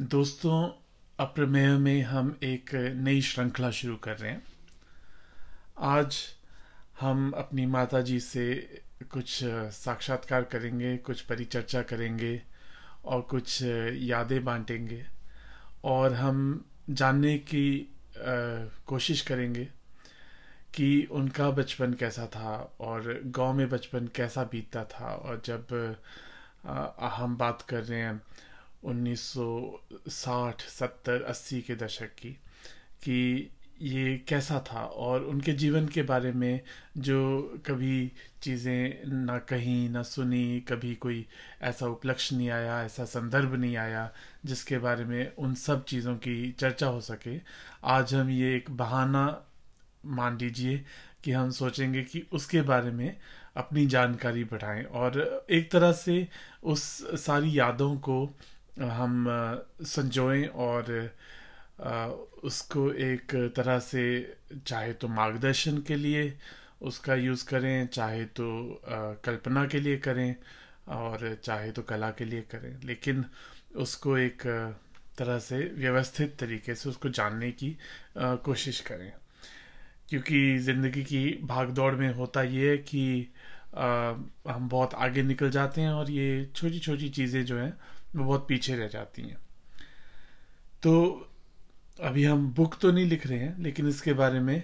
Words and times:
दोस्तों 0.00 0.68
अप्रमेय 1.18 1.66
में 1.68 2.02
हम 2.02 2.38
एक 2.42 2.70
नई 2.96 3.20
श्रृंखला 3.20 3.70
शुरू 3.70 3.96
कर 3.96 4.16
रहे 4.18 4.30
हैं। 4.30 4.42
आज 5.78 6.18
हम 7.00 7.30
अपनी 7.30 7.64
माता 7.66 8.00
जी 8.00 8.20
से 8.20 8.44
कुछ 9.10 9.40
साक्षात्कार 9.74 10.42
करेंगे, 10.42 10.96
कुछ 10.96 11.20
परिचर्चा 11.20 11.82
करेंगे 11.82 12.42
और 13.04 13.20
कुछ 13.20 13.62
यादें 13.62 14.44
बांटेंगे 14.44 15.04
और 15.84 16.14
हम 16.14 16.64
जानने 16.90 17.38
की 17.38 17.96
कोशिश 18.86 19.22
करेंगे 19.22 19.64
कि 20.74 21.08
उनका 21.10 21.50
बचपन 21.50 21.94
कैसा 21.94 22.26
था 22.26 22.76
और 22.80 23.20
गाँव 23.26 23.52
में 23.52 23.68
बचपन 23.68 24.08
कैसा 24.16 24.44
बीतता 24.44 24.84
था। 24.84 25.14
और 25.14 25.42
जब 25.44 25.96
हम 27.18 27.36
बात 27.36 27.62
कर 27.62 27.84
रहे 27.84 28.00
हैं 28.00 28.20
1960 28.88 30.62
70 30.80 31.20
80 31.30 31.62
के 31.62 31.74
दशक 31.74 32.06
की, 32.06 32.30
कि 33.02 33.50
ये 33.82 34.18
कैसा 34.28 34.64
था 34.72 34.80
और 34.84 35.24
उनके 35.24 35.52
जीवन 35.52 35.88
के 35.88 36.02
बारे 36.02 36.32
में 36.32 36.60
जो 36.98 37.40
कभी 37.66 38.12
चीज़ें 38.42 39.06
ना 39.06 39.38
कहीं, 39.38 39.88
ना 39.90 40.02
सुनी, 40.02 40.60
कभी 40.60 40.94
कोई 40.94 41.26
ऐसा 41.62 41.86
उपलक्ष्य 41.86 42.36
नहीं 42.36 42.50
आया, 42.50 42.84
ऐसा 42.84 43.04
संदर्भ 43.04 43.54
नहीं 43.54 43.76
आया 43.76 44.12
जिसके 44.44 44.78
बारे 44.78 45.04
में 45.04 45.32
उन 45.38 45.54
सब 45.54 45.84
चीज़ों 45.84 46.16
की 46.16 46.52
चर्चा 46.52 46.86
हो 46.86 47.00
सके, 47.00 47.40
आज 47.84 48.14
हम 48.14 48.30
ये 48.30 48.56
एक 48.56 48.70
बहाना 48.70 49.42
मान 50.06 50.38
लीजिए 50.38 50.84
कि 51.24 51.32
हम 51.32 51.50
सोचेंगे 51.50 52.02
कि 52.02 52.26
उसके 52.32 52.62
बारे 52.62 52.90
में 52.90 53.16
अपनी 53.56 53.86
जानकारी 53.86 54.44
बढ़ाएँ 54.44 54.84
और 54.84 55.46
एक 55.50 55.70
तरह 55.70 55.92
से 55.92 56.28
उस 56.62 56.82
सारी 57.24 57.58
यादों 57.58 57.96
को 57.96 58.34
हम 58.80 59.24
संजोएँ 59.82 60.44
और 60.46 60.90
उसको 62.44 62.90
एक 62.92 63.34
तरह 63.56 63.78
से 63.80 64.02
चाहे 64.66 64.92
तो 64.92 65.08
मार्गदर्शन 65.08 65.78
के 65.86 65.96
लिए 65.96 66.32
उसका 66.82 67.14
यूज़ 67.14 67.44
करें, 67.48 67.86
चाहे 67.86 68.24
तो 68.38 68.80
कल्पना 69.24 69.64
के 69.66 69.80
लिए 69.80 69.96
करें 69.98 70.34
और 70.96 71.34
चाहे 71.44 71.70
तो 71.72 71.82
कला 71.82 72.10
के 72.10 72.24
लिए 72.24 72.40
करें। 72.50 72.74
लेकिन 72.84 73.24
उसको 73.76 74.16
एक 74.18 74.42
तरह 75.18 75.38
से 75.38 75.58
व्यवस्थित 75.76 76.36
तरीके 76.40 76.74
से 76.74 76.88
उसको 76.88 77.08
जानने 77.10 77.50
की 77.52 77.76
कोशिश 78.18 78.80
करें। 78.80 79.12
क्योंकि 80.08 80.58
ज़िंदगी 80.58 81.02
की 81.04 81.24
भाग 81.44 81.70
दौड़ 81.74 81.94
में 81.94 82.12
होता 82.14 82.42
ये 82.42 82.70
है 82.70 82.76
कि 82.78 83.04
हम 83.76 84.68
बहुत 84.70 84.94
आगे 84.96 85.22
निकल 85.22 85.50
जाते 85.50 85.80
हैं 85.80 85.90
और 85.90 86.10
ये 86.10 86.44
छोटी 86.56 86.78
छोटी 86.78 87.08
चीज़ें 87.08 87.44
जो 87.44 87.58
हैं 87.58 87.72
वो 88.16 88.24
बहुत 88.24 88.48
पीछे 88.48 88.76
रह 88.76 88.88
जाती 88.88 89.22
हैं। 89.22 89.38
तो 90.82 90.92
अभी 92.02 92.24
हम 92.24 92.52
बुक 92.52 92.78
तो 92.78 92.92
नहीं 92.92 93.06
लिख 93.06 93.26
रहे 93.26 93.38
हैं, 93.38 93.58
लेकिन 93.58 93.88
इसके 93.88 94.12
बारे 94.12 94.40
में 94.40 94.62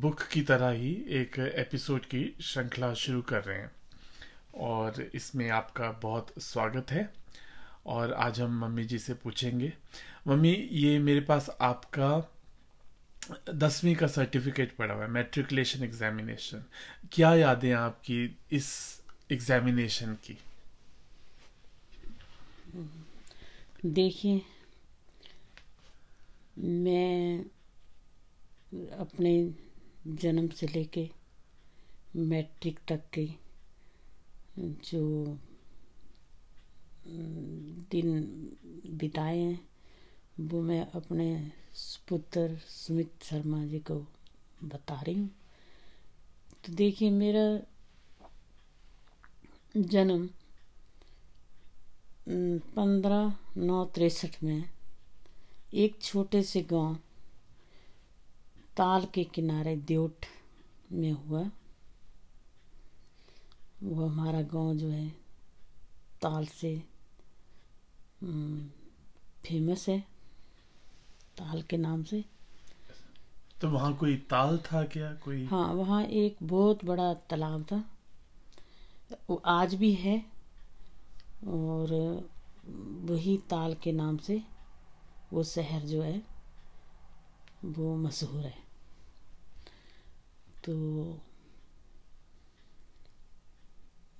बुक 0.00 0.22
की 0.22 0.42
तरह 0.42 0.68
ही 0.68 0.92
एक 1.08 1.38
एपिसोड 1.38 2.04
की 2.04 2.36
श्रृंखला 2.40 2.94
शुरू 2.94 3.22
कर 3.22 3.44
रहे 3.44 3.58
हैं। 3.58 3.70
और 4.54 5.10
इसमें 5.14 5.50
आपका 5.50 5.90
बहुत 5.92 6.34
स्वागत 6.38 6.90
है। 6.90 7.12
और 7.86 8.12
आज 8.12 8.40
हम 8.40 8.58
मम्मी 8.60 8.84
जी 8.84 8.98
से 8.98 9.14
पूछेंगे। 9.14 9.72
मम्मी, 10.26 10.68
ये 10.72 10.98
मेरे 10.98 11.20
पास 11.20 11.50
आपका 11.60 12.32
दसवीं 13.54 13.94
का 13.96 14.06
सर्टिफिकेट 14.06 14.76
पड़ा 14.76 14.94
हुआ 14.94 15.04
है 15.04 15.10
मेट्रिकुलेशन 15.10 15.84
एग्जामिनेशन 15.84 16.64
क्या 17.12 17.34
यादें 17.34 17.72
आपकी 17.72 18.36
इस 18.52 19.00
एग्जामिनेशन 19.32 20.14
की? 20.14 20.38
देखिए, 23.86 24.42
मैं 26.58 27.44
अपने 28.88 29.54
जन्म 30.06 30.48
से 30.48 30.66
लेके 30.66 31.10
मैट्रिक 32.16 32.78
तक 32.88 33.02
के 33.12 33.28
जो, 34.58 35.38
दिन 37.90 38.22
बिताए 38.86 39.38
हैं, 39.38 39.68
वो 40.40 40.62
मैं 40.62 40.90
अपने 40.90 41.52
पुत्र 42.08 42.56
सुमित 42.56 43.12
शर्मा 43.22 43.64
जी 43.64 43.78
को 43.78 44.06
बता 44.64 45.00
रही 45.00 45.14
हूँ। 45.14 45.30
तो 46.66 46.72
देखिए, 46.72 47.10
मेरा 47.10 47.60
जन्म 49.76 50.30
पंद्रह 52.28 53.32
नौ 53.56 53.84
तिरसठ 53.94 54.42
में 54.42 54.64
एक 55.74 55.96
छोटे 56.02 56.42
से 56.42 56.60
गाँव 56.62 56.96
ताल 58.76 59.04
के 59.14 59.24
किनारे 59.24 59.74
द्योट 59.76 60.26
में 60.92 61.10
हुआ। 61.12 61.42
वो 63.82 64.06
हमारा 64.06 64.42
गाँव 64.52 64.74
जो 64.76 64.88
है 64.88 65.08
ताल 66.22 66.46
से 66.46 66.76
फ़ेमस 69.44 69.88
है 69.88 69.98
ताल 71.38 71.62
के 71.62 71.76
नाम 71.76 72.02
से। 72.04 72.24
तो 73.60 73.68
वहाँ 73.70 73.94
कोई 73.96 74.16
ताल 74.30 74.58
था 74.66 74.84
क्या? 74.84 75.12
कोई 75.14 75.44
हाँ 75.46 75.66
वहाँ 75.74 76.04
एक 76.04 76.36
बहुत 76.42 76.84
बड़ा 76.84 77.12
तालाब 77.30 77.62
था। 77.62 77.84
वो 79.30 79.42
आज 79.46 79.74
भी 79.74 79.92
है 79.94 80.37
और 81.46 81.92
वही 83.04 83.36
ताल 83.50 83.74
के 83.74 83.92
नाम 83.92 84.16
से 84.16 84.42
वो 85.32 85.42
शहर 85.44 85.80
जो 85.80 86.02
है, 86.02 86.22
वो 87.64 87.96
मशहूर 87.96 88.44
है। 88.44 88.54
तो 90.64 90.74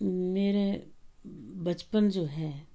मेरे 0.03 0.87
बचपन 1.65 2.11
जो 2.11 2.25
है 2.25 2.69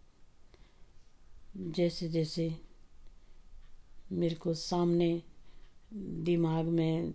जैसे 1.57 2.09
जैसे 2.09 2.59
मेरे 4.11 4.35
को 4.35 4.53
सामने 4.53 5.23
दिमाग 6.23 6.65
में 6.65 7.13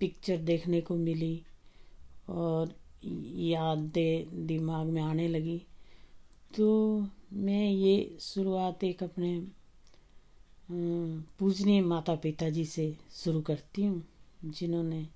पिक्चर 0.00 0.36
देखने 0.36 0.80
को 0.80 0.94
मिली 0.94 1.42
और 2.28 2.74
यादें 3.04 4.46
दिमाग 4.46 4.86
में 4.86 5.02
आने 5.02 5.28
लगी 5.28 5.62
तो 6.50 6.66
मैं 7.34 7.70
ये 7.70 8.16
शुरुआत 8.20 8.84
एक 8.84 9.02
अपने 9.02 9.38
पूजनीय 11.38 11.80
माता 11.82 12.14
पिता 12.16 12.48
जी 12.50 12.64
से 12.66 12.94
शुरू 13.14 13.40
करती 13.40 13.84
हूँ, 13.84 14.02
जिन्होंने 14.44 15.06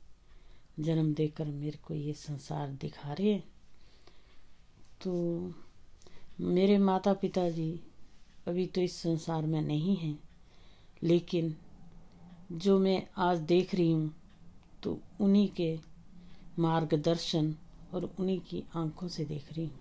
जन्म 0.81 1.13
देकर 1.15 1.47
मेरे 1.47 1.79
को 1.87 1.95
ये 1.95 2.13
संसार 2.15 2.69
दिखा 2.81 3.13
रहे 3.13 3.33
हैं। 3.33 3.43
तो 5.03 5.55
मेरे 6.41 6.79
माता 6.79 7.13
पिता 7.15 7.49
जी 7.51 7.71
अभी 8.49 8.67
तो 8.67 8.81
इस 8.81 8.97
संसार 8.97 9.47
में 9.47 9.61
नहीं 9.63 9.97
हैं, 9.97 10.19
लेकिन 11.03 11.55
जो 12.53 12.79
मैं 12.79 13.03
आज 13.19 13.39
देख 13.49 13.75
रही 13.75 13.91
हूँ 13.93 14.15
तो 14.83 14.99
उन्हीं 15.21 15.49
के 15.57 15.77
मार्गदर्शन 16.59 17.55
और 17.95 18.11
उन्हीं 18.19 18.41
की 18.41 18.63
आँखों 18.77 19.09
से 19.09 19.25
देख 19.25 19.53
रही 19.53 19.65
हूँ। 19.65 19.79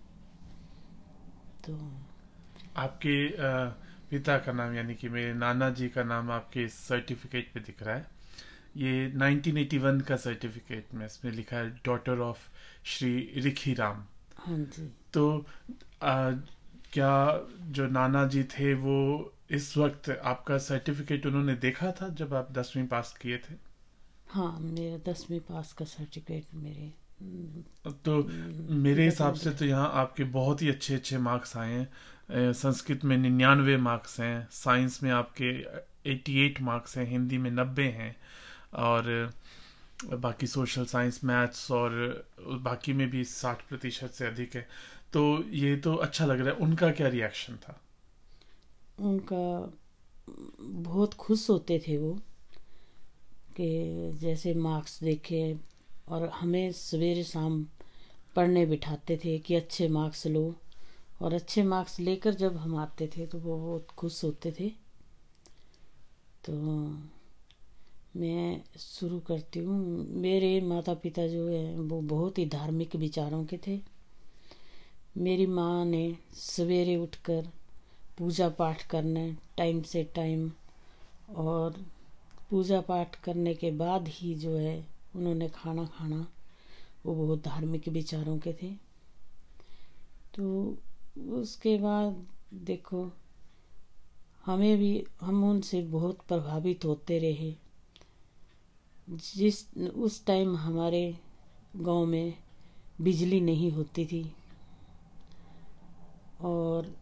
तो 1.64 1.76
आपके 2.78 3.16
पिता 4.12 4.38
का 4.46 4.52
नाम 4.52 4.74
यानी 4.76 4.96
कि 4.96 5.10
मेरे 5.10 5.34
नाना 5.34 5.70
जी 5.80 5.90
का 5.90 6.04
नाम 6.04 6.32
आपके 6.32 6.68
सर्टिफिकेट 6.70 7.52
पे 7.54 7.60
दिख 7.60 7.84
रहा 7.84 7.96
है। 7.96 8.06
ये 8.78 9.12
1981 9.18 10.02
का 10.04 10.16
सर्टिफिकेट 10.26 10.94
में 10.94 11.06
इसमें 11.06 11.32
लिखा 11.34 11.58
है 11.58 11.70
डॉटर 11.86 12.20
ऑफ़ 12.30 12.48
श्री 12.96 13.16
रिखी 13.44 13.74
राम 13.76 14.06
हाँ 14.38 14.58
जी। 14.68 14.90
तो 15.14 15.24
आ, 16.04 16.32
क्या 16.94 17.12
जो 17.72 17.88
नाना 17.90 18.26
जी 18.28 18.44
थे 18.54 18.74
वो 18.78 18.96
इस 19.52 19.76
वक्त 19.78 20.10
आपका 20.24 20.58
सर्टिफिकेट 20.68 21.26
उन्होंने 21.26 21.56
देखा 21.68 21.92
था 22.02 22.10
जब 22.22 22.34
आप 22.34 22.52
दसवीं 22.54 22.86
पास 22.88 23.18
किए 23.22 23.38
थे? 23.40 23.56
हाँ 24.28 24.60
मेरा 24.60 24.98
दसवीं 25.08 25.40
पास 25.40 25.72
का 25.74 25.86
सर्टिफिकेट 25.86 26.54
मेरे 26.56 26.92
तो 28.06 28.24
मेरे 28.74 29.06
हिसाब 29.06 29.34
से 29.36 29.52
तो 29.52 29.66
यहाँ 29.66 29.92
आपके 29.94 30.24
बहुत 30.24 30.62
ही 30.62 30.70
अच्छे 30.70 30.96
अच्छे 30.96 31.18
मार्क्स 31.18 31.56
आए 31.58 31.72
हैं। 31.72 32.52
संस्कृत 32.54 33.04
में 33.06 33.18
निन्यानवे 33.18 33.78
मार्क्स 33.78 34.20
हैं 34.20 34.48
साइंस 34.52 35.02
में 35.04 35.12
आपके 35.12 35.52
88 36.12 36.62
मार्क्स 36.62 36.98
हैं, 36.98 37.06
हिंदी 37.06 37.38
में 37.38 37.50
नब्बे 37.52 37.84
हैं, 37.84 38.16
और 38.74 39.34
बाकी 40.16 40.48
सोशल 40.48 40.86
साइंस 40.86 41.20
मैथ्स 41.24 41.72
और 41.72 41.92
बाकी 42.40 42.94
में 42.94 43.10
भी 43.10 43.24
साठ 43.24 43.68
प्रतिशत 43.70 44.12
से 44.12 44.26
अधिक 44.26 44.56
है। 44.56 44.68
तो 45.14 45.44
ये 45.54 45.76
तो 45.78 45.96
अच्छा 45.96 46.26
लग 46.26 46.40
रहा 46.40 46.50
है। 46.50 46.56
उनका 46.56 46.92
क्या 46.92 47.08
रिएक्शन 47.08 47.56
था? 47.56 47.80
उनका 49.00 49.74
बहुत 50.60 51.14
खुश 51.14 51.50
होते 51.50 51.80
थे 51.88 51.98
वो, 51.98 52.14
कि 53.52 54.12
जैसे 54.20 54.54
मार्क्स 54.54 55.00
देखे 55.04 55.42
और 56.10 56.30
हमें 56.30 56.72
सवेरे 56.72 57.24
शाम 57.24 57.66
पढ़ने 58.36 58.66
बिठाते 58.66 59.18
थे 59.18 59.40
कि 59.40 59.56
अच्छे 59.56 59.88
मार्क्स 59.88 60.28
लो। 60.28 60.56
और 61.22 61.34
अच्छे 61.34 61.64
मार्क्स 61.64 62.00
लेकर 62.00 62.34
जब 62.34 62.58
हम 62.58 62.76
आते 62.76 63.08
थे 63.08 63.26
तो 63.26 63.40
वो 63.40 63.58
बहुत 63.58 63.88
खुश 63.92 64.24
होते 64.24 64.52
थे। 64.60 64.70
तो 66.46 66.54
मैं 68.16 68.64
शुरू 68.78 69.20
करती 69.20 69.60
हूँ। 69.60 70.08
मेरे 70.08 70.62
माता 70.62 70.94
पिता 70.94 71.28
जो 71.28 71.48
है, 71.48 71.80
वो 71.80 72.02
बहुत 72.02 72.38
ही 72.38 72.46
धार्मिक 72.46 72.96
विचारों 72.96 73.46
के 73.46 73.60
थे। 73.68 73.80
मेरी 75.18 75.46
माँ 75.46 75.86
ने 75.86 76.18
सवेरे 76.34 76.96
उठकर 76.96 77.50
पूजा 78.18 78.50
पाठ 78.50 78.88
करना, 78.88 79.38
टाइम 79.58 79.82
से 79.82 80.04
टाइम, 80.04 80.52
और 81.36 81.86
पूजा 82.50 82.82
पाठ 82.82 83.16
करने 83.16 83.54
के 83.54 83.72
बाद 83.72 84.08
ही 84.08 84.36
जो 84.36 84.56
है 84.58 84.99
उन्होंने 85.16 85.50
खाना 85.50 85.86
खाना। 85.86 86.28
वो 87.06 87.16
बहुत 87.16 87.44
धार्मिक 87.44 87.88
विचारों 87.88 88.40
के 88.40 88.54
थे। 88.54 88.74
तो 90.36 90.78
उसके 91.28 91.78
बाद 91.78 92.28
देखो, 92.54 93.12
हमें 94.46 94.78
भी, 94.78 95.06
हम 95.22 95.44
उनसे 95.44 95.82
बहुत 95.82 96.18
प्रभावित 96.28 96.86
होते 96.86 97.20
रहे। 97.20 97.56
जिस, 99.10 99.78
उस 99.78 100.26
टाइम 100.26 100.58
हमारे 100.58 101.18
गाँव 101.76 102.06
में 102.06 102.34
बिजली 103.02 103.42
नहीं 103.42 103.72
होती 103.72 104.06
थी 104.06 104.34
और 106.42 106.96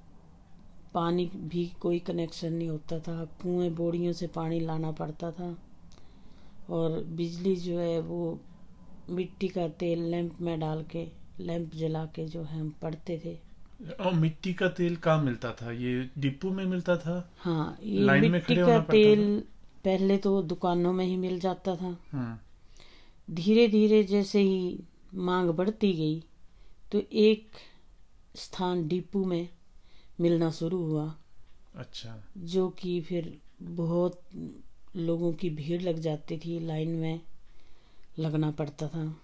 पानी 0.94 1.25
भी 1.25 1.68
कोई 1.68 2.00
कनेक्शन 2.00 2.54
नहीं 2.54 2.69
होता 2.69 3.00
था। 3.00 3.25
कुएँ 3.25 3.69
बोड़ियों 3.69 4.13
से 4.13 4.27
पानी 4.27 4.59
लाना 4.59 4.92
पड़ता 4.92 5.31
था। 5.31 5.57
और 6.69 7.03
बिजली 7.03 7.55
जो 7.55 7.79
है 7.79 7.99
वो 8.01 8.39
मिट्टी 9.09 9.47
का 9.47 9.67
तेल 9.67 10.03
लैंप 10.03 10.41
में 10.41 10.59
डाल 10.59 10.83
के 10.83 11.05
लैंप 11.39 11.75
जला 11.75 12.05
के 12.05 12.25
जो 12.25 12.43
है 12.43 12.59
हम 12.59 12.69
पढ़ते 12.81 13.21
थे। 13.25 13.37
और 13.93 14.13
मिट्टी 14.13 14.53
का 14.53 14.67
तेल 14.69 14.95
कहाँ 14.95 15.23
मिलता 15.23 15.51
था? 15.51 15.71
ये 15.71 16.09
डिपो 16.17 16.49
में 16.49 16.65
मिलता 16.65 16.97
था? 16.97 17.33
हाँ 17.37 17.77
ये 17.83 18.29
मिट्टी 18.29 18.55
का 18.55 18.79
तेल 18.79 19.43
पहले 19.85 20.17
तो 20.17 20.41
दुकानों 20.41 20.93
में 20.93 21.05
ही 21.05 21.15
मिल 21.17 21.39
जाता 21.39 21.75
था। 21.75 21.97
हम्म 22.11 22.37
धीरे 23.35 23.67
धीरे 23.67 24.03
जैसे 24.03 24.41
ही 24.41 24.79
मांग 25.13 25.49
बढ़ती 25.49 25.93
गई 25.93 26.19
तो 26.91 27.01
एक 27.13 27.51
स्थान 28.35 28.87
डिपो 28.87 29.23
में 29.25 29.49
मिलना 30.21 30.51
शुरू 30.51 30.83
हुआ। 30.83 31.15
अच्छा। 31.75 32.23
जो 32.37 32.69
कि 32.69 33.01
फिर 33.01 33.41
बहुत 33.61 34.21
लोगों 34.95 35.33
की 35.33 35.49
भीड़ 35.49 35.81
लग 35.81 35.99
जाती 35.99 36.37
थी, 36.37 36.59
लाइन 36.59 36.89
में 36.89 37.21
लगना 38.19 38.51
पड़ता 38.51 38.87
था। 38.87 39.21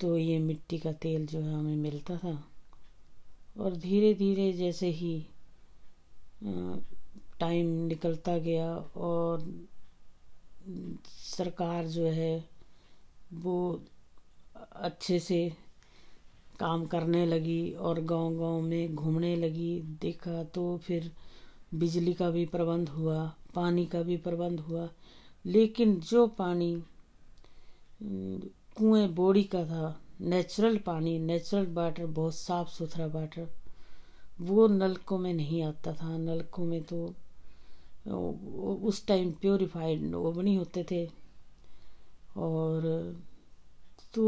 तो 0.00 0.18
ये 0.18 0.38
मिट्टी 0.38 0.78
का 0.78 0.92
तेल 0.92 1.26
जो 1.26 1.40
है 1.40 1.54
हमें 1.54 1.76
मिलता 1.76 2.16
था। 2.16 2.48
और 3.58 3.76
धीरे 3.76 4.14
धीरे 4.14 4.52
जैसे 4.52 4.86
ही 4.86 5.26
टाइम 7.40 7.66
निकलता 7.66 8.38
गया 8.38 8.76
और 8.76 9.66
सरकार 11.06 11.86
जो 11.86 12.06
है, 12.06 12.48
वो 13.32 13.82
अच्छे 14.72 15.18
से 15.18 15.52
काम 16.58 16.86
करने 16.86 17.26
लगी 17.26 17.72
और 17.72 18.00
गाँव 18.00 18.34
गाँव 18.34 18.60
में 18.60 18.94
घूमने 18.94 19.36
लगी। 19.36 19.80
देखा 19.80 20.44
तो 20.44 20.76
फिर 20.76 21.12
बिजली 21.74 22.14
का 22.14 22.30
भी 22.30 22.46
प्रबंध 22.46 22.88
हुआ। 22.88 23.34
पानी 23.54 23.86
का 23.86 24.02
भी 24.02 24.16
प्रबंध 24.16 24.60
हुआ। 24.60 24.88
लेकिन 25.44 26.00
जो 26.00 26.26
पानी 26.26 26.82
कुएँ 28.76 29.08
बोड़ी 29.08 29.44
का 29.44 29.64
था, 29.64 30.00
नेचुरल 30.20 30.78
पानी, 30.78 31.18
नेचुरल 31.18 31.66
वाटर, 31.66 32.06
बहुत 32.06 32.34
साफ़ 32.34 32.68
सुथरा 32.68 33.06
वाटर, 33.06 33.48
वो 34.40 34.66
नलकों 34.68 35.18
में 35.18 35.32
नहीं 35.34 35.62
आता 35.62 35.92
था। 35.92 36.16
नलकों 36.18 36.64
में 36.64 36.82
तो 36.82 37.14
उस 38.82 39.06
टाइम 39.06 39.30
प्योरीफाइड 39.32 40.14
वो 40.14 40.40
नहीं 40.42 40.56
होते 40.58 40.84
थे। 40.90 41.10
और 42.36 42.80
तो 44.14 44.24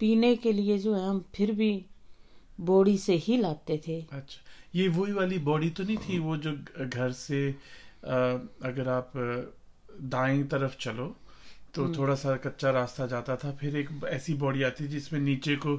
पीने 0.00 0.34
के 0.36 0.52
लिए 0.52 0.78
जो 0.78 0.94
है, 0.94 1.06
हम 1.06 1.24
फिर 1.34 1.52
भी 1.52 1.86
बोड़ी 2.60 2.96
से 2.98 3.14
ही 3.16 3.36
लाते 3.36 3.80
थे। 3.88 4.00
अच्छा। 4.12 4.40
ये 4.74 4.88
वही 4.88 5.12
वाली 5.12 5.38
बॉडी 5.38 5.70
तो 5.70 5.84
नहीं 5.84 5.96
थी 5.96 6.18
वो 6.18 6.36
जो 6.36 6.52
घर 6.86 7.12
से 7.12 7.48
अगर 8.04 8.88
आप 8.88 9.12
दाएँ 10.00 10.42
तरफ़ 10.42 10.76
चलो 10.80 11.14
तो 11.74 11.84
हम्म। 11.84 11.96
थोड़ा 11.98 12.14
सा 12.14 12.36
कच्चा 12.36 12.70
रास्ता 12.70 13.06
जाता 13.06 13.36
था 13.36 13.50
फिर 13.52 13.76
एक 13.76 13.88
ऐसी 14.04 14.34
बॉडी 14.34 14.62
आती 14.62 14.84
थी 14.84 14.88
जिसमें 14.88 15.20
नीचे 15.20 15.56
को 15.56 15.76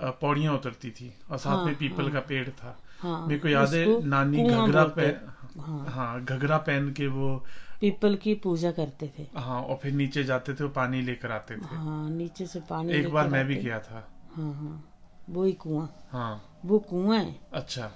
पौड़ियाँ 0.00 0.54
उतरती 0.54 0.90
थी 0.90 1.12
और 1.30 1.38
साथ 1.38 1.56
हाँ, 1.56 1.64
में 1.64 1.74
पीपल 1.74 2.02
हाँ। 2.02 2.12
का 2.12 2.20
पेड़ 2.20 2.48
था। 2.48 2.78
हाँ 3.00 3.26
मेरे 3.26 3.40
को 3.40 3.48
याद 3.48 3.74
है 3.74 4.06
नानी 4.06 4.44
घगरा 4.44 4.84
पहन 4.84 5.60
हाँ। 5.60 5.86
हाँ। 5.88 6.24
घगरा 6.24 6.58
पहन 6.58 6.92
के 6.92 7.06
वो 7.06 7.44
पीपल 7.80 8.16
की 8.16 8.34
पूजा 8.34 8.70
करते 8.72 9.12
थे। 9.18 9.26
हाँ 9.36 9.62
और 9.62 9.76
फिर 9.76 9.92
नीचे 9.92 10.24
जाते 10.24 10.54
थे 10.54 10.64
वो 10.64 10.70
पानी 10.70 11.02
लेकर 11.02 11.30
आते 11.30 11.56
थे। 11.56 11.76
हाँ 11.76 12.10
नीचे 12.10 12.46
से 12.46 12.60
पानी 12.60 12.92
एक 12.92 13.08
बार 13.10 13.28
मैं 13.28 13.44
भी। 13.46 13.56
गया 13.56 13.78
था। 13.80 14.08
हाँ 14.34 14.52
हाँ। 14.54 14.92
वही 15.30 15.52
कुआँ। 15.52 15.88
हाँ। 16.10 16.60
वो 16.64 16.78
कुआ 16.78 17.18
है। 17.18 17.40
अच्छा। 17.52 17.90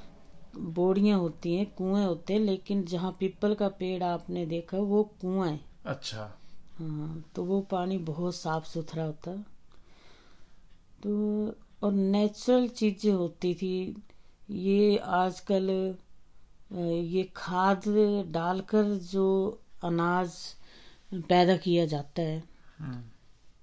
बोड़ियाँ 0.55 1.19
होती 1.19 1.55
हैं 1.55 1.67
कुएँ 1.71 2.05
होते 2.05 2.33
हैं 2.33 2.41
लेकिन 2.41 2.85
जहाँ 2.85 3.17
पीपल 3.21 3.55
का 3.55 3.69
पेड़ 3.69 4.03
आपने 4.03 4.45
देखा 4.47 4.79
वो 4.79 5.03
कुआ 5.21 5.47
है। 5.47 5.61
अच्छा। 5.87 6.31
हाँ 6.79 7.23
तो 7.35 7.45
वो 7.45 7.61
पानी 7.61 7.99
बहुत 7.99 8.35
साफ़ 8.35 8.67
सुथरा 8.67 9.05
होता। 9.05 9.33
तो 11.03 11.55
और 11.83 11.93
नेचुरल 11.93 12.69
चीज़ें 12.69 13.13
होती 13.13 13.55
थी। 13.55 13.97
ये 14.51 14.97
आजकल 14.99 15.71
ये 16.73 17.23
खाद 17.37 17.83
डालकर 18.33 18.95
जो 19.05 19.27
अनाज 19.85 20.33
पैदा 21.29 21.57
किया 21.57 21.85
जाता 21.87 22.23
है 22.23 22.43
हम्म, 22.79 23.03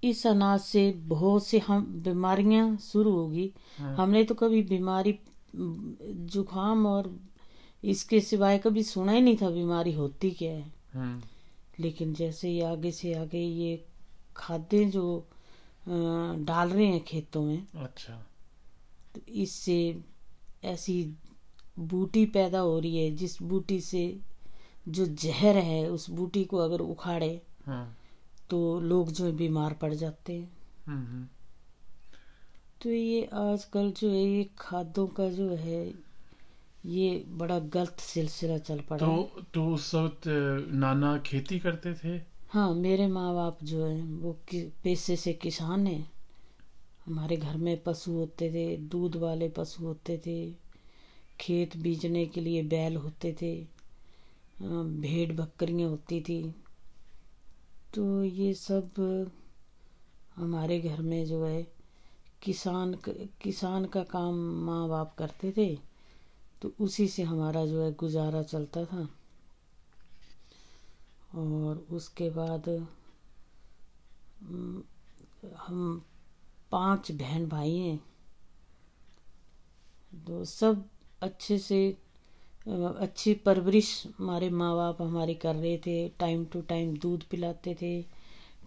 इस 0.03 0.25
अनाज 0.27 0.59
से 0.61 0.91
बहुत 1.07 1.45
से 1.45 1.59
हम 1.59 1.85
बीमारियाँ 2.05 2.75
शुरू 2.81 3.11
होगी। 3.11 3.51
हाँ। 3.79 3.95
हमने 3.95 4.23
तो 4.23 4.35
कभी 4.35 4.61
बीमारी 4.63 5.19
म, 5.57 5.97
जुकाम 6.33 6.85
और 6.85 7.15
इसके 7.83 8.19
सिवाय 8.21 8.57
कभी 8.57 8.83
सुना 8.83 9.11
ही 9.11 9.21
नहीं 9.21 9.37
था 9.41 9.49
बीमारी 9.49 9.91
होती 9.93 10.31
क्या 10.31 10.51
है। 10.51 10.71
हम्म, 10.93 11.21
लेकिन 11.79 12.13
जैसे 12.13 12.49
ही 12.49 12.61
आगे 12.61 12.91
से 12.91 13.13
आगे 13.13 13.39
ये 13.39 13.85
खाद्य 14.37 14.85
जो 14.85 15.27
डाल 15.87 16.69
रहे 16.69 16.85
हैं 16.85 17.03
खेतों 17.03 17.41
में 17.43 17.67
अच्छा। 17.75 18.13
तो 19.15 19.21
इससे 19.33 19.77
ऐसी 20.63 21.15
बूटी 21.79 22.25
पैदा 22.25 22.59
हो 22.59 22.79
रही 22.79 22.97
है 22.97 23.11
जिस 23.15 23.41
बूटी 23.41 23.79
से 23.81 24.19
जो 24.87 25.05
जहर 25.05 25.57
है 25.57 25.89
उस 25.89 26.09
बूटी 26.09 26.43
को 26.45 26.57
अगर 26.57 26.79
उखाड़े 26.79 27.41
हाँ 27.65 27.97
तो 28.49 28.79
लोग 28.79 29.11
जो 29.11 29.31
बीमार 29.31 29.73
पड़ 29.73 29.93
जाते 29.93 30.33
हैं। 30.33 30.51
हम्म, 30.87 31.05
हम्म, 31.05 31.27
तो 32.81 32.89
ये 32.89 33.23
आजकल 33.33 33.91
जो 33.91 34.09
है 34.11 34.23
ये 34.23 34.43
खादों 34.59 35.07
का 35.07 35.29
जो 35.29 35.49
है 35.55 35.81
ये 36.85 37.23
बड़ा 37.27 37.57
गलत 37.59 37.99
सिलसिला 37.99 38.57
चल 38.57 38.79
पड़ा 38.79 38.97
तो 38.97 39.43
तो 39.53 39.65
उस 39.73 39.93
वक्त 39.95 40.27
नाना 40.73 41.17
खेती 41.17 41.59
करते 41.59 41.93
थे? 41.93 42.17
हाँ 42.49 42.73
मेरे 42.73 43.07
माँ 43.07 43.33
बाप 43.35 43.63
जो 43.63 43.85
है 43.85 44.01
वो 44.01 44.31
पेशे 44.83 45.15
से 45.15 45.33
किसान 45.33 45.87
हैं। 45.87 46.11
हमारे 47.05 47.37
घर 47.37 47.57
में 47.57 47.77
पशु 47.83 48.11
होते 48.11 48.49
थे 48.49 48.65
दूध 48.87 49.15
वाले 49.15 49.49
पशु 49.49 49.85
होते 49.85 50.17
थे 50.25 50.37
खेत 51.39 51.77
बीजने 51.77 52.25
के 52.25 52.41
लिए 52.41 52.61
बैल 52.63 52.95
होते 52.95 53.35
थे 53.41 53.55
भेड़ 54.61 55.31
बकरियाँ 55.31 55.89
होती 55.89 56.21
थी। 56.21 56.41
तो 57.93 58.23
ये 58.23 58.53
सब 58.53 59.29
हमारे 60.35 60.79
घर 60.79 61.01
में 61.01 61.25
जो 61.25 61.45
है 61.45 61.76
किसान 62.47 62.93
किसान 63.41 63.85
का 63.85 64.03
काम 64.05 64.35
माँ 64.65 64.87
बाप 64.89 65.15
करते 65.17 65.51
थे 65.51 65.75
तो 66.61 66.71
उसी 66.81 67.07
से 67.07 67.23
हमारा 67.23 67.65
जो 67.65 67.81
है 67.83 67.91
गुजारा 67.93 68.41
चलता 68.43 68.83
था। 68.85 69.07
और 71.35 71.85
उसके 71.91 72.29
बाद 72.29 72.69
हम 75.57 76.01
पाँच 76.71 77.11
बहन 77.11 77.47
भाई 77.49 77.75
हैं 77.75 77.99
तो 80.27 80.43
सब 80.45 80.83
अच्छे 81.21 81.57
से, 81.59 81.79
अच्छी 82.67 83.33
परवरिश 83.45 83.91
हमारे 84.17 84.49
माँ 84.51 84.75
बाप 84.75 85.01
हमारी 85.01 85.35
कर 85.35 85.55
रहे 85.55 85.77
थे। 85.77 86.07
टाइम 86.09 86.45
टू 86.45 86.61
टाइम 86.61 86.97
दूध 86.97 87.23
पिलाते 87.23 87.75
थे 87.81 88.01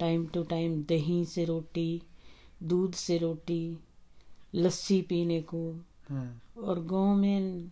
टाइम 0.01 0.27
टू 0.27 0.43
टाइम 0.45 0.83
दही 0.83 1.25
से 1.25 1.45
रोटी 1.45 2.03
दूध 2.63 2.95
से 2.95 3.19
रोटी 3.19 3.79
लस्सी 4.55 5.01
पीने 5.03 5.41
को। 5.43 5.61
हम्म, 6.09 6.63
और 6.63 6.81
गाँव 6.85 7.15
में 7.15 7.71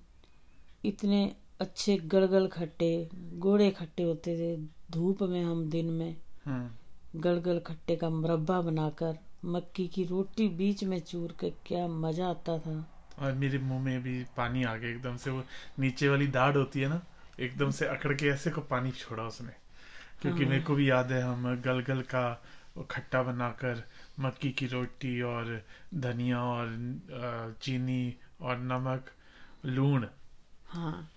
इतने 0.84 1.36
अच्छे 1.60 1.96
गड़गड़ 1.96 2.46
खट्टे 2.46 3.08
गोड़े 3.34 3.70
खट्टे 3.70 4.02
होते 4.02 4.36
थे 4.36 4.56
धूप 4.90 5.22
में 5.22 5.42
हम 5.44 5.68
दिन 5.70 5.90
में 5.90 6.16
हम्म, 6.44 7.20
गड़गड़ 7.20 7.58
खट्टे 7.58 7.96
का 7.96 8.10
मुरब्बा 8.10 8.60
बनाकर 8.60 9.18
मक्की 9.44 9.86
की 9.88 10.04
रोटी 10.04 10.48
बीच 10.48 10.84
में 10.84 11.00
चूर 11.00 11.34
के 11.40 11.50
क्या 11.66 11.86
मज़ा 11.88 12.26
आता 12.26 12.58
था। 12.58 12.76
और 13.18 13.32
मेरे 13.32 13.58
मुँह 13.58 13.80
में 13.80 14.02
भी 14.02 14.24
पानी 14.36 14.64
आ 14.64 14.76
गया 14.76 14.90
एकदम 14.90 15.16
से 15.16 15.30
वो 15.30 15.42
नीचे 15.78 16.08
वाली 16.08 16.26
दाढ़ 16.26 16.56
होती 16.56 16.80
है 16.80 16.88
ना 16.88 17.02
एकदम 17.40 17.70
से 17.70 17.86
अकड़ 17.86 18.14
के 18.14 18.26
ऐसे 18.26 18.50
को 18.50 18.60
पानी 18.60 18.90
छोड़ा 18.90 19.22
उसने। 19.22 19.52
क्योंकि 20.22 20.42
हाँ। 20.42 20.50
मेरे 20.50 20.62
को 20.62 20.74
भी 20.74 20.90
याद 20.90 21.12
है 21.12 21.22
हम 21.22 21.62
गलगल 21.62 22.00
का 22.02 22.42
खट्टा 22.90 23.22
बनाकर 23.22 23.84
मक्की 24.20 24.50
की 24.50 24.66
रोटी 24.66 25.20
और 25.22 25.62
धनिया 25.94 26.42
और 26.42 27.56
चीनी 27.62 28.14
और 28.40 28.58
नमक 28.58 29.10
लूण 29.66 30.06
हाँ 30.68 31.10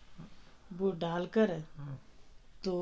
वो 0.72 0.92
डालकर 0.92 1.52
हाँ। 1.78 2.00
तो 2.64 2.76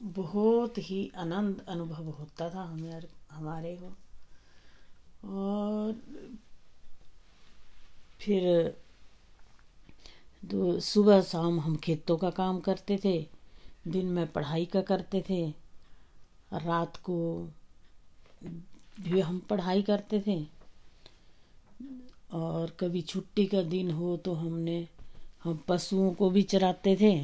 बहुत 0.00 0.78
ही 0.78 1.10
आनंद 1.16 1.64
अनुभव 1.68 2.08
होता 2.10 2.48
था 2.54 2.62
हमारे 2.62 3.08
हमारे 3.30 3.76
को 3.76 3.92
और 5.28 5.92
फिर 8.20 8.74
सुबह 10.82 11.20
शाम 11.22 11.60
हम 11.60 11.76
खेतों 11.76 12.16
का 12.16 12.30
काम 12.30 12.60
करते 12.60 12.98
थे 13.04 13.18
दिन 13.88 14.06
में 14.06 14.26
पढ़ाई 14.26 14.64
का 14.66 14.82
करते 14.82 15.24
थे 15.30 15.44
रात 16.54 16.96
को 16.96 17.16
भी 18.96 19.20
हम 19.20 19.38
पढ़ाई 19.40 19.82
करते 19.82 20.20
थे। 20.26 20.38
और 22.32 22.70
कभी 22.80 23.00
छुट्टी 23.02 23.46
का 23.46 23.62
दिन 23.62 23.90
हो 23.90 24.16
तो 24.16 24.32
हमने, 24.34 24.86
हम 25.44 25.62
पशुओं 25.68 26.12
को 26.14 26.30
भी 26.30 26.42
चराते 26.44 26.96
थे। 26.96 27.14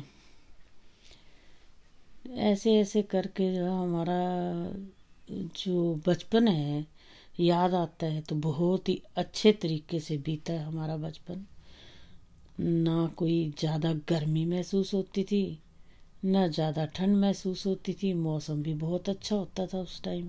ऐसे 2.41 2.75
ऐसे 2.81 3.03
करके 3.03 3.53
जो 3.55 3.71
हमारा 3.73 4.19
जो 5.29 5.95
बचपन 6.07 6.49
है, 6.49 6.87
याद 7.39 7.75
आता 7.75 8.07
है 8.07 8.21
तो 8.21 8.37
बहुत 8.37 8.89
ही 8.89 9.00
अच्छे 9.17 9.53
तरीके 9.53 10.00
से 10.00 10.17
बीता 10.19 10.53
है 10.53 10.65
हमारा 10.65 10.97
बचपन। 10.97 11.47
ना 12.59 13.07
कोई 13.17 13.53
ज़्यादा 13.59 13.93
गर्मी 14.09 14.45
महसूस 14.45 14.93
होती 14.95 15.25
थी, 15.25 15.59
ना 16.23 16.47
ज़्यादा 16.49 16.85
ठंड 16.87 17.17
महसूस 17.17 17.67
होती 17.67 17.93
थी। 17.95 18.12
मौसम 18.15 18.62
भी 18.62 18.75
बहुत 18.77 19.09
अच्छा 19.09 19.37
होता 19.37 19.67
था 19.67 19.79
उस 19.79 20.03
टाइम 20.03 20.29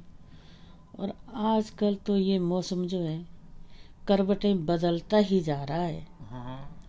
और 0.93 1.13
आजकल 1.35 1.95
तो 2.05 2.17
ये 2.17 2.39
मौसम 2.39 2.85
जो 2.85 3.01
है 3.01 3.25
करवटें 4.07 4.65
बदलता 4.65 5.17
ही 5.17 5.39
जा 5.41 5.63
रहा 5.63 5.83
है। 5.83 6.07
हाँ। 6.21 6.81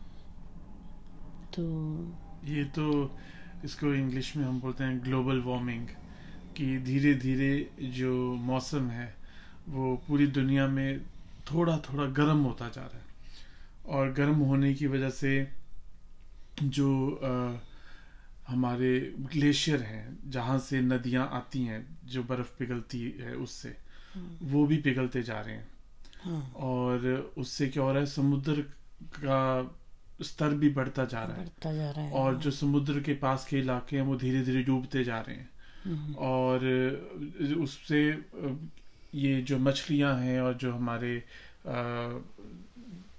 तो 1.53 1.63
ये 2.45 2.65
तो 2.65 2.85
इसको 3.65 3.95
इंग्लिश 3.95 4.37
में 4.37 4.45
हम 4.45 4.61
बोलते 4.61 4.85
हैं 4.85 5.03
ग्लोबल 5.05 5.41
वार्मिंग 5.41 5.89
कि 6.57 6.79
धीरे 6.79 7.15
धीरे 7.15 7.51
जो 7.91 8.13
मौसम 8.43 8.89
है 8.91 9.15
वो 9.69 9.97
पूरी 10.09 10.27
दुनिया 10.27 10.67
में 10.69 11.01
थोड़ा 11.47 11.79
थोड़ा 11.79 12.07
गर्म 12.07 12.43
होता 12.43 12.69
जा 12.69 12.83
रहा 12.83 12.99
है। 12.99 13.05
और 13.85 14.13
गर्म 14.13 14.35
होने 14.41 14.75
की 14.75 14.87
वजह 14.87 15.11
से 15.11 15.33
जो 16.57 16.89
अ, 17.11 17.61
हमारे 18.47 18.99
ग्लेशियर 19.35 19.83
हैं 19.83 20.19
जहाँ 20.31 20.59
से 20.59 20.81
नदियाँ 20.81 21.29
आती 21.33 21.63
हैं 21.65 21.81
जो 22.05 22.23
बर्फ़ 22.23 22.51
पिघलती 22.59 23.01
है 23.21 23.35
उससे 23.37 23.77
वो 24.43 24.65
भी 24.67 24.77
पिघलते 24.77 25.23
जा 25.23 25.41
रहे 25.41 25.55
हैं। 25.55 25.69
हाँ। 26.23 26.53
और 26.57 27.33
उससे 27.39 27.69
क्या 27.69 27.83
हो 27.83 27.91
रहा 27.91 28.01
है 28.01 28.07
समुद्र 28.07 28.63
का 29.17 29.77
स्तर 30.21 30.55
भी 30.55 30.69
बढ़ता 30.71 31.05
जा 31.05 31.23
रहा 31.25 31.37
है। 31.37 31.43
बढ़ता 31.43 31.73
जा 31.73 31.91
रहा 31.91 32.05
है 32.05 32.13
और 32.13 32.37
जो 32.37 32.51
समुद्र 32.51 33.01
के 33.01 33.15
पास 33.15 33.47
के 33.47 33.59
इलाके 33.59 33.97
हैं 33.97 34.03
वो 34.03 34.17
धीरे 34.17 34.43
धीरे 34.43 34.63
डूबते 34.63 35.05
जा 35.05 35.21
रहे 35.21 35.37
हैं। 35.37 35.51
हम्म, 35.85 36.15
और 36.15 36.59
उससे 37.59 38.03
ये 39.15 39.41
जो 39.43 39.59
मछलियाँ 39.59 40.15
हैं 40.19 40.41
और 40.41 40.55
जो 40.55 40.73
हमारे 40.73 41.23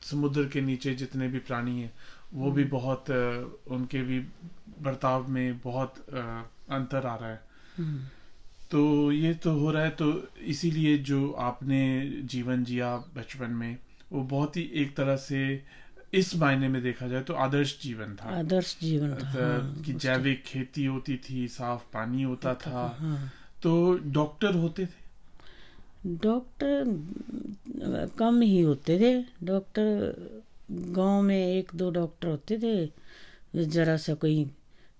समुद्र 0.04 0.48
के 0.48 0.62
नीचे 0.62 0.94
जितने 0.94 1.28
भी 1.28 1.40
प्राणी 1.40 1.80
हैं 1.82 1.94
वो 2.34 2.52
भी 2.52 2.64
बहुत 2.64 3.10
उनके 3.68 4.02
भी 4.02 4.20
बर्ताव 4.82 5.28
में 5.28 5.60
बहुत 5.60 5.98
अंतर 6.70 7.06
आ 7.06 7.16
रहा 7.16 7.30
है। 7.30 7.42
हम्म, 7.78 8.02
तो 8.74 9.12
ये 9.12 9.34
तो 9.34 9.51
हो 9.53 9.72
रहा 9.72 9.84
है 9.84 9.89
तो 9.89 10.27
इसीलिए 10.42 10.98
जो 10.98 11.32
आपने 11.32 11.82
जीवन 12.24 12.63
जिया 12.63 12.98
बचपन 12.98 13.51
में 13.51 13.77
वो 14.12 14.24
बहुत 14.24 14.58
ही 14.58 14.72
एक 14.74 14.96
तरह 14.96 15.15
से 15.15 15.63
इस 16.13 16.36
मायने 16.36 16.68
में 16.68 16.82
देखा 16.84 17.08
जाए 17.08 17.22
तो 17.22 17.34
आदर्श 17.34 17.80
जीवन 17.84 18.15
था। 18.15 18.30
आदर्श 18.39 18.77
जीवन 18.82 19.13
था 19.15 19.30
हाँ, 19.30 19.84
कि 19.86 19.94
जैविक 19.94 20.44
खेती 20.44 20.86
होती 20.86 21.18
थी 21.18 21.48
साफ़ 21.48 21.82
पानी 21.94 22.24
होता 22.24 22.53
था 22.56 22.98
हाँ। 23.00 23.32
तो 23.63 24.00
डॉक्टर 24.06 24.56
होते 24.56 24.86
थे? 24.86 25.01
डॉक्टर 26.06 26.84
कम 28.20 28.42
ही 28.42 28.62
होते 28.62 29.00
थे। 29.00 29.46
डॉक्टर 29.46 30.15
गाँव 30.72 31.22
में 31.22 31.48
एक 31.48 31.72
दो 31.75 31.89
डॉक्टर 31.92 32.27
होते 32.27 32.58
थे 32.58 33.65
जरा 33.65 33.98
सा 33.98 34.13
कोई 34.13 34.46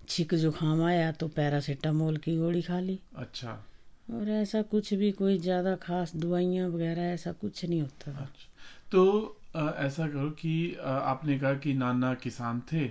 छिक 0.08 0.34
जुकाम 0.34 0.82
आया 0.82 1.12
तो 1.12 1.28
पैरासीटामोल 1.28 2.16
की 2.16 2.36
गोली 2.36 2.62
खा 2.62 2.80
ली। 2.80 3.00
अच्छा। 3.16 3.64
और 4.08 4.28
ऐसा 4.28 4.62
कुछ 4.62 4.94
भी 4.94 5.10
कोई 5.12 5.38
ज़्यादा 5.38 5.74
खास 5.76 6.16
दवाइयाँ 6.16 6.68
वगैरह 6.68 7.02
ऐसा 7.02 7.32
कुछ 7.32 7.64
नहीं 7.64 7.80
होता 7.82 8.12
था। 8.12 8.24
अच्छा। 8.24 8.48
तो 8.92 9.04
अ, 9.54 9.70
ऐसा 9.78 10.08
करो 10.08 10.30
कि 10.30 10.72
अ, 10.74 10.86
आपने 10.88 11.38
कहा 11.38 11.54
कि 11.54 11.74
नाना 11.74 12.14
किसान 12.14 12.60
थे 12.72 12.90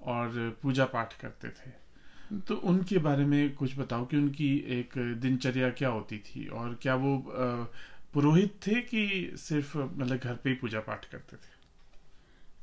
और 0.00 0.58
पूजा 0.62 0.84
पाठ 0.86 1.14
करते 1.20 1.48
थे। 1.48 1.70
तो 2.46 2.56
उनके 2.56 2.98
बारे 2.98 3.24
में 3.24 3.54
कुछ 3.54 3.78
बताओ 3.78 4.04
कि 4.06 4.16
उनकी 4.16 4.56
एक 4.80 4.94
दिनचर्या 5.20 5.70
क्या 5.70 5.88
होती 5.88 6.18
थी 6.18 6.46
और 6.46 6.78
क्या 6.82 6.94
वो 6.96 7.16
अ, 7.18 7.66
पुरोहित 8.14 8.60
थे 8.66 8.80
कि 8.82 9.32
सिर्फ़ 9.36 9.78
मतलब 9.78 10.18
घर 10.18 10.34
पे 10.34 10.50
ही 10.50 10.56
पूजा 10.56 10.80
पाठ 10.80 11.04
करते 11.04 11.36
थे? 11.36 11.57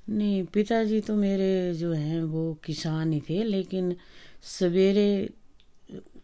नहीं 0.10 0.44
पिताजी 0.46 1.02
तो 1.02 1.16
मेरे 1.16 1.74
जो 1.74 1.94
हैं 1.94 2.24
वो 2.24 2.54
किसान 2.54 3.14
ही 3.14 3.22
थे 3.30 3.44
लेकिन 3.44 3.96
सवेरे 4.44 5.30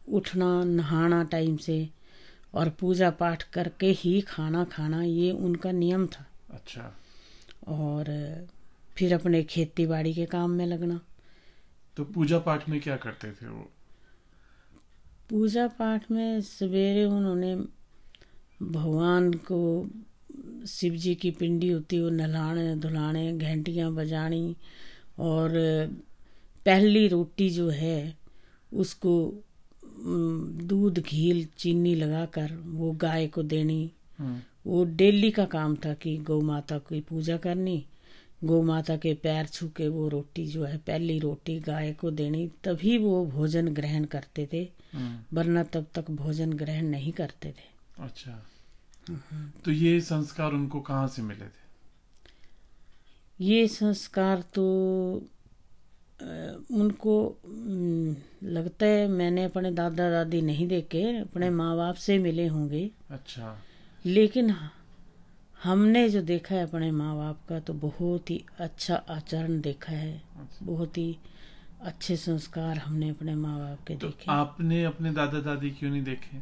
उठना 0.09 0.63
नहाना 0.63 1.23
टाइम 1.23 1.57
से 1.57 1.89
और 2.53 2.69
पूजा 2.69 3.09
पाठ 3.09 3.43
करके 3.43 3.87
ही 3.87 4.21
खाना 4.21 4.63
खाना 4.63 5.03
ये 5.03 5.31
उनका 5.31 5.71
नियम 5.71 6.07
था। 6.07 6.25
अच्छा। 6.51 6.95
और 7.67 8.05
फिर 8.97 9.13
अपने 9.13 9.43
खेती 9.43 9.85
बाड़ी 9.85 10.13
के 10.13 10.25
काम 10.25 10.51
में 10.51 10.65
लगना। 10.65 11.01
तो 11.97 12.03
पूजा 12.03 12.39
पाठ 12.39 12.69
में 12.69 12.81
क्या 12.81 12.95
करते 12.95 13.31
थे 13.31 13.47
वो? 13.47 13.71
पूजा 15.29 15.67
पाठ 15.67 16.11
में 16.11 16.41
सवेरे 16.41 17.05
उन्होंने 17.05 17.55
भगवान 18.61 19.33
को 19.33 19.89
शिव 20.67 20.93
जी 20.93 21.15
की 21.15 21.31
पिंडी 21.31 21.69
होती 21.71 21.99
वो 21.99 22.09
नहलाने 22.09 22.75
धुलाने 22.75 23.37
घंटियाँ 23.37 23.91
बजानी 23.91 24.55
और 25.19 25.51
पहली 26.65 27.07
रोटी 27.07 27.49
जो 27.49 27.69
है 27.69 28.17
उसको 28.73 29.43
दूध 30.63 30.99
घील 30.99 31.45
चीनी 31.57 31.95
लगाकर 31.95 32.51
वो 32.65 32.91
गाय 32.91 33.27
को 33.27 33.43
देनी। 33.43 33.91
हम्म, 34.17 34.39
वो 34.67 34.83
डेली 34.85 35.31
का 35.31 35.45
काम 35.45 35.75
था 35.75 35.93
कि 35.93 36.17
गौ 36.17 36.41
माता 36.41 36.77
की 36.77 37.01
पूजा 37.01 37.37
करनी। 37.37 37.85
गौ 38.43 38.61
माता 38.61 38.97
के 38.97 39.13
पैर 39.13 39.45
छू 39.45 39.67
के 39.67 39.87
वो 39.87 40.07
रोटी 40.09 40.45
जो 40.47 40.63
है 40.63 40.77
पहली 40.77 41.19
रोटी 41.19 41.59
गाय 41.59 41.93
को 41.93 42.11
देनी। 42.11 42.49
तभी 42.63 42.97
वो 42.97 43.25
भोजन 43.25 43.67
ग्रहण 43.67 44.05
करते 44.05 44.47
थे 44.53 44.69
हम्म, 44.93 45.37
वरना 45.37 45.63
तब 45.63 45.85
तक 45.93 46.11
भोजन 46.11 46.53
ग्रहण 46.53 46.85
नहीं 46.85 47.11
करते 47.11 47.49
थे। 47.49 48.03
अच्छा। 48.03 48.45
तो 49.65 49.71
ये 49.71 49.99
संस्कार 50.01 50.53
उनको 50.53 50.79
कहाँ 50.81 51.07
से 51.07 51.21
मिले 51.21 51.45
थे? 51.45 51.59
ये 53.39 53.67
संस्कार 53.67 54.41
तो 54.53 54.63
उनको 56.71 57.13
लगता 58.43 58.85
है 58.85 59.07
मैंने 59.07 59.43
अपने 59.43 59.71
दादा 59.71 60.09
दादी 60.11 60.41
नहीं 60.41 60.67
देखे 60.67 61.01
अपने 61.19 61.49
माँ 61.49 61.75
बाप 61.77 61.95
से 61.95 62.17
मिले 62.17 62.47
होंगे। 62.47 62.89
अच्छा। 63.11 63.57
लेकिन 64.05 64.53
हमने 65.59 66.07
जो 66.09 66.21
देखा 66.21 66.55
है 66.55 66.63
अपने 66.63 66.91
माँ 66.91 67.15
बाप 67.17 67.39
का 67.49 67.59
तो 67.59 67.73
बहुत 67.73 68.29
ही 68.29 68.43
अच्छा 68.59 68.95
आचरण 69.09 69.59
देखा 69.61 69.91
है। 69.91 70.13
अच्छा। 70.35 70.65
बहुत 70.65 70.97
ही 70.97 71.17
अच्छे 71.81 72.15
संस्कार 72.17 72.77
हमने 72.77 73.09
अपने 73.09 73.35
माँ 73.35 73.57
बाप 73.59 73.83
के 73.87 73.95
तो 73.95 74.07
देखे। 74.07 74.31
आपने 74.31 74.83
अपने 74.83 75.11
दादा 75.11 75.39
दादी 75.41 75.69
क्यों 75.69 75.91
नहीं 75.91 76.03
देखे? 76.03 76.37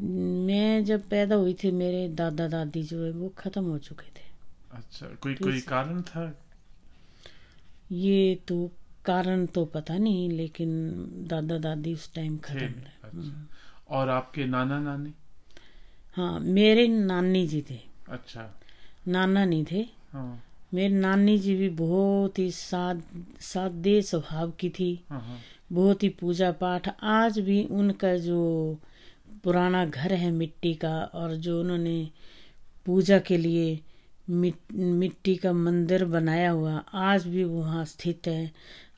मैं 0.00 0.84
जब 0.84 1.08
पैदा 1.08 1.34
हुई 1.34 1.54
थी 1.54 1.70
मेरे 1.70 2.08
दादा 2.08 2.48
दादी 2.48 2.82
जो 2.82 3.04
है 3.04 3.10
वो 3.10 3.28
खत्म 3.28 3.64
हो 3.64 3.78
चुके 3.78 4.06
थे। 4.06 4.24
अच्छा 4.72 5.06
कोई 5.06 5.34
कोई 5.34 5.60
कारण 5.60 6.02
था? 6.02 6.38
ये 7.92 8.34
तो 8.48 8.70
कारण 9.04 9.46
तो 9.46 9.64
पता 9.64 9.98
नहीं 9.98 10.30
लेकिन 10.30 10.94
दादा 11.28 11.58
दादी 11.58 11.94
उस 11.94 12.14
टाइम 12.14 12.38
खत्म 12.38 12.58
थे। 12.58 12.90
अच्छा। 13.04 13.48
और 13.88 14.08
आपके 14.08 14.44
नाना 14.44 14.80
नानी? 14.80 15.14
हाँ 16.16 16.40
मेरे 16.40 16.88
नानी 16.88 17.46
जी 17.46 17.64
थे। 17.70 17.80
अच्छा। 18.08 18.60
नाना 19.08 19.44
नहीं 19.44 19.64
थे। 19.72 19.86
हाँ। 20.12 20.44
मेरी 20.74 20.94
नानी 20.94 21.38
जी 21.38 21.54
भी 21.54 21.68
बहुत 21.68 22.38
ही 22.38 22.50
साद 22.50 23.02
सादे 23.40 24.02
स्वभाव 24.02 24.50
की 24.50 24.70
थी। 24.70 25.04
हाँ 25.10 25.20
हाँ। 25.20 25.38
बहुत 25.72 26.02
ही 26.02 26.08
पूजा 26.08 26.52
पाठ। 26.52 26.88
आज 27.02 27.38
भी 27.38 27.64
उनका 27.64 28.16
जो 28.16 28.78
पुराना 29.44 29.84
घर 29.84 30.12
है 30.12 30.30
मिट्टी 30.30 30.74
का 30.74 31.10
और 31.14 31.34
जो 31.34 31.60
उन्होंने 31.60 32.10
पूजा 32.86 33.18
के 33.18 33.36
लिए 33.36 33.80
मिट, 34.30 34.54
मिट्टी 34.72 35.36
का 35.36 35.52
मंदिर 35.52 36.04
बनाया 36.04 36.50
हुआ 36.50 36.84
आज 36.94 37.26
भी 37.26 37.44
वहाँ 37.44 37.84
स्थित 37.84 38.26
है। 38.26 38.50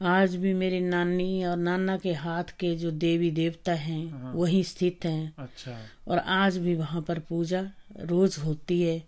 आज 0.03 0.37
भी 0.37 0.55
मेरी 0.55 0.81
नानी 0.81 1.45
और 1.45 1.57
नाना 1.57 1.97
के 1.97 2.13
हाथ 2.13 2.45
के 2.45 2.77
जो 2.77 2.91
देवी 2.91 3.31
देवता 3.31 3.73
हैं 3.73 4.11
हाँ। 4.11 4.33
वहीं 4.35 4.63
स्थित 4.63 5.05
हैं। 5.05 5.35
अच्छा। 5.39 5.79
और 6.09 6.19
आज 6.19 6.59
भी 6.59 6.75
वहाँ 6.75 7.03
पर 7.03 7.19
पूजा 7.19 7.71
रोज 8.01 8.39
होती 8.39 8.83
है। 8.83 9.03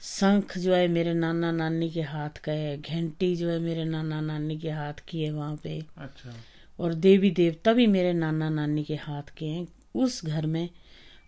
शंख 0.00 0.58
जो 0.58 0.74
है 0.74 0.88
मेरे 0.88 1.14
नाना 1.14 1.52
नानी 1.52 1.90
के 1.90 2.02
हाथ 2.02 2.38
का 2.44 2.52
है 2.52 2.80
घंटी 2.80 3.36
जो 3.36 3.50
है 3.50 3.58
मेरे 3.58 3.84
नाना 3.84 4.20
नानी 4.20 4.58
के 4.58 4.70
हाथ 4.70 4.92
की 5.08 5.22
है 5.22 5.32
वहाँ 5.32 5.56
पे। 5.56 5.84
अच्छा। 5.98 6.34
और 6.78 6.94
देवी 6.94 7.30
देवता 7.30 7.72
भी 7.72 7.86
मेरे 7.86 8.12
नाना 8.12 8.48
नानी 8.50 8.84
के 8.84 8.94
हाथ 8.94 9.36
के 9.36 9.46
हैं। 9.46 9.68
उस 9.98 10.24
घर 10.24 10.46
में 10.46 10.68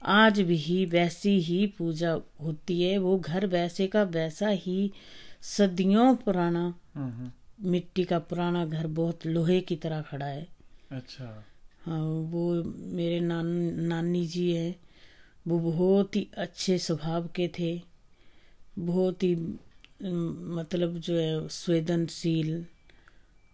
आज 0.02 0.40
भी 0.40 0.84
वैसी 0.86 1.38
ही 1.40 1.66
पूजा 1.78 2.12
होती 2.42 2.80
है। 2.82 2.96
वो 2.98 3.18
घर 3.18 3.46
वैसे 3.46 3.86
का 3.86 4.02
वैसा 4.02 4.48
ही 4.48 4.92
सदियों 5.42 6.14
पुराना 6.16 6.74
मिट्टी 7.62 8.04
का 8.04 8.18
पुराना 8.18 8.64
घर 8.66 8.86
बहुत 8.86 9.26
लोहे 9.26 9.60
की 9.60 9.76
तरह 9.76 10.02
खड़ा 10.02 10.26
है। 10.26 10.46
अच्छा। 10.90 11.44
हाँ 11.82 12.00
वो 12.30 12.52
मेरे 12.94 13.20
नान 13.20 13.46
नानी 13.84 14.26
जी 14.26 14.50
हैं। 14.52 14.74
वो 15.46 15.58
बहुत 15.60 16.16
ही 16.16 16.26
अच्छे 16.38 16.78
स्वभाव 16.78 17.28
के 17.36 17.48
थे। 17.58 17.80
बहुत 18.78 19.22
ही 19.22 19.34
मतलब 19.34 20.98
जो 20.98 21.16
है 21.16 21.48
संवेदनशील 21.48 22.64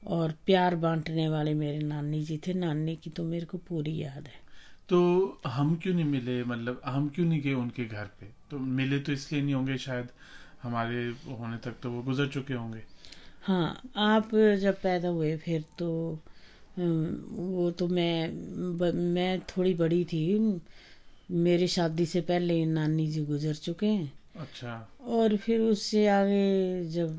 और 0.02 0.32
प्यार 0.46 0.76
बांटने 0.76 1.28
वाले 1.28 1.54
मेरे 1.54 1.78
नानी 1.78 2.23
जी 2.23 2.40
थे। 2.46 2.54
नानी 2.54 2.96
की 2.96 3.11
तो 3.11 3.25
मेरे 3.25 3.46
को 3.46 3.58
पूरी 3.58 3.96
याद 4.02 4.26
है। 4.26 4.45
तो 4.88 4.99
हम 5.47 5.75
क्यों 5.76 5.95
नहीं 5.95 6.05
मिले? 6.05 6.43
मतलब 6.45 6.81
हम 6.85 7.09
क्यों 7.09 7.26
नहीं 7.26 7.40
गए 7.43 7.52
उनके 7.55 7.85
घर 7.85 8.05
पे? 8.21 8.26
तो 8.50 8.59
मिले 8.59 8.99
तो 8.99 9.12
इसलिए 9.12 9.43
नहीं 9.43 9.55
होंगे 9.55 9.78
शायद। 9.78 10.09
हमारे 10.62 11.05
होने 11.28 11.57
तक 11.57 11.75
तो 11.83 11.90
वो 11.90 12.02
गुजर 12.02 12.28
चुके 12.28 12.55
होंगे। 12.55 12.83
हाँ 13.43 13.81
आप 13.97 14.35
जब 14.61 14.81
पैदा 14.83 15.09
हुए 15.09 15.37
फिर 15.37 15.64
तो 15.78 15.88
वो 16.78 17.71
तो 17.71 17.88
मैं 17.88 18.31
ब, 18.78 18.93
मैं 18.95 19.40
थोड़ी 19.40 19.75
बड़ी 19.75 20.05
थी। 20.05 20.61
मेरी 21.31 21.69
शादी 21.69 22.07
से 22.07 22.21
पहले 22.21 22.64
नानी 22.66 23.07
जी 23.07 23.25
गुजर 23.25 23.55
चुके 23.55 23.87
हैं। 23.87 24.12
अच्छा। 24.37 24.88
और 25.00 25.37
फिर 25.37 25.61
उससे 25.61 26.07
आगे 26.09 26.85
जब 26.90 27.19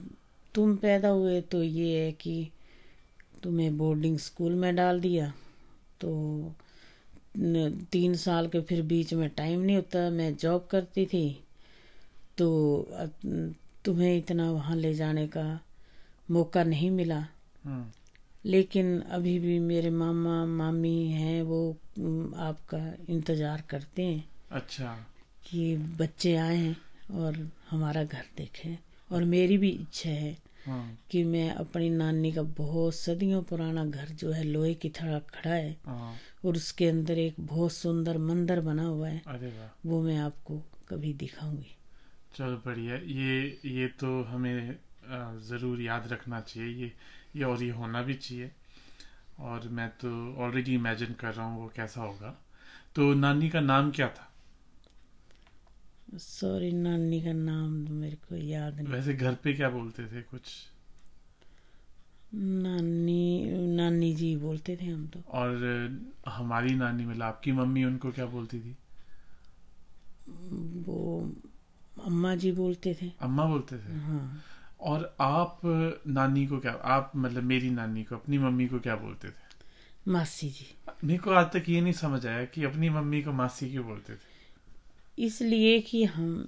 तुम 0.56 0.76
पैदा 0.76 1.10
हुए 1.10 1.42
तो 1.42 1.64
ये 1.64 2.06
है 2.06 2.12
कि 2.12 2.50
तुम्हें 3.44 3.78
बोर्डिंग 3.78 4.18
स्कूल 4.18 4.56
में 4.56 4.76
डाल 4.76 5.00
दिया। 5.02 5.34
तो 6.02 6.12
तीन 7.92 8.16
साल 8.16 8.48
के 8.48 8.62
फिर 8.62 8.82
बीच 8.82 9.14
में 9.14 9.30
टाइम 9.30 9.60
नहीं 9.60 9.76
होता 9.76 10.10
मैं 10.10 10.36
जॉब 10.38 10.68
करती 10.72 11.06
थी 11.06 11.44
तो 12.38 12.48
तुम्हें 13.86 14.18
इतना 14.18 14.52
वहाँ 14.52 14.76
ले 14.76 14.94
जाने 14.94 15.28
का 15.28 15.60
मौका 16.32 16.64
नहीं 16.64 16.92
मिला। 16.92 17.28
हम्म। 17.64 17.86
लेकिन 18.46 19.02
अभी 19.02 19.40
भी 19.40 19.60
मेरे 19.60 19.90
मामा 19.90 20.46
मामी 20.46 21.08
हैं 21.08 21.42
वो 21.44 21.72
आपका 22.38 22.94
इंतज़ार 23.10 23.64
करते 23.70 24.04
हैं 24.04 24.30
अच्छा। 24.52 25.06
कि 25.50 25.78
बच्चे 25.78 26.36
आए 26.36 26.76
और 27.12 27.52
हमारा 27.70 28.04
घर 28.04 28.24
देखें। 28.38 28.78
और 29.12 29.24
मेरी 29.24 29.58
भी 29.58 29.70
इच्छा 29.70 30.10
हाँ 30.10 30.47
कि 31.12 31.24
मैं 31.24 31.50
अपनी 31.52 31.90
नानी 31.90 32.32
का 32.32 32.42
बहुत 32.58 32.96
सदियों 32.96 33.42
पुराना 33.44 33.86
घर 33.86 34.10
जो 34.14 34.32
है 34.32 34.44
लोहे 34.44 34.74
की 34.74 34.90
थड़ा 34.90 35.20
खड़ा 35.20 35.52
है 35.52 35.76
हाँ। 35.86 36.14
और 36.46 36.56
उसके 36.56 36.88
अंदर 36.88 37.18
एक 37.20 37.36
बहुत 37.40 37.72
सुंदर 37.72 38.18
मंदिर 38.18 38.62
बना 38.62 38.84
हुआ 38.84 39.10
है। 39.10 39.22
अरे 39.28 39.54
वो 39.86 40.02
मैं 40.02 40.18
आपको 40.18 40.58
कभी 40.90 41.14
दिखाऊँगी। 41.14 41.76
चलो 42.36 42.58
बढ़िया। 42.66 42.96
ये 42.96 43.60
ये 43.66 43.88
तो 44.00 44.22
हमें 44.24 44.76
ज़रूर 45.48 45.82
याद 45.82 46.08
रखना 46.12 46.40
चाहिए। 46.42 46.70
ये 46.76 46.92
ये 47.36 47.44
और 47.44 47.64
ये 47.64 47.70
होना 47.72 48.02
भी 48.02 48.14
चाहिए। 48.14 48.52
और 49.40 49.68
मैं 49.70 49.90
तो 50.02 50.10
ऑलरेडी 50.44 50.74
इमेजिन 50.76 51.14
कर 51.14 51.34
रहा 51.34 51.46
हूँ 51.46 51.62
वो 51.62 51.72
कैसा 51.76 52.02
होगा। 52.02 52.36
तो 52.96 53.14
नानी 53.14 53.50
का 53.50 53.60
नाम 53.62 53.92
क्या 53.92 54.08
था? 54.10 54.27
सॉरी 56.16 56.72
नानी 56.72 57.22
का 57.22 57.34
नाम 57.34 57.86
तो 57.88 57.94
मेरे 57.94 58.16
को 58.16 58.36
याद 58.36 58.76
नहीं। 58.76 58.88
वैसे 58.88 59.14
घर 59.14 59.34
पे 59.34 59.54
क्या 59.54 59.70
बोलते 59.70 60.04
थे 60.04 60.22
कुछ? 60.22 60.42
नानी 62.34 63.52
नानी 63.76 64.14
जी 64.16 64.36
बोलते 64.36 64.78
थे 64.82 64.86
हम 64.86 65.08
तो। 65.08 65.20
और 65.28 65.56
हमारी 66.28 66.76
नानी 66.76 67.06
मतलब 67.06 67.22
आपकी 67.22 67.52
मम्मी 67.52 67.84
उनको 67.84 68.12
क्या 68.12 68.26
बोलती 68.26 68.60
थी? 68.60 68.76
वो 70.82 71.32
अम्मा 72.04 72.36
जी 72.36 72.52
बोलते 72.52 72.98
थे। 73.02 73.12
अम्मा 73.22 73.46
बोलते 73.46 73.78
थे? 73.78 73.94
हाँ। 74.00 74.44
और 74.80 75.16
आप 75.22 75.60
नानी 76.08 76.48
को 76.48 76.60
क्या 76.60 76.72
आप 76.72 77.12
मतलब 77.16 77.44
मेरी 77.44 77.70
नानी 77.70 78.04
को 78.04 78.16
अपनी 78.16 78.38
मम्मी 78.38 78.68
को 78.68 78.80
क्या 78.80 78.96
बोलते 78.96 79.28
थे? 79.28 79.46
मासी 80.08 80.50
जी। 80.50 80.76
मेरे 81.04 81.20
को 81.20 81.32
आज 81.32 81.46
तक 81.46 81.70
ये 81.70 81.82
नहीं 81.82 81.94
समझ 81.94 82.26
आया 82.28 82.46
कि 82.46 82.64
अपनी 82.64 82.90
मम्मी 82.90 83.22
को 83.22 83.32
मासी 83.32 83.70
क्यों 83.70 83.86
बोलते 83.86 84.14
थे। 84.14 84.27
इसलिए 85.20 85.80
कि 85.80 86.04
हम 86.04 86.48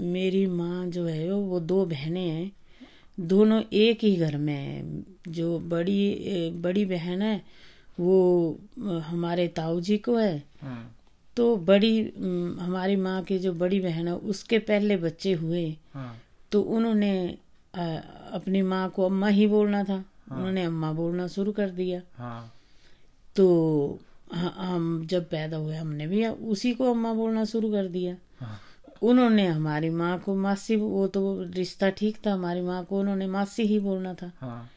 मेरी 0.00 0.46
माँ 0.46 0.86
जो 0.86 1.04
है 1.04 1.32
वो 1.32 1.60
दो 1.60 1.84
बहनें 1.84 2.28
हैं। 2.28 2.52
दोनों 3.20 3.62
एक 3.72 3.98
ही 4.04 4.16
घर 4.16 4.36
में 4.36 4.54
हैं। 4.54 5.06
जो 5.28 5.58
बड़ी 5.58 6.18
बड़ी 6.50 6.84
बहन 6.84 7.22
है 7.22 7.42
वो 8.00 8.58
हमारे 9.00 9.48
ताऊ 9.48 9.80
जी 9.80 9.98
को 9.98 10.16
है। 10.16 10.42
हम्म। 10.60 10.84
तो 11.36 11.56
बड़ी 11.56 12.12
हमारी 12.60 12.96
माँ 12.96 13.22
की 13.22 13.38
जो 13.38 13.52
बड़ी 13.52 13.80
बहन 13.80 14.08
है 14.08 14.16
उसके 14.16 14.58
पहले 14.58 14.96
बच्चे 14.96 15.32
हुए। 15.32 15.76
हाँ। 15.94 16.18
तो 16.52 16.62
उन्होंने 16.62 17.38
अपनी 18.32 18.62
माँ 18.62 18.90
को 18.90 19.06
अम्मा 19.06 19.28
ही 19.28 19.46
बोलना 19.46 19.84
था। 19.84 20.04
उन्होंने 20.32 20.64
अम्मा 20.64 20.92
बोलना 20.92 21.26
शुरू 21.26 21.52
कर 21.52 21.70
दिया। 21.70 22.02
हाँ। 22.14 22.52
तो 23.36 23.98
ह- 24.02 24.13
हम 24.34 25.06
जब 25.06 25.28
पैदा 25.30 25.56
हुए 25.56 25.76
हमने 25.76 26.06
भी 26.06 26.26
उसी 26.26 26.72
को 26.74 26.90
अम्मा 26.90 27.12
बोलना 27.14 27.44
शुरू 27.44 27.70
कर 27.72 27.88
दिया। 27.88 28.16
हाँ। 28.40 28.58
उन्होंने 29.02 29.46
हमारी 29.46 29.90
माँ 29.90 30.18
को 30.18 30.34
मासी 30.34 30.76
वो 30.76 31.06
तो 31.06 31.22
रिश्ता 31.54 31.90
ठीक 31.90 32.18
था 32.26 32.32
हमारी 32.32 32.60
माँ 32.60 32.84
को 32.84 33.00
उन्होंने 33.00 33.26
मासी 33.26 33.62
ही 33.62 33.78
बोलना 33.80 34.14
था। 34.14 34.30
हाँ। 34.40 34.70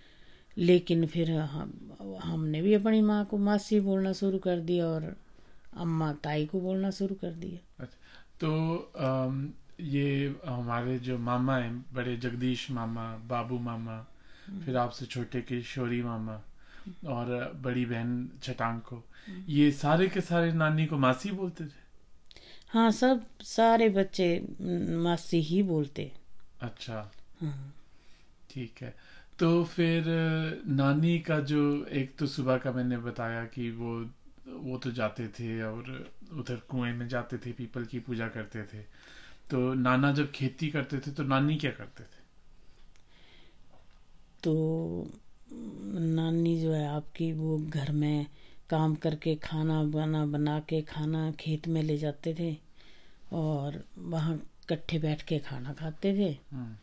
लेकिन 0.58 1.06
फिर 1.06 1.32
हम 1.32 1.74
हमने 2.24 2.62
भी 2.62 2.74
अपनी 2.74 3.02
माँ 3.02 3.24
को 3.26 3.38
मासी 3.38 3.80
बोलना 3.80 4.14
शुरू 4.14 4.38
कर 4.40 4.60
दिया 4.60 4.88
और 4.88 5.16
अम्मा 5.78 6.12
ताई 6.24 6.46
को 6.46 6.60
बोलना 6.62 6.92
शुरू 6.92 7.16
कर 7.16 7.32
दिया। 7.34 7.84
अच्छा 7.84 7.98
तो 8.42 9.54
ये 9.82 10.36
हमारे 10.46 10.98
जो 11.00 11.18
मामा 11.18 11.56
हैं 11.58 11.86
बड़े 11.94 12.16
जगदीश 12.18 12.70
मामा 12.72 13.06
बाबू 13.30 13.60
मामा 13.60 13.98
फिर 14.66 14.78
आपसे 14.78 15.06
छोटे 15.06 15.42
किशोरी 15.42 16.02
मामा 16.04 16.42
और 17.08 17.60
बड़ी 17.64 17.86
बहन 17.86 18.30
छटांग 18.44 18.80
को 18.82 19.04
ये 19.50 19.72
सारे 19.72 20.08
के 20.08 20.22
सारे 20.22 20.52
नानी 20.54 20.86
को 20.86 20.98
मासी 20.98 21.32
बोलते 21.32 21.66
थे? 21.66 21.86
हाँ 22.70 22.92
सब 22.92 23.26
सारे 23.42 23.90
बच्चे 23.90 24.48
मासी 24.98 25.42
ही 25.42 25.64
बोलते। 25.64 26.12
अच्छा। 26.62 27.12
हाँ। 27.42 27.74
ठीक 28.50 28.76
है। 28.82 28.96
तो 29.40 29.64
फिर 29.64 30.04
नानी 30.68 31.20
का 31.20 31.40
जो 31.40 31.86
एक 31.86 32.16
तो 32.18 32.28
सुबह 32.28 32.58
का 32.58 32.72
मैंने 32.72 32.98
बताया 32.98 33.44
कि 33.46 33.72
वो 33.72 34.10
वो 34.48 34.78
तो 34.78 34.92
जाते 34.92 35.28
थे 35.28 35.62
और 35.62 36.12
उधर 36.34 36.56
कुएँ 36.56 36.94
में 36.94 37.08
जाते 37.08 37.38
थे 37.38 37.52
पीपल 37.52 37.86
की 37.86 38.00
पूजा 38.00 38.28
करते 38.28 38.64
थे। 38.64 38.82
तो 39.50 39.74
नाना 39.74 40.12
जब 40.12 40.32
खेती 40.32 40.70
करते 40.70 41.00
थे 41.00 41.12
तो 41.12 41.24
नानी 41.24 41.56
क्या 41.56 41.72
करते 41.72 42.04
थे? 42.04 42.26
तो 44.44 44.54
नानी 46.00 46.62
जो 46.62 46.74
है 46.74 46.88
आपकी 46.88 47.34
वो 47.34 47.58
घर 47.58 47.92
में 47.92 48.26
काम 48.70 48.96
करके 48.96 49.36
खाना 49.36 49.84
बना 49.84 50.26
बना 50.26 50.60
के 50.60 50.82
खाना 50.82 51.32
खेत 51.32 51.68
में 51.68 51.82
ले 51.84 51.98
जाते 51.98 52.36
थे 52.40 52.56
और 53.32 53.84
वहाँ 53.98 54.36
इकट्ठे 54.36 55.00
बैठ 55.00 55.22
के 55.22 55.40
खाना 55.40 55.74
खाते 55.74 56.14
थे। 56.14 56.30
हम्म, 56.52 56.76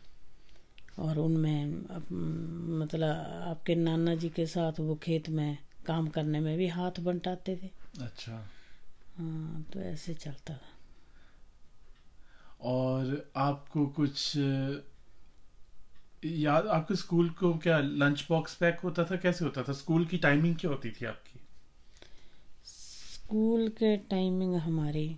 और 0.98 1.18
उनमें 1.18 1.66
मतलब 2.78 3.42
आपके 3.48 3.74
नाना 3.74 4.14
जी 4.14 4.28
के 4.28 4.46
साथ 4.46 4.80
वो 4.80 4.94
खेत 4.94 5.28
में 5.28 5.56
काम 5.86 6.08
करने 6.08 6.40
में 6.40 6.56
भी 6.58 6.68
हाथ 6.68 7.00
बंटाते 7.00 7.56
थे। 7.56 7.70
अच्छा। 8.02 8.32
हाँ 9.16 9.62
तो 9.72 9.80
ऐसे 9.80 10.14
चलता 10.14 10.54
था। 10.54 10.72
और 12.60 13.32
आपको 13.36 13.86
कुछ 13.86 14.36
याद 16.22 16.66
आपके 16.66 16.94
स्कूल 16.96 17.28
को 17.30 17.52
क्या 17.58 17.78
लंच 17.78 18.26
बॉक्स 18.28 18.54
पैक 18.54 18.80
होता 18.80 19.04
था? 19.04 19.16
कैसे 19.16 19.44
होता 19.44 19.62
था? 19.62 19.72
स्कूल 19.72 20.04
की 20.06 20.18
टाइमिंग 20.18 20.56
क्या 20.56 20.70
होती 20.70 20.90
थी 20.90 21.06
आपकी? 21.06 21.33
स्कूल 23.24 23.68
के 23.68 23.96
टाइमिंग 23.96 24.54
हमारी 24.54 25.16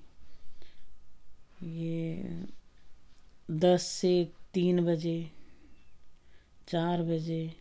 ये 1.63 2.25
दस 3.51 3.83
से 3.83 4.29
तीन 4.55 4.85
बजे 4.85 5.31
चार 6.69 7.03
बजे। 7.03 7.53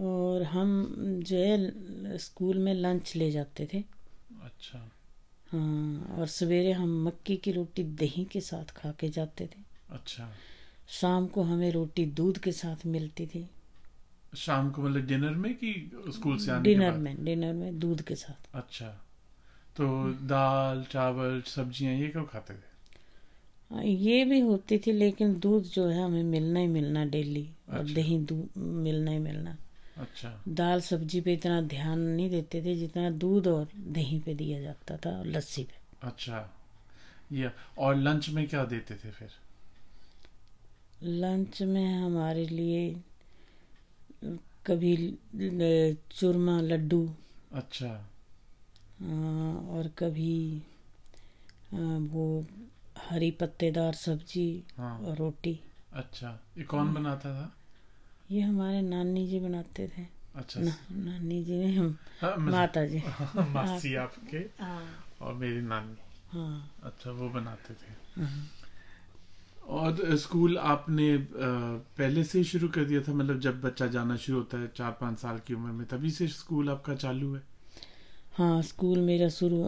और 0.00 0.42
हम 0.42 0.94
जो 1.26 1.36
है 1.36 2.18
स्कूल 2.18 2.58
में 2.58 2.74
लंच 2.74 3.16
ले 3.16 3.30
जाते 3.30 3.68
थे। 3.74 3.84
अच्छा। 4.42 4.92
हाँ 5.52 6.16
और 6.18 6.26
सवेरे 6.26 6.72
हम 6.72 7.04
मक्की 7.04 7.36
की 7.36 7.52
रोटी 7.52 7.84
दही 7.84 8.24
के 8.24 8.40
साथ 8.40 8.64
खा 8.64 8.92
के 8.92 9.08
जाते 9.08 9.46
थे। 9.46 9.60
अच्छा। 9.90 10.32
शाम 10.88 11.26
को 11.26 11.42
हमें 11.42 11.70
रोटी 11.70 12.06
दूध 12.06 12.38
के 12.38 12.52
साथ 12.52 12.86
मिलती 12.86 13.26
थी। 13.26 13.50
शाम 14.36 14.70
को 14.70 14.82
मतलब 14.82 15.06
डिनर 15.06 15.30
में 15.30 15.54
कि 15.54 15.90
स्कूल 16.08 16.38
से 16.38 16.50
आने 16.50 16.62
डिनर 16.62 16.92
में 16.92 17.24
डिनर 17.24 17.52
में 17.52 17.78
दूध 17.78 18.02
के 18.02 18.14
साथ। 18.14 18.48
अच्छा। 18.54 18.86
तो 19.76 20.12
दाल 20.12 20.84
चावल 20.84 21.42
सब्ज़ियाँ 21.46 21.94
ये 21.94 22.08
कब 22.08 22.28
खाते 22.32 22.54
थे? 22.54 22.74
हाँ, 23.70 23.84
ये 23.84 24.24
भी 24.24 24.40
होती 24.40 24.78
थी 24.78 24.92
लेकिन 24.92 25.38
दूध 25.38 25.62
जो 25.62 25.88
है 25.88 26.02
हमें 26.04 26.22
मिलना 26.22 26.60
ही 26.60 26.66
मिलना 26.66 27.04
डेली। 27.04 27.50
अच्छा। 27.68 27.78
और। 27.78 27.90
दही 27.90 28.18
दूध 28.18 28.48
मिलना 28.56 29.10
ही 29.10 29.18
मिलना। 29.18 29.56
अच्छा। 29.96 30.42
दाल 30.48 30.80
सब्ज़ी 30.80 31.20
पे 31.20 31.32
इतना 31.32 31.60
ध्यान 31.60 31.98
नहीं 31.98 32.30
देते 32.30 32.62
थे 32.62 32.74
जितना 32.74 33.10
दूध 33.10 33.46
और 33.46 33.68
दही 33.76 34.18
पे 34.18 34.34
दिया 34.34 34.60
जाता 34.60 34.96
था 34.96 35.10
और 35.10 35.26
लस्सी 35.26 35.64
पे। 35.64 36.06
अच्छा। 36.06 36.54
या 37.32 37.52
और 37.78 37.96
लंच 37.96 38.28
में 38.28 38.48
क्या 38.48 38.64
देते 38.64 38.94
थे 38.94 39.10
फिर? 39.10 39.28
लंच 41.02 41.62
में 41.62 41.94
हमारे 41.94 42.46
लिए 42.46 42.96
कभी 44.66 44.96
चूरमा 46.12 46.60
लड्डू। 46.60 47.10
अच्छा। 47.52 47.88
और 49.76 49.90
कभी 49.98 50.62
वो 52.12 52.46
हरी 52.98 53.30
पत्तेदार 53.30 53.94
सब्ज़ी 53.94 54.64
हाँ। 54.76 54.98
और 54.98 55.16
रोटी। 55.16 55.60
अच्छा 55.92 56.40
ये 56.58 56.64
कौन 56.64 56.94
बनाता 56.94 57.34
था? 57.34 57.56
ये 58.30 58.40
हमारे 58.40 58.82
नानी 58.82 59.26
जी 59.26 59.40
बनाते 59.40 59.88
थे। 59.88 60.06
अच्छा। 60.34 60.60
ना, 60.60 60.76
नानी 60.92 61.44
जी 61.44 61.58
ने 61.58 61.72
हम 61.74 61.96
हाँ, 62.20 62.36
माता 62.36 62.84
जी 62.86 62.98
मासी 63.36 63.94
आपके 63.94 64.36
हाँ। 64.36 65.06
और 65.22 65.34
मेरी 65.34 65.60
नानी। 65.60 65.96
हाँ। 66.30 66.74
अच्छा 66.84 67.10
वो 67.10 67.28
बनाते 67.28 67.74
थे। 67.74 68.22
हाँ। 68.22 68.46
और 69.68 70.16
स्कूल 70.16 70.58
आपने 70.58 71.06
पहले 71.98 72.24
से 72.24 72.42
शुरू 72.44 72.68
कर 72.68 72.84
दिया 72.84 73.00
था? 73.00 73.12
मतलब 73.12 73.40
जब 73.40 73.60
बच्चा 73.60 73.86
जाना 73.86 74.16
शुरू 74.16 74.38
होता 74.38 74.58
है 74.58 74.70
चार 74.76 74.90
पाँच 75.00 75.18
साल 75.18 75.38
की 75.46 75.54
उम्र 75.54 75.72
में 75.72 75.86
तभी 75.86 76.10
से 76.10 76.28
स्कूल 76.28 76.70
आपका 76.70 76.94
चालू 76.94 77.34
है? 77.34 77.42
हाँ 78.36 78.62
स्कूल 78.62 78.98
मेरा 78.98 79.28
शुरू 79.28 79.62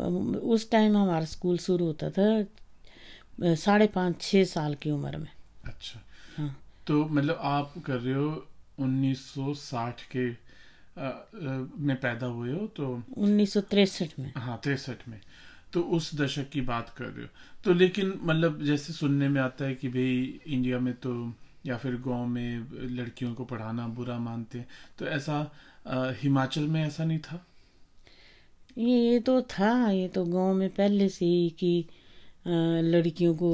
उस 0.55 0.71
टाइम 0.71 0.97
हमारा 0.97 1.25
स्कूल 1.25 1.59
शुरू 1.59 1.87
होता 1.87 2.11
था 2.11 3.55
साढ़े 3.55 3.87
पाँच 3.87 4.21
छः 4.21 4.45
साल 4.45 4.75
की 4.75 4.91
उम्र 4.91 5.17
में। 5.17 5.31
अच्छा। 5.65 6.01
हाँ। 6.37 6.57
तो 6.87 7.05
मतलब 7.05 7.39
आप 7.43 7.75
कर 7.87 8.01
रहे 8.01 8.15
हो 8.15 8.47
1960 8.81 10.03
के 10.17 10.31
अ, 10.31 11.29
में 11.79 11.97
पैदा 12.01 12.27
हुए 12.27 12.53
हो 12.53 12.67
तो 12.67 13.03
उन्नीस 13.19 13.57
में। 14.19 14.33
हाँ 14.37 14.61
तिरसठ 14.65 15.09
में। 15.09 15.21
तो 15.73 15.81
उस 15.83 16.15
दशक 16.15 16.49
की 16.51 16.61
बात 16.61 16.95
कर 16.99 17.05
रहे 17.05 17.25
हो। 17.25 17.29
तो 17.67 17.73
लेकिन 17.75 18.13
मतलब 18.23 18.63
जैसे 18.65 18.93
सुनने 18.93 19.29
में 19.29 19.41
आता 19.41 19.65
है 19.65 19.75
कि 19.75 19.89
भाई 19.89 20.41
इंडिया 20.47 20.79
में 20.79 20.93
तो 20.95 21.13
या 21.67 21.77
फिर 21.77 21.95
गाँव 22.07 22.27
में 22.27 22.69
लड़कियों 22.97 23.35
को 23.35 23.45
पढ़ाना 23.45 23.87
बुरा 23.89 24.19
मानते 24.19 24.59
हैं 24.59 24.67
तो 24.99 25.07
ऐसा 25.07 25.41
अ, 25.87 26.13
हिमाचल 26.23 26.67
में 26.69 26.83
ऐसा 26.87 27.05
नहीं 27.05 27.19
था? 27.19 27.45
ये 28.79 28.99
ये 29.01 29.19
तो 29.21 29.41
था 29.43 29.91
ये 29.91 30.07
तो 30.09 30.25
गाँव 30.25 30.55
में 30.55 30.69
पहले 30.71 31.09
से 31.09 31.27
ही 31.27 31.49
कि 31.61 31.85
लड़कियों 32.49 33.35
को 33.35 33.51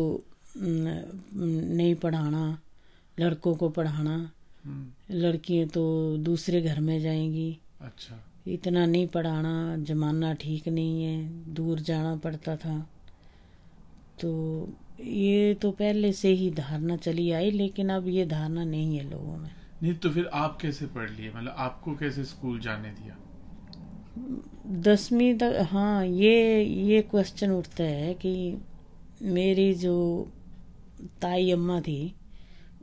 नहीं 0.57 1.95
पढ़ाना 1.95 2.45
लड़कों 3.17 3.55
को 3.57 3.69
पढ़ाना। 3.69 4.17
हम्म, 4.65 4.87
लड़कियाँ 5.11 5.69
तो 5.69 5.83
दूसरे 6.19 6.61
घर 6.63 6.81
में 6.81 6.99
जाएँगी। 7.01 7.51
अच्छा। 7.81 8.23
इतना 8.49 8.85
नहीं 8.87 9.07
पढ़ाना 9.07 9.77
जमाना 9.85 10.33
ठीक 10.35 10.69
नहीं 10.69 11.05
है 11.05 11.55
दूर 11.55 11.81
जाना 11.81 12.15
पड़ता 12.17 12.57
था। 12.57 12.75
तो 14.23 14.69
ये 15.01 15.55
तो 15.55 15.71
पहले 15.71 16.13
से 16.13 16.29
ही 16.29 16.51
धारणा 16.51 16.97
चली 16.97 17.31
आई 17.31 17.51
लेकिन 17.51 17.89
अब 17.89 18.09
ये 18.09 18.27
धारणा 18.27 18.65
नहीं 18.65 18.97
है 18.99 19.11
लोगों 19.11 19.37
में। 19.37 19.51
नहीं 19.83 19.95
तो 19.95 20.11
फिर 20.11 20.27
आप 20.27 20.59
कैसे 20.63 20.87
पढ़ 20.87 21.11
लिए? 21.11 21.31
मतलब 21.31 21.55
आपको 21.59 21.95
कैसे 21.97 22.25
स्कूल 22.25 22.61
जाने 22.61 22.89
दिया? 22.89 23.17
दसवीं 24.83 25.35
तक 25.39 25.69
हाँ 25.71 26.07
ये 26.07 26.65
ये 26.65 27.03
क्वेश्चन 27.03 27.51
उठता 27.51 27.85
है 27.85 28.15
कि 28.15 28.63
मेरी 29.23 29.75
जो 29.75 30.29
ताई 31.23 31.51
अम्मा 31.51 31.81
थी 31.81 32.15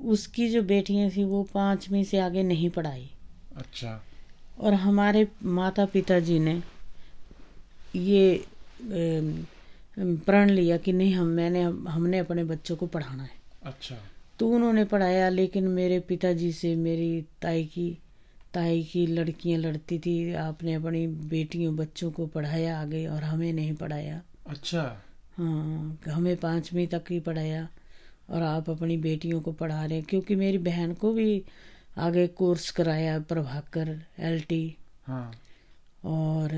उसकी 0.06 0.50
जो 0.50 0.62
बेटियाँ 0.64 1.10
थी 1.10 1.24
वो 1.24 1.44
पांचवी 1.44 2.04
से 2.04 2.20
आगे 2.20 2.44
नहीं 2.44 2.70
पढ़ाई। 2.70 3.10
अच्छा। 3.56 4.04
और 4.60 4.74
हमारे 4.74 5.28
माता 5.44 5.86
पिता 5.86 6.20
जी 6.20 6.40
ने 6.40 6.62
ये 7.96 8.36
अम, 8.82 9.46
प्रण 10.00 10.50
लिया 10.50 10.78
कि 10.78 10.94
नहीं 10.94 11.14
हम 11.14 11.28
मैंने 11.28 11.62
हमने 11.90 12.18
अपने 12.18 12.44
बच्चों 12.44 12.76
को 12.76 12.88
पढ़ाना 12.88 13.24
है। 13.24 13.38
अच्छा। 13.64 13.96
तो 14.40 14.50
उन्होंने 14.50 14.86
पढ़ाया 14.86 15.30
लेकिन 15.30 15.68
मेरे 15.68 16.00
पिताजी 16.00 16.52
से 16.52 16.76
मेरी 16.76 17.26
ताई 17.42 17.64
की 17.64 17.98
ताई 18.54 18.84
की 18.84 19.08
लड़कियाँ 19.08 19.60
लड़ती 19.60 20.00
थी 20.00 20.34
आपने 20.34 20.74
अपनी 20.74 21.08
बेटियों 21.08 21.76
बच्चों 21.76 22.12
को 22.12 22.28
पढ़ाया 22.28 22.80
आगे 22.82 23.08
और 23.08 23.24
हमें 23.24 23.54
नहीं 23.54 23.74
पढ़ाया। 23.76 24.22
अच्छा। 24.48 25.02
हाँ 25.38 26.00
हमें 26.10 26.36
पांचवी 26.38 26.88
तक 26.88 27.04
ही 27.10 27.20
पढ़ाया 27.20 27.68
और 28.30 28.42
आप 28.42 28.70
अपनी 28.70 28.98
बेटियों 28.98 29.42
को 29.42 29.52
पढ़ा 29.52 29.86
रहे 29.86 29.98
हैं 29.98 30.06
क्योंकि 30.10 30.36
मेरी 30.36 30.58
बहन 30.58 30.94
को 30.94 31.14
भी 31.14 31.44
आगे 31.98 32.28
कोर्स 32.28 32.72
कराया 32.72 33.20
प्रभाकर 33.20 34.02
एलटी। 34.20 34.76
हाँ। 35.08 35.32
और 36.06 36.50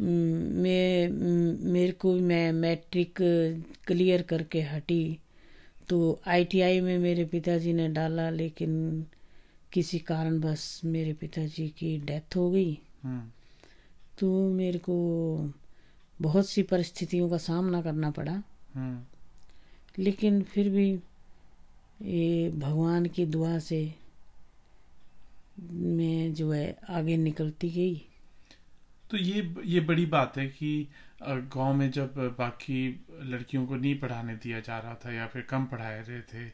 मैं 0.00 1.08
मेरे 1.64 1.92
को 1.92 2.14
मैं 2.14 2.52
मैट्रिक 2.52 3.14
क्लियर 3.86 4.22
करके 4.22 4.60
हटी। 4.62 5.18
तो 5.88 6.20
आईटीआई 6.26 6.80
में 6.80 6.98
मेरे 6.98 7.24
पिताजी 7.24 7.72
ने 7.72 7.88
डाला 7.88 8.30
लेकिन 8.30 9.04
किसी 9.72 9.98
कारण 9.98 10.40
बस 10.40 10.80
मेरे 10.84 11.12
पिताजी 11.12 11.68
की 11.68 11.98
डेथ 11.98 12.36
हो 12.36 12.50
गई। 12.50 12.78
हम्म। 13.02 13.28
तो 14.18 14.50
मेरे 14.50 14.78
को 14.78 15.36
बहुत 16.20 16.48
सी 16.48 16.62
परिस्थितियों 16.62 17.30
का 17.30 17.38
सामना 17.38 17.82
करना 17.82 18.10
पड़ा। 18.10 18.42
हम्म। 18.74 19.02
लेकिन 20.02 20.42
फिर 20.42 20.68
भी 20.68 20.98
ये 22.02 22.50
भगवान 22.50 23.06
की 23.06 23.26
दुआ 23.26 23.58
से 23.58 23.94
मैं 25.70 26.34
जो 26.34 26.52
है 26.52 26.76
आगे 26.88 27.16
निकलती 27.16 27.70
गई। 27.70 28.07
तो 29.10 29.16
ये 29.16 29.54
ये 29.64 29.80
बड़ी 29.80 30.06
बात 30.06 30.36
है 30.38 30.46
कि 30.46 30.88
गाँव 31.22 31.74
में 31.74 31.90
जब 31.90 32.14
बाकी 32.38 33.06
लड़कियों 33.22 33.66
को 33.66 33.76
नहीं 33.76 33.98
पढ़ाने 33.98 34.34
दिया 34.34 34.60
जा 34.60 34.78
रहा 34.78 34.94
था 34.94 35.12
या 35.12 35.26
फिर 35.26 35.42
कम 35.42 35.64
पढ़ाए 35.64 36.04
रहे 36.08 36.20
थे 36.20 36.48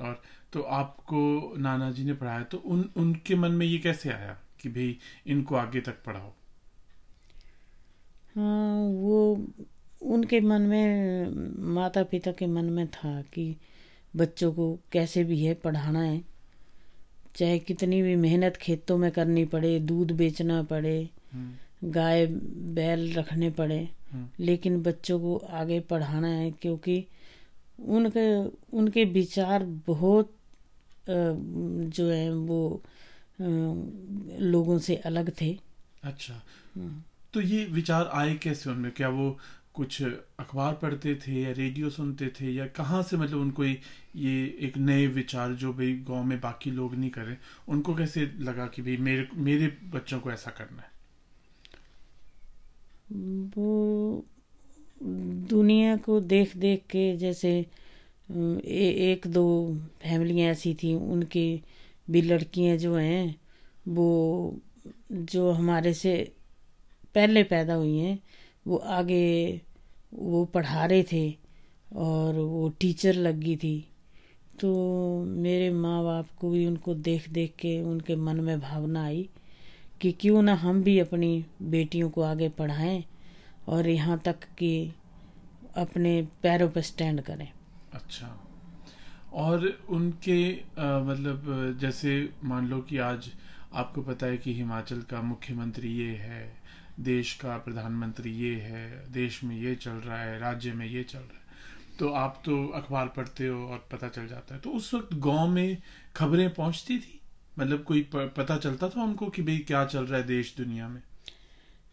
और 0.00 0.22
तो 0.52 0.62
आपको 0.62 1.54
नाना 1.58 1.90
जी 1.92 2.04
ने 2.04 2.12
पढ़ाया 2.12 2.42
तो 2.42 2.58
उन 2.58 2.90
उनके 2.96 3.34
मन 3.34 3.52
में 3.52 3.66
ये 3.66 3.78
कैसे 3.78 4.10
आया 4.10 4.38
कि 4.60 4.68
भाई 4.68 4.98
इनको 5.26 5.54
आगे 5.54 5.80
तक 5.80 6.02
पढ़ाओ? 6.06 6.32
हाँ 8.36 8.76
वो 8.76 9.46
उनके 10.02 10.40
मन 10.40 10.62
में 10.62 11.28
माता 11.74 12.02
पिता 12.02 12.32
के 12.32 12.46
मन 12.46 12.64
में 12.64 12.86
था 12.88 13.22
कि 13.22 13.56
बच्चों 14.16 14.52
को 14.52 14.78
कैसे 14.92 15.24
भी 15.24 15.44
है 15.44 15.54
पढ़ाना 15.54 16.00
है। 16.00 16.24
चाहे 17.36 17.58
कितनी 17.58 18.02
भी 18.02 18.16
मेहनत 18.16 18.56
खेतों 18.56 18.98
में 18.98 19.10
करनी 19.12 19.44
पड़े 19.44 19.78
दूध 19.80 20.12
बेचना 20.12 20.62
पड़े 20.62 21.10
हम्म, 21.32 21.54
गाय 21.84 22.26
बैल 22.76 23.12
रखने 23.14 23.50
पड़े। 23.50 23.88
हम्म, 24.12 24.28
लेकिन 24.40 24.82
बच्चों 24.82 25.18
को 25.20 25.36
आगे 25.36 25.80
पढ़ाना 25.80 26.28
है 26.28 26.50
क्योंकि 26.50 27.04
उनके 27.78 28.26
उनके 28.78 29.04
विचार 29.04 29.64
बहुत 29.86 30.34
जो 31.08 32.08
है 32.10 32.34
वो 32.34 32.82
लोगों 34.40 34.78
से 34.78 34.96
अलग 34.96 35.32
थे। 35.40 35.58
अच्छा। 36.02 36.34
हम्म। 36.76 37.02
तो 37.32 37.40
ये 37.40 37.64
विचार 37.64 38.06
आए 38.06 38.34
कैसे 38.34 38.70
उनमें? 38.70 38.90
क्या 38.92 39.08
वो 39.08 39.38
कुछ 39.74 40.02
अखबार 40.38 40.74
पढ़ते 40.74 41.14
थे 41.14 41.42
या 41.42 41.52
रेडियो 41.52 41.90
सुनते 41.90 42.28
थे 42.28 42.50
या 42.52 42.66
कहाँ 42.66 43.02
से 43.02 43.16
मतलब 43.16 43.40
उनको 43.40 43.64
ये 43.64 44.56
एक 44.60 44.76
नए 44.78 45.06
विचार 45.06 45.52
जो 45.54 45.72
भाई 45.72 45.92
गाँव 46.08 46.24
में 46.24 46.40
बाकी 46.40 46.70
लोग 46.70 46.94
नहीं 46.94 47.10
कर 47.10 47.36
उनको 47.68 47.94
कैसे 47.94 48.30
लगा 48.40 48.66
कि 48.66 48.82
भाई 48.82 48.96
मेरे 48.96 49.28
मेरे 49.34 49.78
बच्चों 49.84 50.20
को 50.20 50.32
ऐसा 50.32 50.50
करना 50.50 50.82
है? 50.82 50.97
वो 53.12 54.24
दुनिया 55.50 55.96
को 55.96 56.20
देख 56.20 56.56
देख 56.56 56.80
के 56.80 57.16
जैसे 57.16 57.66
ए, 58.64 59.12
एक 59.12 59.26
दो 59.26 59.74
फैमिलियाँ 60.02 60.50
ऐसी 60.50 60.74
थी 60.74 60.94
उनकी 60.94 61.62
भी 62.10 62.22
लड़कियाँ 62.22 62.76
जो 62.76 62.94
हैं 62.94 63.40
वो 63.88 64.56
जो 65.12 65.50
हमारे 65.50 65.94
से 65.94 66.32
पहले 67.14 67.42
पैदा 67.42 67.74
हुई 67.74 67.96
हैं 67.96 68.18
वो 68.66 68.76
आगे 68.76 69.60
वो 70.14 70.44
पढ़ा 70.44 70.86
रहे 70.86 71.02
थे 71.02 71.36
और 71.96 72.34
वो 72.34 72.68
टीचर 72.68 73.14
लग 73.14 73.56
थी। 73.56 73.88
तो 74.60 75.24
मेरे 75.24 75.70
माँ 75.70 76.04
बाप 76.04 76.26
को 76.40 76.50
भी 76.50 76.66
उनको 76.66 76.94
देख 76.94 77.28
देख 77.28 77.50
के 77.50 77.82
उनके 77.82 78.16
मन 78.16 78.40
में 78.40 78.60
भावना 78.60 79.04
आई 79.04 79.28
कि 80.00 80.12
क्यों 80.12 80.42
ना 80.42 80.54
हम 80.54 80.82
भी 80.82 80.98
अपनी 80.98 81.44
बेटियों 81.62 82.10
को 82.10 82.22
आगे 82.22 82.48
पढ़ाएँ 82.48 83.04
और 83.68 83.88
यहाँ 83.88 84.18
तक 84.18 84.44
कि 84.58 84.72
अपने 85.76 86.20
पैरों 86.42 86.68
पर 86.68 86.82
स्टैंड 86.82 87.20
करें। 87.22 87.48
अच्छा। 87.92 88.28
और 89.32 89.66
उनके 89.88 90.52
आ, 90.52 90.98
मतलब 91.00 91.76
जैसे 91.80 92.30
मान 92.44 92.68
लो 92.68 92.80
कि 92.80 92.98
आज 92.98 93.30
आपको 93.74 94.02
पता 94.02 94.26
है 94.26 94.36
कि 94.36 94.54
हिमाचल 94.54 95.00
का 95.02 95.22
मुख्यमंत्री 95.22 95.88
ये 95.88 96.14
है 96.16 96.46
देश 97.00 97.34
का 97.34 97.56
प्रधानमंत्री 97.58 98.30
ये 98.32 98.54
है 98.54 99.12
देश 99.12 99.42
में 99.44 99.56
ये 99.56 99.74
चल 99.74 99.98
रहा 100.06 100.20
है 100.20 100.38
राज्य 100.40 100.72
में 100.72 100.86
ये 100.86 101.02
चल 101.02 101.18
रहा 101.18 101.32
है 101.32 101.46
तो 101.98 102.08
आप 102.14 102.42
तो 102.44 102.66
अखबार 102.68 103.06
पढ़ते 103.08 103.46
हो 103.46 103.66
और 103.66 103.86
पता 103.92 104.08
चल 104.08 104.26
जाता 104.28 104.54
है। 104.54 104.60
तो 104.60 104.70
उस 104.70 104.92
वक्त 104.94 105.14
गाँव 105.14 105.48
में 105.48 105.76
खबरें 106.16 106.54
पहुँचती 106.54 106.98
थी? 106.98 107.17
मतलब 107.58 107.82
कोई 107.82 108.02
पता 108.14 108.56
चलता 108.56 108.88
था 108.88 109.02
उनको 109.02 109.26
कि 109.28 109.42
भाई 109.42 109.58
क्या 109.66 109.84
चल 109.86 110.06
रहा 110.06 110.20
है 110.20 110.26
देश 110.26 110.54
दुनिया 110.56 110.88
में? 110.88 111.00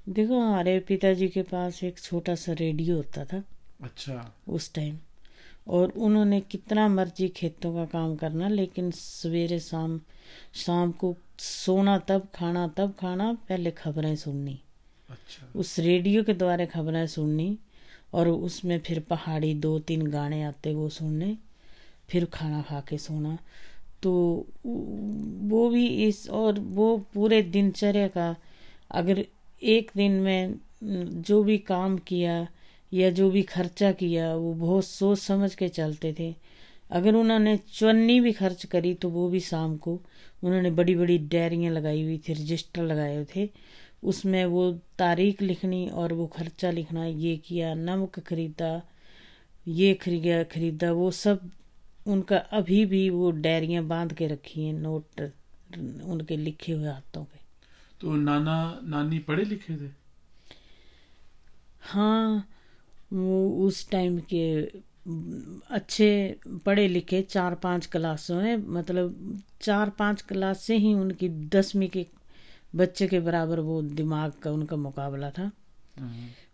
देखो 0.09 0.39
हमारे 0.39 0.79
पिताजी 0.79 1.27
के 1.27 1.41
पास 1.43 1.83
एक 1.83 1.99
छोटा 1.99 2.35
सा 2.35 2.53
रेडियो 2.53 2.95
होता 2.95 3.25
था। 3.25 3.43
अच्छा। 3.83 4.31
उस 4.47 4.73
टाइम 4.73 4.97
और 5.67 5.91
उन्होंने 5.97 6.39
कितना 6.41 6.87
मर्ज़ी 6.87 7.27
खेतों 7.29 7.73
का 7.75 7.85
काम 7.91 8.15
करना 8.15 8.47
लेकिन 8.47 8.91
सवेरे 8.91 9.59
शाम 9.59 9.99
शाम 10.55 10.91
को 10.91 11.15
सोना 11.39 11.97
तब 12.07 12.27
खाना 12.35 12.67
तब 12.67 12.93
खाना 12.99 13.31
पहले 13.49 13.71
खबरें 13.71 14.15
सुननी। 14.15 14.59
अच्छा। 15.09 15.47
उस 15.55 15.77
रेडियो 15.79 16.23
के 16.23 16.33
द्वारा 16.33 16.65
खबरें 16.65 17.05
सुननी 17.07 17.57
और 18.13 18.27
उसमें 18.27 18.79
फिर 18.79 18.99
पहाड़ी 19.09 19.53
दो 19.55 19.77
तीन 19.79 20.07
गाने 20.07 20.43
आते 20.43 20.73
वो 20.73 20.87
सुनने 20.91 21.37
फिर 22.09 22.25
खाना 22.33 22.61
खा 22.61 22.79
के 22.81 22.97
सोना। 22.97 23.37
तो 24.05 24.11
वो 25.51 25.69
भी 25.69 25.85
इस 26.07 26.27
और 26.29 26.59
वो 26.59 26.97
पूरे 27.13 27.41
दिनचर्या 27.43 28.07
का, 28.07 28.35
अगर 28.91 29.25
एक 29.61 29.91
दिन 29.97 30.11
में 30.21 30.55
जो 31.23 31.43
भी 31.43 31.57
काम 31.67 31.97
किया 32.07 32.47
या 32.91 33.09
जो 33.11 33.29
भी 33.31 33.41
खर्चा 33.43 33.91
किया, 33.93 34.33
वो 34.35 34.53
बहुत 34.55 34.85
सोच 34.85 35.19
समझ 35.19 35.53
के 35.55 35.69
चलते 35.69 36.13
थे। 36.19 36.33
अगर 36.91 37.15
उन्होंने 37.15 37.57
चवन्नी 37.69 38.19
भी 38.19 38.31
खर्च 38.33 38.65
करी 38.65 38.93
तो 38.93 39.09
वो 39.09 39.27
भी 39.29 39.39
शाम 39.41 39.75
को 39.77 39.99
उन्होंने 40.43 40.71
बड़ी 40.71 40.95
बड़ी 40.95 41.17
डायरियाँ 41.17 41.73
लगाई 41.73 42.03
हुई 42.03 42.17
थी, 42.17 42.33
रजिस्टर 42.33 42.83
लगाए 42.83 43.25
थे। 43.35 43.49
उसमें 44.03 44.45
वो 44.45 44.71
तारीख 44.99 45.41
लिखनी 45.41 45.87
और 45.89 46.13
वो 46.13 46.27
खर्चा 46.27 46.71
लिखना, 46.71 47.05
ये 47.05 47.35
किया, 47.37 47.73
नमक 47.75 48.19
खरीदा, 48.19 48.81
ये 49.67 49.93
खरीदा 49.95 50.43
खरीदा, 50.45 50.91
वो 50.91 51.11
सब 51.13 51.49
उनका 52.05 52.37
अभी 52.37 52.85
भी 52.85 53.09
वो 53.09 53.31
डायरियाँ 53.31 53.83
बाँध 53.83 54.13
के 54.13 54.27
रखी 54.27 54.65
हैं 54.65 54.73
नोट 54.73 55.21
उनके 56.05 56.37
लिखे 56.37 56.71
हुए 56.71 56.87
हाथों 56.87 57.23
पे। 57.23 57.39
तो 58.01 58.15
नाना 58.15 58.57
नानी 58.83 59.19
पढ़े 59.19 59.43
लिखे 59.43 59.75
थे? 59.77 59.89
हाँ 61.81 62.47
वो 63.13 63.67
उस 63.67 63.89
टाइम 63.89 64.19
के 64.33 64.45
अच्छे 65.75 66.37
पढ़े 66.65 66.87
लिखे 66.87 67.21
चार 67.21 67.55
पाँच 67.55 67.85
क्लासों 67.85 68.41
में 68.41 68.57
मतलब 68.57 69.41
चार 69.61 69.89
पाँच 69.89 70.21
क्लास 70.21 70.61
से 70.61 70.77
ही 70.77 70.93
उनकी 70.93 71.29
दसवीं 71.49 71.89
के 71.89 72.05
बच्चे 72.75 73.07
के 73.07 73.19
बराबर 73.19 73.59
वो 73.59 73.81
दिमाग 73.81 74.31
का 74.43 74.51
उनका 74.51 74.75
मुकाबला 74.75 75.29
था। 75.31 75.51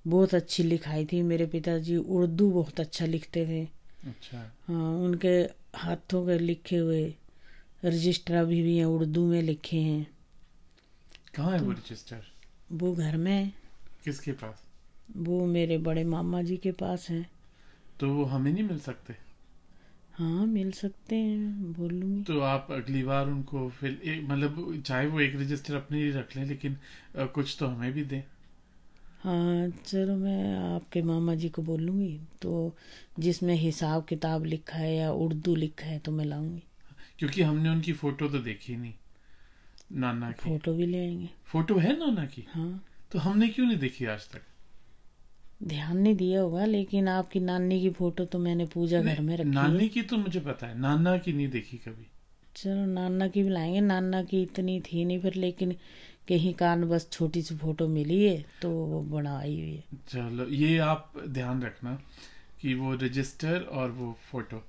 बहुत 0.07 0.33
अच्छी 0.35 0.63
लिखाई 0.63 1.05
थी 1.05 1.21
मेरे 1.21 1.45
पिताजी 1.45 1.95
उर्दू 1.97 2.49
बहुत 2.51 2.79
अच्छा 2.79 3.05
लिखते 3.05 3.45
थे। 3.45 3.67
अच्छा। 4.07 4.37
हाँ 4.67 4.91
उनके 4.97 5.29
हाथों 5.77 6.25
के 6.27 6.37
लिखे 6.39 6.77
हुए 6.77 7.03
रजिस्टर 7.85 8.35
अभी 8.35 8.61
भी 8.61 8.77
हैं 8.77 8.85
उर्दू 8.85 9.25
में 9.25 9.41
लिखे 9.41 9.77
हैं। 9.77 10.07
कहाँ 11.35 11.51
है 11.51 11.61
वो 11.61 11.71
रजिस्टर? 11.71 12.21
वो 12.71 12.93
घर 12.93 13.17
में 13.17 13.31
है। 13.31 13.53
किसके 14.03 14.31
पास? 14.33 14.63
वो 15.17 15.45
मेरे 15.45 15.77
बड़े 15.77 16.03
मामा 16.03 16.41
जी 16.41 16.57
के 16.57 16.71
पास 16.71 17.09
हैं। 17.09 17.29
तो 17.99 18.13
वो 18.13 18.25
हमें 18.25 18.51
नहीं 18.51 18.63
मिल 18.63 18.79
सकते? 18.79 19.15
हाँ 20.13 20.45
मिल 20.45 20.71
सकते 20.71 21.15
हैं 21.15 21.71
बोल 21.73 21.93
लूँगी। 21.93 22.23
तो 22.23 22.39
आप 22.41 22.67
अगली 22.71 23.03
बार 23.03 23.27
उनको 23.27 23.69
फिर 23.69 24.21
मतलब 24.23 24.81
चाहे 24.85 25.07
वो 25.07 25.19
एक 25.19 25.35
रजिस्टर 25.35 25.75
अपने 25.75 26.03
लिए 26.03 26.11
रख 26.11 26.35
लें 26.35 26.45
लेकिन 26.45 26.77
कुछ 27.17 27.55
तो 27.59 27.67
हमें 27.67 27.91
भी 27.93 28.03
दें। 28.03 28.21
हाँ 29.23 29.69
चलो 29.85 30.15
मैं 30.15 30.57
आपके 30.75 31.01
मामा 31.01 31.35
जी 31.35 31.49
को 31.49 31.61
बोल 31.61 31.81
लूँगी 31.81 32.19
तो 32.41 32.75
जिसमें 33.19 33.53
हिसाब 33.55 34.05
किताब 34.05 34.45
लिखा 34.45 34.77
है 34.77 34.95
या 34.95 35.11
उर्दू 35.11 35.55
लिखा 35.55 35.85
है 35.85 35.99
तो 35.99 36.11
मैं 36.11 36.25
लाऊँगी। 36.25 36.63
क्योंकि 37.19 37.41
हमने 37.41 37.69
उनकी 37.69 37.93
फ़ोटो 37.93 38.27
तो 38.27 38.39
देखी 38.39 38.75
नहीं 38.75 38.93
नाना 39.91 40.31
की। 40.31 40.49
फ़ोटो 40.49 40.73
भी 40.73 40.85
ले 40.85 40.99
आएँगे। 40.99 41.29
फ़ोटो 41.45 41.77
है 41.77 41.97
नाना 41.99 42.25
की? 42.25 42.45
हाँ। 42.49 42.83
तो 43.11 43.19
हमने 43.19 43.47
क्यों 43.47 43.65
नहीं 43.67 43.77
देखी 43.77 44.05
आज 44.05 44.29
तक? 44.29 44.41
ध्यान 45.63 45.97
नहीं 45.97 46.15
दिया 46.15 46.41
होगा 46.41 46.65
लेकिन 46.65 47.07
आपकी 47.07 47.39
नानी 47.39 47.81
की 47.81 47.89
फ़ोटो 47.89 48.25
तो 48.25 48.39
मैंने 48.39 48.65
पूजा 48.65 49.01
घर 49.01 49.21
में 49.21 49.37
रखी 49.37 49.49
नानी 49.49 49.89
की 49.89 50.01
तो 50.01 50.17
मुझे 50.17 50.39
पता 50.39 50.67
है 50.67 50.79
नाना 50.79 51.17
की 51.17 51.33
नहीं 51.33 51.49
देखी 51.49 51.77
कभी। 51.77 52.07
चलो 52.55 52.85
नाना 52.85 53.27
की 53.27 53.43
भी 53.43 53.49
लाएँगे। 53.49 53.81
नाना 53.81 54.23
की 54.23 54.41
इतनी 54.41 54.79
थी 54.81 55.05
नहीं 55.05 55.19
फिर 55.19 55.33
लेकिन 55.33 55.75
कहीं 56.27 56.53
कारण 56.53 56.87
बस 56.89 57.07
छोटी 57.11 57.41
सी 57.41 57.55
फ़ोटो 57.57 57.87
मिली 57.87 58.23
है 58.23 58.37
तो 58.61 58.69
वो 58.69 59.01
बनाई 59.11 59.55
हुई 59.59 59.75
है। 59.75 59.83
चलो 60.07 60.45
ये 60.47 60.77
आप 60.79 61.13
ध्यान 61.29 61.61
रखना 61.63 61.93
कि 62.61 62.73
वो 62.73 62.93
रजिस्टर 62.95 63.61
और 63.71 63.91
वो 63.91 64.11
फ़ोटो 64.31 64.61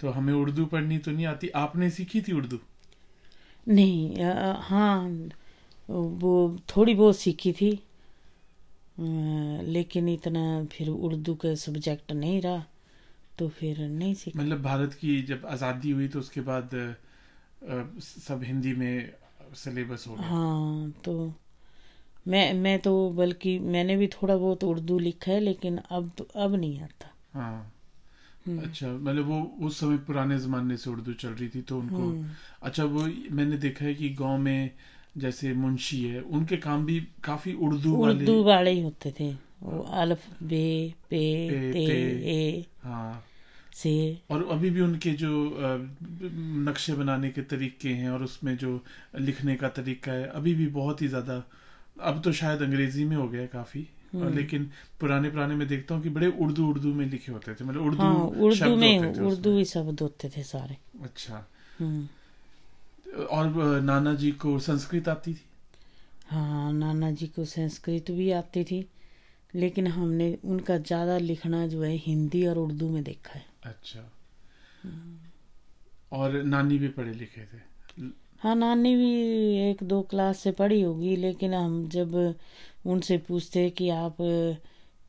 तो 0.00 0.10
हमें 0.10 0.32
उर्दू 0.34 0.64
पढ़नी 0.66 0.98
तो 0.98 1.10
नहीं 1.10 1.26
आती। 1.26 1.48
आपने 1.56 1.90
सीखी 1.90 2.20
थी 2.20 2.32
उर्दू? 2.32 2.58
नहीं 3.66 4.16
अ, 4.16 4.56
हाँ 4.60 5.30
वो 5.88 6.58
थोड़ी 6.76 6.94
बहुत 6.94 7.16
सीखी 7.16 7.52
थी 7.52 7.70
अ, 8.98 9.02
लेकिन 9.66 10.08
इतना 10.08 10.42
फिर 10.72 10.88
उर्दू 10.88 11.34
का 11.34 11.54
सब्जेक्ट 11.56 12.12
नहीं 12.12 12.40
रहा 12.40 12.64
तो 13.38 13.48
फिर 13.48 13.78
नहीं 13.80 14.14
सीखा। 14.14 14.40
मतलब 14.40 14.62
भारत 14.62 14.94
की 14.94 15.20
जब 15.22 15.46
आज़ादी 15.46 15.90
हुई 15.90 16.08
तो 16.08 16.18
उसके 16.18 16.40
बाद 16.40 16.74
अ, 16.74 17.84
सब 18.02 18.42
हिंदी 18.44 18.72
में 18.74 19.12
सिलेबस 19.54 20.04
हो 20.08 20.14
गया। 20.14 20.26
हाँ 20.26 20.90
तो 21.04 21.32
मैं 22.28 22.54
मैं 22.54 22.78
तो 22.78 23.10
बल्कि 23.10 23.58
मैंने 23.58 23.96
भी 23.96 24.06
थोड़ा 24.06 24.36
बहुत 24.36 24.64
उर्दू 24.64 24.98
लिखा 24.98 25.32
है 25.32 25.40
लेकिन 25.40 25.76
अब 25.76 26.10
तो 26.18 26.28
अब 26.36 26.54
नहीं 26.54 26.80
आता। 26.80 27.14
हाँ। 27.34 27.72
हम्म। 28.46 28.62
अच्छा 28.62 28.88
मतलब 28.88 29.26
वो 29.26 29.66
उस 29.66 29.80
समय 29.80 29.96
पुराने 29.96 30.38
जमाने 30.38 30.76
से 30.76 30.90
उर्दू 30.90 31.12
चल 31.12 31.28
रही 31.28 31.48
थी 31.48 31.62
तो 31.62 31.78
उनको 31.78 31.96
हम्म। 31.96 32.30
अच्छा 32.62 32.84
वो 32.84 33.00
मैंने 33.30 33.56
देखा 33.56 33.84
है 33.84 33.94
कि 33.94 34.08
गाँव 34.08 34.38
में 34.38 34.70
जैसे 35.16 35.52
मुंशी 35.52 36.04
है 36.04 36.20
उनके 36.20 36.56
काम 36.56 36.86
भी 36.86 37.08
काफ़ी 37.24 37.52
उर्दू 37.54 37.96
वाले 37.96 38.18
उर्दू 38.18 38.42
वाले 38.42 38.70
ही 38.70 38.80
होते 38.80 39.14
थे। 39.20 39.32
वो 39.62 39.82
अल्फ 39.82 40.42
बे 40.42 40.94
पे 41.10 41.50
पे, 41.50 41.72
ते 41.72 41.86
ते। 41.86 41.92
ए। 42.30 42.66
हाँ। 42.82 43.24
से। 43.74 43.92
और 44.30 44.46
अभी 44.50 44.70
भी 44.70 44.80
उनके 44.80 45.10
जो 45.10 45.30
नक्शे 46.68 46.94
बनाने 46.94 47.30
के 47.30 47.42
तरीके 47.42 47.88
हैं 47.88 48.10
और 48.10 48.22
उसमें 48.22 48.56
जो 48.56 48.78
लिखने 49.18 49.56
का 49.56 49.68
तरीका 49.70 50.12
है 50.12 50.26
अभी 50.30 50.54
भी 50.54 50.66
बहुत 50.72 51.02
ही 51.02 51.08
ज़्यादा 51.08 51.42
अब 52.00 52.20
तो 52.22 52.32
शायद 52.32 52.62
अंग्रेज़ी 52.62 53.04
में 53.04 53.16
हो 53.16 53.28
गया 53.28 53.46
काफ़ी। 53.46 53.88
और 54.14 54.22
हम्म। 54.22 54.34
लेकिन 54.36 54.70
पुराने 55.00 55.28
पुराने 55.30 55.54
में 55.54 55.66
देखता 55.68 55.94
हूँ 55.94 56.02
कि 56.02 56.10
बड़े 56.10 56.26
उर्दू 56.38 56.66
उर्दू 56.68 56.92
में 56.94 57.04
लिखे 57.06 57.32
होते 57.32 57.54
थे 57.54 57.64
मतलब 57.64 57.82
उर्दू 57.82 58.02
हाँ 58.02 58.24
उर्दू 58.24 58.54
शब्द 58.54 58.78
में 58.78 59.20
उर्दू 59.20 59.56
ही 59.56 59.64
शब्द 59.64 60.00
होते 60.00 60.28
थे 60.28 60.42
सारे। 60.42 60.76
अच्छा। 61.02 61.46
हम्म। 61.78 63.24
और 63.30 63.80
नाना 63.82 64.14
जी 64.14 64.30
को 64.32 64.58
संस्कृत 64.58 65.08
आती 65.08 65.34
थी? 65.34 65.44
हाँ 66.26 66.72
नाना 66.72 67.10
जी 67.10 67.26
को 67.26 67.44
संस्कृत 67.44 68.10
भी 68.10 68.30
आती 68.32 68.64
थी। 68.64 68.80
लेकिन 69.54 69.86
हमने 69.86 70.36
उनका 70.44 70.76
ज़्यादा 70.78 71.18
लिखना 71.18 71.66
जो 71.66 71.82
है 71.82 71.94
हिंदी 71.96 72.46
और 72.46 72.58
उर्दू 72.58 72.88
में 72.88 73.02
देखा 73.04 73.38
है। 73.38 73.44
अच्छा। 73.64 74.00
हम्म। 74.82 75.18
और 76.12 76.42
नानी 76.42 76.78
भी 76.78 76.88
पढ़े 76.88 77.12
लिखे 77.12 77.42
थे? 77.42 77.60
हाँ 78.40 78.54
नानी 78.56 78.94
भी 78.96 79.10
एक 79.70 79.82
दो 79.82 80.00
क्लास 80.02 80.38
से 80.38 80.50
पढ़ी 80.52 80.80
होगी 80.82 81.14
लेकिन 81.16 81.54
हम 81.54 81.88
जब 81.88 82.14
उनसे 82.86 83.18
पूछते 83.18 83.68
कि 83.70 83.88
आप 83.88 84.16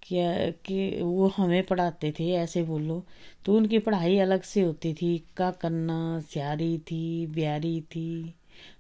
क्या 0.02 0.50
कि 0.66 1.02
वो 1.02 1.28
हमें 1.28 1.64
पढ़ाते 1.66 2.12
थे 2.20 2.30
ऐसे 2.34 2.64
बोलो 2.64 3.04
तो 3.46 3.56
उनकी 3.58 3.80
पढ़ाई 3.80 4.18
अलग 4.20 4.42
से 4.42 4.62
होती 4.62 4.94
थी। 4.94 5.18
का 5.38 5.50
करना 5.52 5.98
स्यारी 6.20 6.78
थी 6.78 7.28
ब्यारी 7.28 7.80
थी 7.82 8.34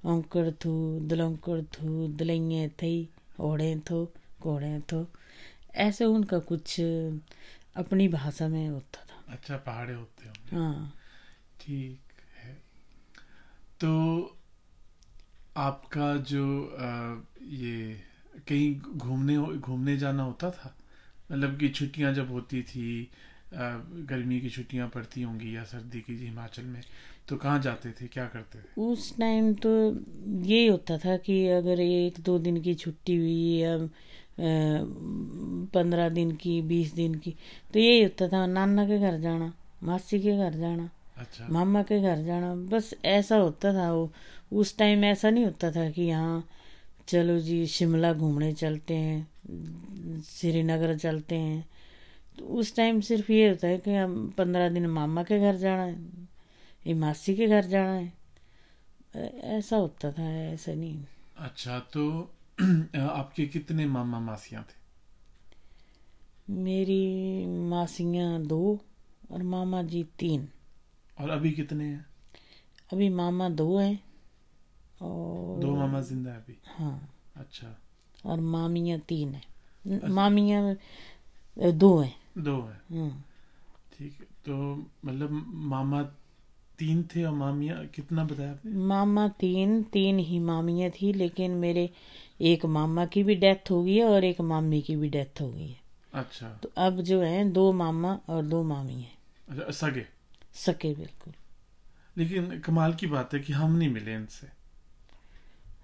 औंकड़ 0.05 0.49
थू 0.65 0.73
दलौंकड़ 1.07 1.61
थू 1.73 2.07
दलैये 2.17 2.67
थी 2.81 3.09
ओढ़े 3.39 3.75
थो 3.91 4.05
कोड़े 4.41 4.79
थो। 4.91 5.05
ऐसे 5.75 6.05
उनका 6.05 6.39
कुछ 6.39 6.79
अपनी 7.75 8.07
भाषा 8.07 8.47
में 8.47 8.67
होता 8.69 9.05
था। 9.05 9.33
अच्छा 9.33 9.57
पहाड़े 9.57 9.93
होते 9.93 10.27
होंगे। 10.27 10.55
हाँ। 10.55 10.93
ठीक 11.61 11.99
है। 12.37 12.53
तो 13.79 14.37
आपका 15.57 16.15
जो 16.17 16.45
अ, 16.63 17.23
ये 17.43 18.01
कहीं 18.47 18.75
घूमने 18.97 19.37
घूमने 19.57 19.97
जाना 19.97 20.23
होता 20.23 20.49
था? 20.51 20.75
मतलब 21.31 21.57
कि 21.59 21.69
छुट्टियाँ 21.69 22.13
जब 22.13 22.31
होती 22.31 22.61
थी 22.63 23.09
गर्मी 23.53 24.39
की 24.41 24.49
छुट्टियाँ 24.49 24.87
पड़ती 24.89 25.21
होंगी 25.21 25.55
या 25.55 25.63
सर्दी 25.63 25.99
की 26.01 26.15
हिमाचल 26.17 26.63
में 26.63 26.81
तो 27.27 27.35
कहाँ 27.37 27.59
जाते 27.61 27.91
थे? 27.91 28.07
क्या 28.07 28.25
करते 28.27 28.59
थे? 28.59 28.81
उस 28.81 29.17
टाइम 29.17 29.53
तो 29.53 29.69
यही 30.45 30.67
होता 30.67 30.97
था 30.97 31.17
कि 31.17 31.47
अगर 31.47 31.79
एक 31.79 32.19
दो 32.19 32.37
दिन 32.39 32.61
की 32.61 32.73
छुट्टी 32.75 33.15
हुई 33.15 33.57
या 33.57 33.77
पंद्रह 34.39 36.09
दिन 36.09 36.31
की 36.35 36.61
बीस 36.61 36.93
दिन 36.93 37.15
की। 37.15 37.35
तो 37.73 37.79
यही 37.79 38.03
होता 38.03 38.27
था 38.27 38.45
नाना 38.47 38.85
के 38.87 38.99
घर 38.99 39.17
जाना 39.19 39.53
मासी 39.83 40.19
के 40.19 40.37
घर 40.37 40.53
जाना 40.53 40.89
अच्छा। 41.17 41.47
मामा 41.51 41.81
के 41.83 41.99
घर 42.01 42.23
जाना 42.25 42.53
बस 42.69 42.93
ऐसा 43.05 43.35
होता 43.37 43.73
था 43.73 43.91
वो। 43.93 44.09
उस 44.53 44.77
टाइम 44.77 45.03
ऐसा 45.05 45.29
नहीं 45.29 45.45
होता 45.45 45.71
था 45.71 45.89
कि 45.89 46.09
हाँ 46.09 46.43
चलो 47.07 47.39
जी 47.39 47.65
शिमला 47.67 48.13
घूमने 48.13 48.51
चलते 48.53 48.95
हैं 48.95 50.21
श्रीनगर 50.25 50.97
चलते 50.97 51.35
हैं। 51.35 51.65
तो 52.37 52.45
उस 52.59 52.75
टाइम 52.75 52.99
सिर्फ़ 53.01 53.31
ये 53.31 53.49
होता 53.49 53.67
है 53.67 53.77
कि 53.77 53.93
हम 53.93 54.33
पंद्रह 54.37 54.69
दिन 54.69 54.87
मामा 54.87 55.23
के 55.23 55.39
घर 55.39 55.55
जाना 55.57 55.83
है 55.83 55.97
ये 56.87 56.93
मासी 56.93 57.35
के 57.35 57.47
घर 57.47 57.65
जाना 57.65 57.91
है। 57.91 58.11
ऐसा 59.57 59.77
होता 59.77 60.11
था 60.11 60.29
ऐसा 60.43 60.73
नहीं। 60.73 61.03
अच्छा 61.37 61.79
तो 61.93 62.29
आपके 62.61 63.45
कितने 63.45 63.85
मामा 63.85 64.19
मासियाँ 64.19 64.63
थे? 64.63 64.83
मेरी 66.53 67.45
मासियाँ 67.47 68.41
दो 68.41 68.79
और 69.31 69.43
मामा 69.43 69.81
जी 69.81 70.03
तीन। 70.19 70.47
और 71.19 71.29
अभी 71.29 71.51
कितने 71.51 71.83
हैं? 71.83 72.05
अभी 72.93 73.09
मामा 73.09 73.49
दो 73.49 73.77
हैं 73.77 73.99
और 75.01 75.59
दो 75.59 75.75
मामा 75.75 76.01
ज़िंदा 76.01 76.31
है 76.31 76.37
अभी? 76.37 76.57
हाँ। 76.67 77.09
अच्छा। 77.35 77.77
और 78.25 78.39
मामियाँ 78.39 78.99
तीन 78.99 79.33
हैं। 79.33 80.09
मामियाँ 80.09 80.75
अ, 81.61 81.71
दो 81.71 81.97
हैं। 81.99 82.15
दो 82.37 82.61
हैं। 82.61 82.81
हाँ 82.99 83.25
ठीक 83.97 84.17
है। 84.19 84.25
तो 84.45 84.75
मतलब 85.05 85.31
मामा 85.53 86.03
तीन 86.79 87.03
थे 87.03 87.23
और 87.23 87.33
मामियाँ 87.33 87.85
कितना 87.85 88.23
बताया 88.23 88.51
आपने? 88.51 88.71
मामा 88.71 89.27
तीन 89.27 89.83
तीन 89.83 90.19
ही 90.19 90.39
मामियाँ 90.39 90.89
थी 90.89 91.13
लेकिन 91.13 91.51
मेरे 91.51 91.89
एक 92.41 92.65
मामा 92.65 93.05
की 93.05 93.23
भी 93.23 93.35
डेथ 93.35 93.71
हो 93.71 93.83
गई 93.83 93.95
है 93.95 94.05
और 94.05 94.23
एक 94.23 94.41
मामी 94.41 94.81
की 94.81 94.95
भी 94.95 95.09
डेथ 95.09 95.41
हो 95.41 95.51
गई 95.51 95.67
है। 95.67 95.81
अच्छा। 96.13 96.59
तो 96.63 96.71
अब 96.77 97.01
जो 97.01 97.21
है 97.21 97.51
दो 97.51 97.71
मामा 97.71 98.19
और 98.29 98.45
दो 98.45 98.63
मामी 98.63 98.93
हैं। 98.93 99.17
अच्छा 99.49 99.71
सगे? 99.71 100.05
सके 100.53 100.93
बिल्कुल। 100.93 101.33
लेकिन 102.17 102.59
कमाल 102.59 102.93
की 102.93 103.07
बात 103.07 103.33
है 103.33 103.39
कि 103.39 103.53
हम 103.53 103.75
नहीं 103.75 103.89
मिले 103.89 104.15
इनसे। 104.15 104.47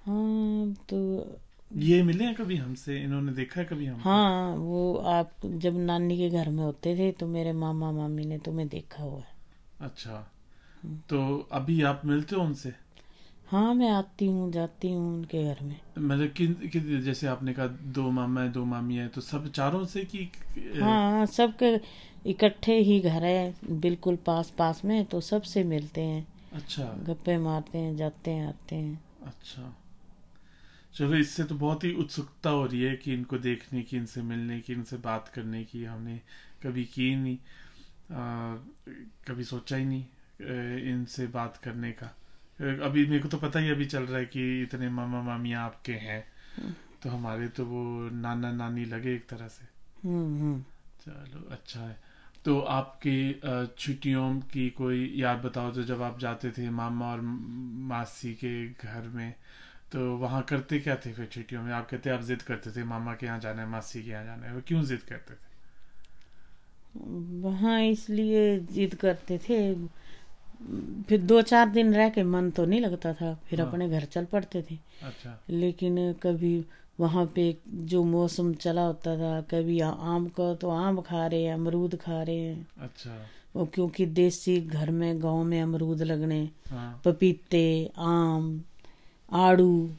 हाँ 0.06 0.74
तो 0.90 1.28
ये 1.76 2.04
मिले 2.04 2.24
हैं 2.24 2.36
कभी 2.36 2.56
हमसे? 2.56 3.00
इन्होंने 3.02 3.32
देखा 3.32 3.62
है 3.62 3.68
कभी 3.68 3.86
हम 3.86 4.00
हाँ 4.00 4.56
वो 4.56 4.96
आप 4.96 5.32
जब 5.46 5.78
नानी 5.78 6.18
के 6.18 6.30
घर 6.30 6.50
में 6.50 6.64
होते 6.64 6.96
थे 6.98 7.12
तो 7.12 7.28
मेरे 7.28 7.54
मामा 7.54 7.92
मामी 7.92 8.26
ने 8.26 8.38
तुम्हें 8.38 8.68
देखा 8.68 9.04
हुआ 9.04 9.20
है। 9.20 9.36
अच्छा। 9.82 10.32
तो 10.86 11.48
अभी 11.52 11.82
आप 11.82 12.02
मिलते 12.06 12.36
हो 12.36 12.42
उनसे? 12.42 12.74
हाँ 13.48 13.74
मैं 13.74 13.90
आती 13.90 14.26
हूँ 14.26 14.52
जाती 14.52 14.92
हूँ 14.92 15.16
उनके 15.16 15.44
घर 15.44 15.64
में। 15.64 15.80
मतलब 15.98 16.30
किन, 16.30 16.54
किन 16.54 17.02
जैसे 17.02 17.28
आपने 17.28 17.54
कहा 17.54 17.68
दो 17.68 18.12
मामा 18.12 18.42
है 18.42 18.52
दो 18.52 18.66
मामी 18.66 18.96
है 18.96 19.08
तो 19.08 19.22
सब 19.22 19.52
चारों 19.52 19.86
से 19.86 20.06
कि 20.06 20.32
हाँ 20.82 21.26
सबके 21.26 21.80
इकट्ठे 22.30 22.80
ही 22.80 23.00
घर 23.00 23.24
है 23.24 23.56
बिल्कुल 23.70 24.16
पास 24.16 24.54
पास 24.58 24.86
में 24.86 25.06
तो 25.06 25.22
सबसे 25.22 25.64
मिलते 25.64 26.02
हैं। 26.02 26.28
अच्छा। 26.54 26.84
गप्पे 26.84 27.38
मारते 27.38 27.78
हैं 27.78 27.96
जाते 27.98 28.32
हैं 28.32 28.48
आते 28.48 28.76
हैं। 28.76 29.02
अच्छा। 29.24 29.76
चलो 30.94 31.16
इससे 31.16 31.44
तो 31.44 31.56
बहुत 31.56 31.84
ही 31.84 31.94
उत्सुकता 31.94 32.50
हो 32.50 32.66
रही 32.66 32.82
है 32.82 32.96
कि 32.96 33.14
इनको 33.14 33.38
देखने 33.38 33.82
की 33.82 33.98
इनसे 33.98 34.22
मिलने 34.22 34.60
की 34.60 34.74
इनसे 34.74 34.98
बात 34.98 35.28
करने 35.28 35.64
की 35.64 35.84
हमने 35.84 36.22
कभी 36.64 36.86
की 36.86 37.16
नहीं 37.16 37.38
आ, 38.16 38.56
कभी 39.28 39.44
सोचा 39.44 39.76
ही 39.76 39.86
नहीं। 39.86 40.06
इनसे 40.40 41.28
बात 41.28 41.58
करने 41.64 41.92
का। 41.94 42.08
अभी 42.86 43.06
मेरे 43.06 43.20
को 43.20 43.28
तो 43.30 43.38
पता 43.38 43.60
ही 43.60 43.70
अभी 43.70 43.86
चल 43.86 44.04
रहा 44.04 44.18
है 44.18 44.26
कि 44.26 44.62
इतने 44.64 44.90
मामा 44.90 45.22
मामियाँ 45.24 45.64
आपके 45.66 45.94
हैं 46.02 46.24
तो 47.04 47.10
हमारे 47.10 47.48
तो 47.50 47.66
वो 47.66 47.84
नाना 48.14 48.52
नानी 48.52 48.86
लगे 48.86 49.14
एक 49.16 49.28
तरह 49.30 49.48
से। 49.48 49.66
हम्म 50.04 50.40
हम्म। 50.40 50.62
चलो 51.02 51.48
अच्छा 51.52 51.80
है। 51.80 51.98
तो 52.46 52.60
आपके 52.72 53.16
छुट्टियों 53.68 54.40
की 54.52 54.70
कोई 54.72 55.12
याद 55.16 55.38
बताओ 55.44 55.72
तो 55.72 55.84
जब 55.84 56.02
आप 56.02 56.20
जाते 56.20 56.52
थे 56.52 56.70
मामा 56.72 57.12
और 57.12 57.22
मासी 57.22 58.34
के 58.34 58.54
घर 58.68 59.08
में 59.14 59.34
तो 59.92 60.16
वहाँ 60.18 60.42
करते 60.44 60.80
क्या 60.80 60.96
थे 60.96 61.14
फिर 61.14 61.26
छुट्टियों 61.26 61.62
में? 61.64 61.72
आप 61.74 61.90
कहते 61.90 62.10
आप 62.10 62.22
जिद 62.24 62.42
करते 62.42 62.72
थे 62.72 62.84
मामा 62.86 63.14
के 63.16 63.26
यहाँ 63.26 63.40
जाना 63.40 63.62
है 63.62 63.68
मासी 63.70 64.04
के 64.04 64.12
यहाँ 64.12 64.24
जाना 64.26 64.48
है 64.48 64.54
वो 64.56 64.62
क्यों 64.68 64.84
जिद 64.84 65.02
करते 65.10 65.34
थे? 65.34 65.48
वहाँ 67.42 67.80
इसलिए 67.84 68.60
जिद 68.72 68.96
करते 68.96 69.38
थे 69.40 69.58
फिर 71.10 71.22
दो 71.22 71.42
चार 71.42 71.70
दिन 71.70 71.94
रह 71.96 72.10
के 72.10 72.24
मन 72.24 72.50
तो 72.52 72.66
नहीं 72.66 72.80
लगता 72.82 73.14
था 73.14 73.34
फिर 73.50 73.62
हाँ। 73.62 73.68
अपने 73.70 73.90
घर 73.90 74.06
चल 74.06 74.26
पड़ते 74.26 74.62
थे। 74.62 74.76
अच्छा। 75.04 75.40
लेकिन 75.50 76.12
कभी 76.24 76.64
वहाँ 77.00 77.26
पे 77.36 77.56
जो 77.90 78.04
मौसम 78.04 78.54
चला 78.54 78.82
होता 78.82 79.16
था 79.18 79.40
कभी 79.52 79.80
आम 79.80 80.28
का 80.38 80.54
तो 80.54 80.70
आम 80.70 81.00
खा 81.02 81.26
रहे 81.28 81.44
हैं 81.44 81.54
अमरूद 81.54 81.96
खा 81.96 82.22
रहे 82.24 82.36
हैं। 82.36 82.68
अच्छा। 82.82 83.16
वो 83.56 83.66
क्योंकि 83.74 84.06
देसी 84.06 84.60
घर 84.62 84.92
में 84.92 85.22
गाँव 85.24 85.44
में 85.44 85.62
अमरूद 85.62 86.02
लगने 86.02 86.42
हाँ। 86.70 87.02
पपीते 87.06 87.64
आम 87.98 88.62
आड़ू 89.30 89.90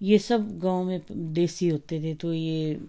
ये 0.00 0.18
सब 0.18 0.58
गाँव 0.58 0.84
में 0.84 1.00
देसी 1.10 1.68
होते 1.68 2.00
थे। 2.02 2.14
तो 2.14 2.32
ये 2.32 2.80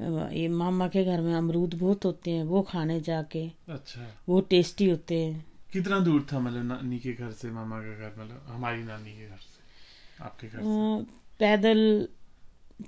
ये 0.00 0.46
मामा 0.48 0.86
के 0.88 1.04
घर 1.04 1.20
में 1.20 1.34
अमरूद 1.34 1.74
बहुत 1.74 2.04
होते 2.04 2.30
हैं 2.30 2.44
वो 2.44 2.62
खाने 2.62 3.00
जाके 3.00 3.46
अच्छा। 3.68 4.06
वो 4.28 4.40
टेस्टी 4.50 4.90
होते 4.90 5.22
हैं। 5.24 5.44
कितना 5.74 5.98
दूर 6.00 6.26
था 6.32 6.38
मतलब 6.40 6.64
नानी 6.64 6.98
के 7.00 7.12
घर 7.12 7.30
से 7.32 7.50
मामा 7.50 7.78
का 7.80 7.94
घर 7.98 8.14
मतलब 8.18 8.46
हमारी 8.48 8.82
नानी 8.82 9.12
के 9.12 9.28
घर 9.28 9.36
से 9.36 10.22
आपके 10.24 10.48
घर 10.48 10.58
से? 10.58 11.12
पैदल 11.38 12.08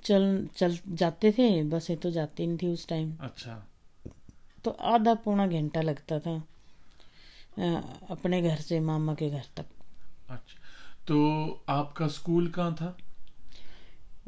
चल 0.03 0.47
चल 0.57 0.77
जाते 1.01 1.31
थे 1.31 1.63
बसें 1.69 1.95
तो 1.97 2.11
जाती 2.11 2.47
नहीं 2.47 2.57
थी 2.57 2.67
उस 2.67 2.87
टाइम 2.87 3.15
अच्छा। 3.21 3.63
तो 4.63 4.71
आधा 4.91 5.13
पौना 5.25 5.47
घंटा 5.47 5.81
लगता 5.81 6.19
था 6.19 6.35
अपने 8.11 8.41
घर 8.41 8.55
से 8.61 8.79
मामा 8.79 9.13
के 9.15 9.29
घर 9.29 9.45
तक. 9.57 9.65
अच्छा। 10.29 10.59
तो 11.07 11.17
आपका 11.69 12.07
स्कूल 12.07 12.47
कहाँ 12.51 12.73
था? 12.75 12.95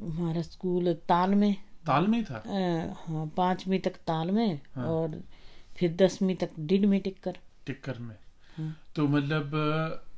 हमारा 0.02 0.42
स्कूल 0.42 0.94
ताल 1.10 1.36
में. 1.36 1.54
ताल 1.88 2.08
में 2.08 2.24
था? 2.26 2.44
हाँ 3.08 3.26
पांचवी 3.38 3.80
तक 3.80 3.96
ताल 4.08 4.32
में 4.32 4.60
हाँ। 4.76 4.86
और 4.86 5.22
फिर 5.78 5.96
दसवीं 5.96 6.36
तक 6.36 6.50
डिड 6.60 6.86
में 6.86 7.00
टिक्कर. 7.02 7.38
टिक्कर 7.66 7.98
में। 8.00 8.16
तो 8.96 9.08
मतलब 9.08 9.56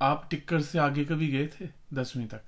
आप 0.01 0.27
टिक्कर 0.31 0.61
से 0.61 0.79
आगे 0.79 1.05
कभी 1.05 1.27
गए 1.27 1.47
थे 1.47 1.69
दसवीं 1.93 2.27
तक? 2.27 2.41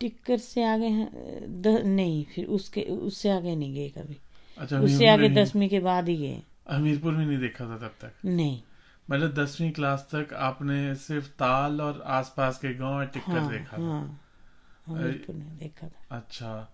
टिक्कर 0.00 0.38
से 0.38 0.64
आगे 0.64 0.90
द, 0.90 1.82
नहीं 1.86 2.24
फिर 2.24 2.46
उसके 2.46 2.82
उससे 2.82 3.30
आगे 3.30 3.56
नहीं 3.56 3.74
गए 3.74 3.88
कभी। 3.88 4.16
अच्छा 4.58 4.80
उससे 4.80 5.08
आगे 5.08 5.28
दसवीं 5.28 5.68
के 5.68 5.80
बाद 5.80 6.08
ही 6.08 6.16
गए। 6.16 6.42
हमीरपुर 6.70 7.12
में 7.12 7.26
नहीं 7.26 7.38
देखा 7.38 7.64
था 7.64 7.78
तब 7.78 7.94
तक? 8.00 8.12
नहीं। 8.24 8.62
मतलब 9.10 9.34
दसवीं 9.34 9.72
क्लास 9.72 10.08
तक 10.14 10.34
आपने 10.34 10.94
सिर्फ़ 10.94 11.28
ताल 11.28 11.80
और 11.80 12.02
आसपास 12.06 12.58
के 12.58 12.74
गाँव 12.74 12.94
और 12.94 13.06
टिक्कर 13.06 13.38
हाँ 13.38 13.50
देखा 13.50 13.76
हाँ, 13.76 13.86
था? 13.86 13.92
हाँ। 13.92 14.20
हमीरपुर 14.86 15.36
में 15.36 15.58
देखा 15.58 15.88
था। 15.88 16.16
अच्छा। 16.16 16.68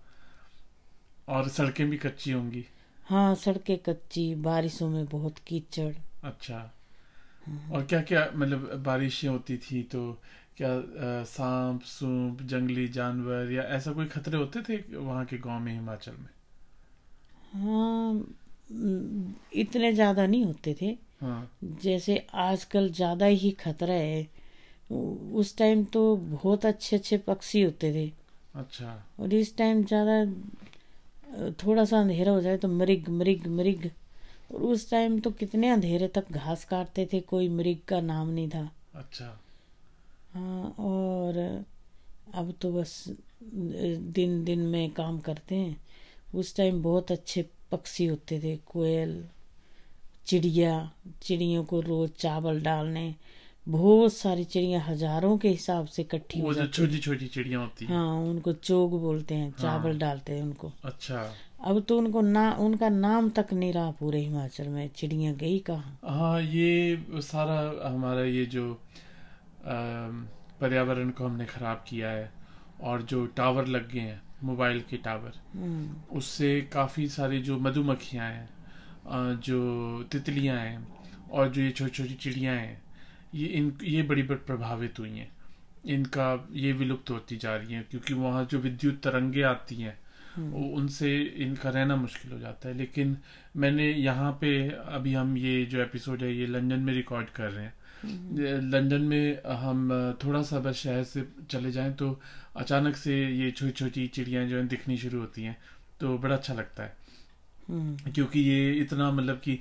और 1.28 1.48
सड़कें 1.48 1.90
भी 1.90 1.96
कच्ची 1.96 2.30
होंगी? 2.30 2.66
हाँ 3.04 3.34
सड़कें 3.34 3.78
कच्ची 3.78 4.34
बारिशों 4.34 4.88
में 4.88 5.06
बहुत 5.06 5.38
कीचड़। 5.38 5.94
अच्छा। 6.24 6.72
और 7.46 7.82
क्या 7.84 8.00
क्या 8.02 8.30
मतलब 8.36 8.72
बारिशें 8.84 9.28
होती 9.28 9.56
थी 9.58 9.82
तो 9.82 10.00
क्या 10.56 10.70
सांप 11.26 11.82
सूप 11.82 12.42
जंगली 12.42 12.86
जानवर 12.88 13.50
या 13.52 13.62
ऐसा 13.76 13.92
कोई 13.92 14.06
खतरे 14.06 14.38
होते 14.38 14.62
थे 14.62 14.76
वहाँ 14.96 15.24
के 15.24 15.38
गाँव 15.38 15.60
में 15.60 15.72
हिमाचल 15.72 16.12
में? 16.12 16.28
हाँ 17.52 18.26
इतने 19.54 19.92
ज़्यादा 19.92 20.26
नहीं 20.26 20.44
होते 20.44 20.74
थे। 20.82 20.96
हाँ। 21.20 21.50
जैसे 21.82 22.16
आजकल 22.34 22.90
ज़्यादा 22.90 23.26
ही 23.26 23.50
खतरा 23.60 23.94
है 23.94 24.26
उस 24.90 25.56
टाइम 25.58 25.84
तो 25.84 26.16
बहुत 26.16 26.66
अच्छे 26.66 26.96
अच्छे 26.96 27.16
पक्षी 27.18 27.62
होते 27.62 27.92
थे। 27.92 28.10
अच्छा। 28.54 29.02
और 29.20 29.34
इस 29.34 29.56
टाइम 29.56 29.84
ज़्यादा 29.84 30.24
थोड़ा 31.62 31.84
सा 31.84 32.00
अंधेरा 32.00 32.32
हो 32.32 32.40
जाए 32.40 32.56
तो 32.56 32.68
मृग 32.68 33.08
मृग 33.10 33.46
मृग। 33.48 33.90
और 34.50 34.62
उस 34.62 34.90
टाइम 34.90 35.18
तो 35.20 35.30
कितने 35.30 35.68
अंधेरे 35.68 36.08
तक 36.08 36.32
घास 36.32 36.64
काटते 36.64 37.08
थे 37.12 37.20
कोई 37.20 37.48
मृग 37.48 37.78
का 37.88 38.00
नाम 38.00 38.28
नहीं 38.28 38.48
था। 38.48 38.70
अच्छा। 38.94 39.38
हाँ 40.34 40.74
और 40.80 41.64
अब 42.34 42.54
तो 42.60 42.72
बस 42.72 43.04
दिन 43.42 44.42
दिन 44.44 44.60
में 44.66 44.90
काम 44.90 45.18
करते 45.20 45.54
हैं। 45.54 45.80
उस 46.34 46.56
टाइम 46.56 46.82
बहुत 46.82 47.12
अच्छे 47.12 47.44
पक्षी 47.72 48.06
होते 48.06 48.40
थे 48.40 48.56
कोयल 48.66 49.24
चिड़िया 50.26 50.90
चिड़ियों 51.22 51.64
को 51.64 51.80
रोज 51.80 52.10
चावल 52.18 52.60
डालने 52.60 53.14
बहुत 53.66 54.12
सारी 54.12 54.44
चिड़िया 54.44 54.80
हज़ारों 54.82 55.36
के 55.38 55.48
हिसाब 55.48 55.86
से 55.86 56.02
इकट्ठी 56.02 56.40
हो 56.40 56.52
जाती 56.54 56.72
छोटी 56.72 56.98
छोटी 56.98 57.26
चिड़िया 57.26 57.58
होती 57.58 57.84
है। 57.84 57.92
हाँ 57.92 58.16
उनको 58.20 58.52
चोग 58.52 59.00
बोलते 59.00 59.34
हैं 59.34 59.50
चावल 59.52 59.90
हाँ। 59.90 59.98
डालते 59.98 60.32
हैं 60.32 60.42
उनको। 60.42 60.72
अच्छा। 60.84 61.22
अब 61.66 61.80
तो 61.88 61.98
उनको 61.98 62.20
ना 62.20 62.50
उनका 62.60 62.88
नाम 62.88 63.28
तक 63.30 63.52
नहीं 63.52 63.72
रहा 63.72 63.90
पूरे 63.90 64.20
हिमाचल 64.20 64.68
में 64.68 64.88
चिड़िया 64.96 65.32
गई 65.34 65.58
कहाँ? 65.60 65.98
हाँ 66.04 66.40
ये 66.42 67.20
सारा 67.22 67.58
हमारा 67.88 68.22
ये 68.24 68.44
जो 68.46 68.64
पर्यावरण 70.60 71.10
को 71.10 71.24
हमने 71.24 71.44
खराब 71.46 71.84
किया 71.88 72.10
है 72.10 72.30
और 72.80 73.02
जो 73.02 73.24
टावर 73.36 73.66
लग 73.66 73.90
गए 73.92 74.00
हैं 74.00 74.20
मोबाइल 74.44 74.80
के 74.90 74.96
टावर 74.96 75.32
हम्म, 75.54 76.16
उससे 76.18 76.60
काफ़ी 76.72 77.08
सारी 77.08 77.40
जो 77.42 77.58
मधुमक्खियाँ 77.58 78.30
हैं 78.32 78.48
जो 79.40 80.02
तितलियाँ 80.12 80.58
हैं 80.58 80.86
और 81.30 81.48
जो 81.48 81.62
ये 81.62 81.70
छोटी 81.70 81.90
छोटी 81.90 82.14
चिड़ियाँ 82.14 82.54
हैं 82.54 82.82
ये 83.34 83.46
इन 83.48 83.72
ये 83.84 84.02
बड़ी 84.02 84.22
बड़ी 84.22 84.40
प्रभावित 84.46 84.98
हुई 84.98 85.10
हैं। 85.10 85.30
इनका 85.84 86.48
ये 86.52 86.72
विलुप्त 86.72 87.10
होती 87.10 87.36
जा 87.36 87.56
रही 87.56 87.74
हैं 87.74 87.84
क्योंकि 87.90 88.14
वहाँ 88.14 88.44
जो 88.44 88.58
विद्युत 88.58 89.00
तरंगे 89.02 89.42
आती 89.42 89.76
हैं 89.76 89.98
उनसे 90.38 91.16
इनका 91.44 91.70
रहना 91.70 91.96
मुश्किल 91.96 92.32
हो 92.32 92.38
जाता 92.38 92.68
है। 92.68 92.74
लेकिन 92.74 93.16
मैंने 93.56 93.90
यहाँ 93.90 94.32
पे 94.40 94.50
अभी 94.68 95.14
हम 95.14 95.36
ये 95.38 95.64
जो 95.64 95.80
एपिसोड 95.82 96.22
है 96.22 96.34
ये 96.34 96.46
लंदन 96.46 96.80
में 96.80 96.92
रिकॉर्ड 96.94 97.28
कर 97.28 97.50
रहे 97.50 97.64
हैं। 97.64 97.74
लंदन 98.62 99.02
में 99.02 99.42
हम 99.58 99.88
थोड़ा 100.24 100.42
सा 100.42 100.58
बस 100.58 100.74
शहर 100.74 101.04
से 101.04 101.24
चले 101.50 101.70
जाएँ 101.72 101.92
तो 101.92 102.20
अचानक 102.56 102.96
से 102.96 103.14
ये 103.28 103.50
छोटी 103.50 103.72
छोटी 103.72 104.06
चिड़ियाँ 104.06 104.44
जो 104.46 104.56
है 104.56 104.66
दिखनी 104.68 104.96
शुरू 104.96 105.20
होती 105.20 105.42
हैं 105.42 105.56
तो 106.00 106.18
बड़ा 106.18 106.34
अच्छा 106.36 106.54
लगता 106.54 106.82
है। 106.82 106.96
हम्म, 107.68 108.12
क्योंकि 108.12 108.40
ये 108.40 108.72
इतना 108.72 109.10
मतलब 109.10 109.40
कि 109.48 109.58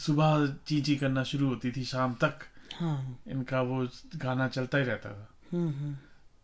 सुबह 0.00 0.46
ची 0.66 0.80
ची 0.80 0.96
करना 0.96 1.22
शुरू 1.22 1.48
होती 1.48 1.70
थी 1.72 1.84
शाम 1.84 2.14
तक 2.14 2.38
हाँ। 2.76 3.18
इनका 3.28 3.60
वो 3.62 3.86
गाना 4.16 4.48
चलता 4.48 4.78
ही 4.78 4.84
रहता 4.84 5.10
था। 5.10 5.28
हम्म, 5.52 5.68
हम्म। 5.68 5.96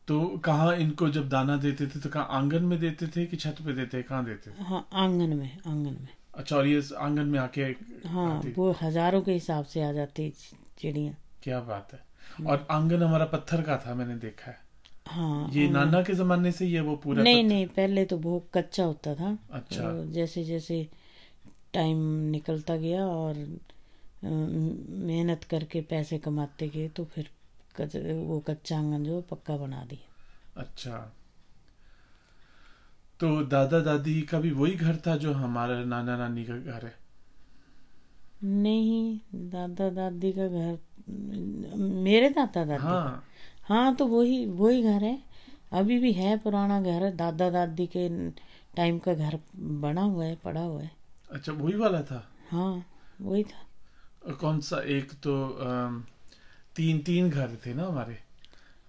तो 0.08 0.20
कहाँ 0.44 0.74
इनको 0.76 1.08
जब 1.08 1.28
दाना 1.28 1.56
देते 1.56 1.86
थे 1.86 2.00
तो 2.00 2.08
कहाँ 2.08 2.28
आँगन 2.30 2.62
में 2.64 2.78
देते 2.80 3.06
थे 3.06 3.24
कि 3.26 3.36
छत 3.36 3.56
पे 3.66 3.72
देते 3.72 4.02
कहाँ 4.02 4.24
देते 4.24 4.50
थे? 4.50 4.64
हाँ 4.64 4.88
आँगन 4.92 5.36
में 5.36 5.50
आँगन 5.66 5.92
में। 5.92 6.08
अच्छा 6.34 6.56
और 6.56 6.66
ये 6.66 6.82
आँगन 6.98 7.26
में 7.26 7.38
आके 7.38 7.62
हाँ 8.08 8.40
वो 8.56 8.70
हज़ारों 8.82 9.22
के 9.22 9.32
हिसाब 9.32 9.64
से 9.64 9.82
आ 9.82 9.92
जाती 9.92 10.32
चिड़िया। 10.78 11.14
क्या 11.42 11.60
बात 11.60 11.92
है। 11.92 12.00
और 12.46 12.66
आँगन 12.70 13.02
हमारा 13.02 13.24
पत्थर 13.24 13.62
का 13.62 13.76
था 13.76 13.94
मैंने 13.94 14.14
देखा 14.16 14.50
है। 14.50 14.58
हाँ 15.06 15.48
ये 15.52 15.68
नाना 15.68 16.02
के 16.02 16.14
जमाने 16.14 16.52
से 16.52 16.64
ही 16.64 16.72
है 16.72 16.80
वो 16.80 16.96
पूरा 16.96 17.22
नहीं 17.22 17.44
नहीं 17.44 17.66
पहले 17.66 18.04
तो 18.04 18.18
बहुत 18.18 18.48
कच्चा 18.54 18.84
होता 18.84 19.14
था। 19.14 19.36
अच्छा। 19.52 19.82
तो 19.82 20.04
जैसे 20.12 20.44
जैसे 20.44 20.86
टाइम 21.74 21.98
निकलता 22.30 22.76
गया 22.76 23.06
और 23.06 23.46
मेहनत 24.24 25.44
करके 25.44 25.80
पैसे 25.80 26.18
कमाते 26.18 26.68
गए 26.68 26.88
तो 26.88 27.04
फिर 27.04 27.28
कच, 27.80 27.96
वो 27.96 28.38
कच्चा 28.48 28.78
आँगन 28.78 29.04
जो 29.04 29.20
पक्का 29.30 29.56
बना 29.56 29.84
दिया 29.90 30.60
अच्छा। 30.62 30.96
तो 33.20 33.28
दादा 33.52 33.80
दादी 33.80 34.20
का 34.22 34.38
भी 34.40 34.50
वही 34.50 34.74
घर 34.74 34.96
था 35.06 35.16
जो 35.16 35.32
हमारा 35.32 35.82
नाना 35.84 36.16
नानी 36.16 36.44
का 36.44 36.56
घर 36.56 36.84
है? 36.86 36.94
नहीं 38.44 39.18
दादा 39.50 39.88
दादी 39.90 40.32
का 40.32 40.46
घर 40.48 40.78
मेरे 42.06 42.28
दादा 42.30 42.64
दादी 42.64 42.82
हाँ। 42.82 43.24
हाँ 43.68 43.94
तो 43.96 44.06
वही 44.06 44.44
वही 44.46 44.82
घर 44.82 45.04
है। 45.04 45.18
अभी 45.72 45.98
भी 45.98 46.12
है 46.12 46.36
पुराना 46.38 46.80
घर 46.82 47.10
दादा 47.14 47.48
दादी 47.50 47.86
के 47.96 48.08
टाइम 48.76 48.98
का 48.98 49.14
घर 49.14 49.38
बना 49.82 50.02
हुआ 50.02 50.24
है 50.24 50.36
पड़ा 50.44 50.60
हुआ 50.60 50.82
है। 50.82 50.90
अच्छा 51.30 51.52
वही 51.52 51.74
वाला 51.76 52.02
था? 52.02 52.22
हाँ 52.50 52.84
वही 53.20 53.42
था। 53.44 54.32
कौन 54.40 54.60
सा? 54.60 54.78
एक 54.96 55.12
तो 55.22 55.34
अम, 55.48 56.04
तीन 56.78 56.98
तीन 57.06 57.30
घर 57.30 57.56
थे 57.66 57.74
ना 57.74 57.86
हमारे। 57.86 58.16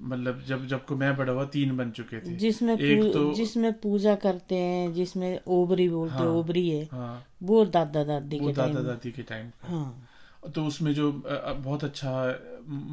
मतलब 0.02 0.44
जब 0.48 0.66
जब 0.68 0.86
को 0.86 0.96
मैं 0.96 1.16
बड़ा 1.18 1.34
हुआ 1.34 1.44
तीन 1.54 1.76
बन 1.78 1.90
चुके 1.92 2.20
थे। 2.20 2.36
जिसमें 2.36 2.74
एक 2.78 3.02
पू, 3.02 3.08
तो- 3.14 3.34
जिसमें 3.36 3.72
पूजा 3.80 4.16
करते 4.16 4.56
हैं 4.56 4.94
जिसमें 4.94 5.40
ओबरी 5.48 5.88
बोलते 5.90 6.16
हाँ। 6.16 6.28
ओबरी 6.28 6.70
है 6.70 6.84
हाँ। 6.92 7.24
वो 7.44 7.64
दादा 7.66 8.04
दादी 8.04 8.40
वो 8.40 8.48
के 8.48 8.54
दादा 8.54 8.82
दादी 8.82 9.12
के 9.12 9.22
टाइम 9.32 9.50
हाँ। 9.64 10.06
तो 10.56 10.66
उसमें 10.66 10.94
जो 10.94 11.12
बहुत 11.26 11.84
अच्छा 11.84 12.12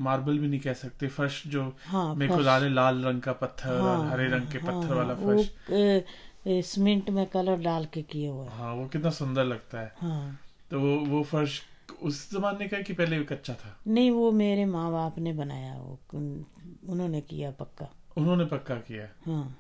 मार्बल 0.06 0.38
भी 0.38 0.48
नहीं 0.48 0.60
कह 0.60 0.72
सकते 0.72 1.08
फर्श 1.18 1.42
जो 1.46 1.62
हाँ 1.86 2.14
मेरे 2.14 2.28
को 2.28 2.34
फर्श। 2.36 2.46
लाल 2.46 2.72
लाल 2.74 3.02
रंग 3.04 3.20
का 3.22 3.32
पत्थर 3.32 3.72
और 3.72 3.80
हाँ, 3.80 4.10
हरे 4.10 4.26
रंग 4.28 4.48
के 4.52 4.58
हाँ, 4.58 4.72
पत्थर 4.72 4.94
वाला 4.94 5.14
फर्श। 5.14 5.50
ए, 5.70 6.04
ए, 6.46 6.62
सीमेंट 6.62 7.10
में 7.10 7.26
कलर 7.26 7.56
डाल 7.60 7.84
के 7.94 8.02
किए 8.02 8.28
हुआ 8.28 8.48
हाँ 8.50 8.74
वो 8.74 8.86
कितना 8.86 9.10
सुंदर 9.10 9.44
लगता 9.44 9.80
है। 9.80 9.94
हाँ। 9.98 10.38
तो 10.70 10.80
वो 10.80 10.96
वो 11.06 11.22
फर्श 11.22 11.60
उस 12.02 12.32
जमाने 12.32 12.68
का 12.68 12.80
कि 12.82 12.92
पहले 12.92 13.18
कच्चा 13.24 13.54
था? 13.54 13.76
नहीं 13.86 14.10
वो 14.10 14.32
मेरे 14.32 14.64
माँ 14.64 14.92
बाप 14.92 15.18
ने 15.18 15.32
बनाया 15.32 15.74
वो 15.74 15.98
उन्होंने 16.14 17.20
किया 17.20 17.50
पक्का। 17.50 17.88
उन्होंने 18.16 18.44
पक्का 18.44 18.74
किया? 18.74 19.08
हाँ। 19.26 19.58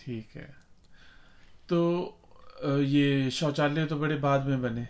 ठीक 0.00 0.28
है। 0.36 0.54
तो 1.68 1.78
ये 2.78 3.30
शौचालय 3.30 3.86
तो 3.86 3.96
बड़े 3.96 4.16
बाद 4.16 4.46
में 4.46 4.62
बने। 4.62 4.86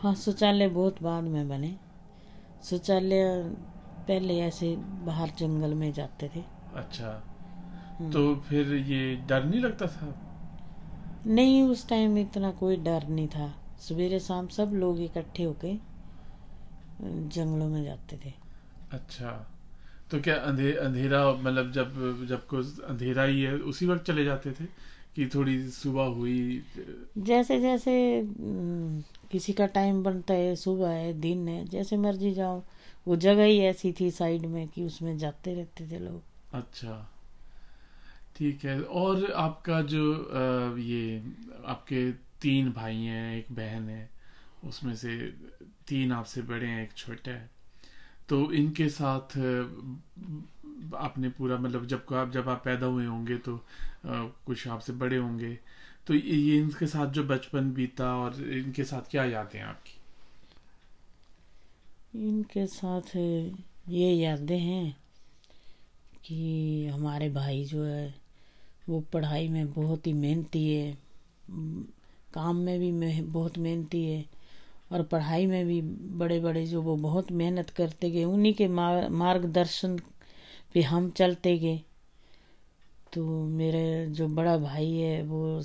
हाँ 0.00 0.14
शौचालय 0.14 0.68
बहुत 0.68 1.02
बाद 1.02 1.24
में 1.24 1.48
बने। 1.48 1.76
शौचालय 2.64 3.42
पहले 4.08 4.38
ऐसे 4.40 4.76
बाहर 4.76 5.28
जंगल 5.28 5.74
में 5.74 5.92
जाते 5.92 6.30
थे। 6.36 6.42
अच्छा। 6.74 7.24
हम्म। 7.98 8.10
तो 8.12 8.36
फिर 8.36 8.74
ये 8.74 9.16
डर 9.16 9.44
नहीं 9.44 9.60
लगता 9.60 9.86
था? 9.86 10.14
नहीं 11.26 11.62
उस 11.62 11.88
टाइम 11.88 12.18
इतना 12.18 12.50
कोई 12.50 12.76
डर 12.76 13.08
नहीं 13.08 13.28
था। 13.28 13.54
सवेरे 13.78 14.20
शाम 14.20 14.48
सब 14.48 14.70
लोग 14.74 15.00
इकट्ठे 15.00 15.42
होके 15.42 15.87
जंगलों 17.02 17.68
में 17.68 17.84
जाते 17.84 18.16
थे। 18.16 18.32
अच्छा। 18.92 19.30
तो 20.10 20.20
क्या 20.20 20.36
अंधे 20.36 20.72
अंधेरा 20.72 21.32
मतलब 21.32 21.72
जब 21.72 22.26
जब 22.28 22.46
को 22.46 22.56
अंधेरा 22.86 23.22
ही 23.22 23.42
है 23.42 23.54
उसी 23.54 23.86
वक्त 23.86 24.04
चले 24.04 24.24
जाते 24.24 24.52
थे 24.52 24.64
कि 25.16 25.26
थोड़ी 25.26 25.70
सुबह 25.70 26.02
हुई? 26.02 26.62
जैसे 27.18 27.60
जैसे 27.60 28.22
किसी 29.32 29.52
का 29.52 29.66
टाइम 29.66 30.02
बनता 30.02 30.34
है 30.34 30.56
सुबह 30.56 30.88
है 30.88 31.12
दिन 31.12 31.48
है 31.48 31.64
जैसे 31.64 31.96
मर्ज़ी 31.96 32.32
जाओ 32.34 32.62
वो 33.08 33.16
जगह 33.16 33.44
ही 33.44 33.58
ऐसी 33.58 33.92
थी 33.92 34.10
साइड 34.10 34.46
में 34.46 34.68
कि 34.68 34.84
उसमें 34.84 35.18
जाते 35.18 35.54
रहते 35.54 35.88
थे 35.90 35.98
लोग। 35.98 36.22
अच्छा। 36.52 37.10
ठीक 38.36 38.64
है 38.64 38.82
और 38.82 39.32
आपका 39.32 39.82
जो 39.82 40.04
ये 40.78 41.22
आपके 41.64 42.12
तीन 42.12 42.72
भाई 42.72 42.96
हैं 42.96 43.38
एक 43.38 43.46
बहन 43.52 43.88
है 43.88 44.17
उसमें 44.64 44.94
से 44.96 45.16
तीन 45.88 46.12
आपसे 46.12 46.42
बड़े 46.42 46.66
हैं, 46.66 46.82
एक 46.82 46.92
छोटा 46.92 47.30
है। 47.30 47.50
तो 48.28 48.52
इनके 48.52 48.88
साथ 48.88 49.36
आपने 50.96 51.28
पूरा 51.28 51.56
मतलब 51.58 51.86
जब 51.86 52.06
आप 52.12 52.30
जब 52.32 52.48
आप 52.48 52.62
पैदा 52.64 52.86
हुए 52.86 53.06
होंगे 53.06 53.36
तो 53.38 53.60
कुछ 54.06 54.66
आपसे 54.68 54.92
बड़े 54.92 55.16
होंगे। 55.16 55.58
तो 56.06 56.14
ये 56.14 56.56
इनके 56.58 56.86
साथ 56.86 57.06
जो 57.06 57.24
बचपन 57.24 57.72
बीता 57.72 58.14
और 58.16 58.42
इनके 58.42 58.84
साथ 58.84 59.10
क्या 59.10 59.24
यादें 59.24 59.60
आपकी? 59.60 59.94
इनके 62.28 62.66
साथ 62.66 63.16
ये 63.88 64.12
यादें 64.12 64.58
हैं 64.58 64.96
कि 66.24 66.86
हमारे 66.86 67.28
भाई 67.30 67.64
जो 67.64 67.82
है, 67.84 68.14
वो 68.88 69.00
पढ़ाई 69.12 69.48
में 69.48 69.72
बहुत 69.72 70.06
ही 70.06 70.12
मेहनती 70.12 70.74
है। 70.74 70.96
काम 72.34 72.56
में 72.56 72.78
भी 72.80 73.20
बहुत 73.22 73.58
मेहनती 73.58 74.04
है। 74.04 74.37
और 74.92 75.02
पढ़ाई 75.02 75.46
में 75.46 75.66
भी 75.66 75.82
बड़े 76.16 76.40
बड़े 76.40 76.66
जो 76.66 76.82
वो 76.82 76.96
बहुत 76.96 77.32
मेहनत 77.32 77.70
करते 77.70 78.10
गए 78.10 78.24
उन्हीं 78.24 78.54
के 78.54 78.68
मार- 78.68 79.10
मार्गदर्शन 79.10 79.98
पे 80.74 80.82
हम 80.82 81.10
चलते 81.10 81.58
गए। 81.58 81.80
तो 83.12 83.44
मेरे 83.44 84.06
जो 84.06 84.28
बड़ा 84.28 84.58
भाई 84.58 84.92
है 84.92 85.22
वो 85.22 85.62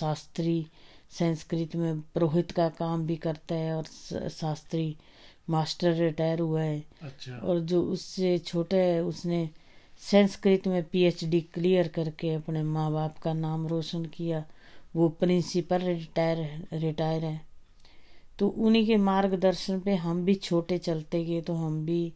शास्त्री 0.00 0.66
संस्कृत 1.10 1.76
में 1.76 2.00
पुरोहित 2.00 2.50
का 2.50 2.68
काम 2.68 3.06
भी 3.06 3.16
करता 3.16 3.54
है 3.54 3.76
और 3.76 3.84
शास्त्री 4.28 4.96
मास्टर 5.50 5.92
रिटायर 5.92 6.40
हुआ 6.40 6.62
है। 6.62 6.84
अच्छा। 7.02 7.32
और 7.32 7.60
जो 7.60 7.82
उससे 7.82 8.38
छोटा 8.38 8.76
है 8.76 9.02
उसने 9.04 9.50
संस्कृत 9.98 10.66
में 10.66 10.84
पीएचडी 10.84 11.40
क्लियर 11.40 11.88
करके 11.88 12.34
अपने 12.34 12.62
माँ 12.62 12.92
बाप 12.92 13.18
का 13.18 13.32
नाम 13.32 13.66
रोशन 13.66 14.04
किया। 14.04 14.44
वो 14.96 15.08
प्रिंसिपल 15.08 15.78
रिटायर 15.78 16.68
रिटायर 16.72 17.24
है। 17.24 17.51
तो 18.42 18.48
उन्हीं 18.48 18.86
के 18.86 18.96
मार्गदर्शन 18.96 19.80
पे 19.80 19.94
हम 19.94 20.24
भी 20.24 20.34
छोटे 20.34 20.78
चलते 20.78 21.24
गए 21.24 21.40
तो 21.40 21.54
हम 21.54 21.84
भी 21.86 22.12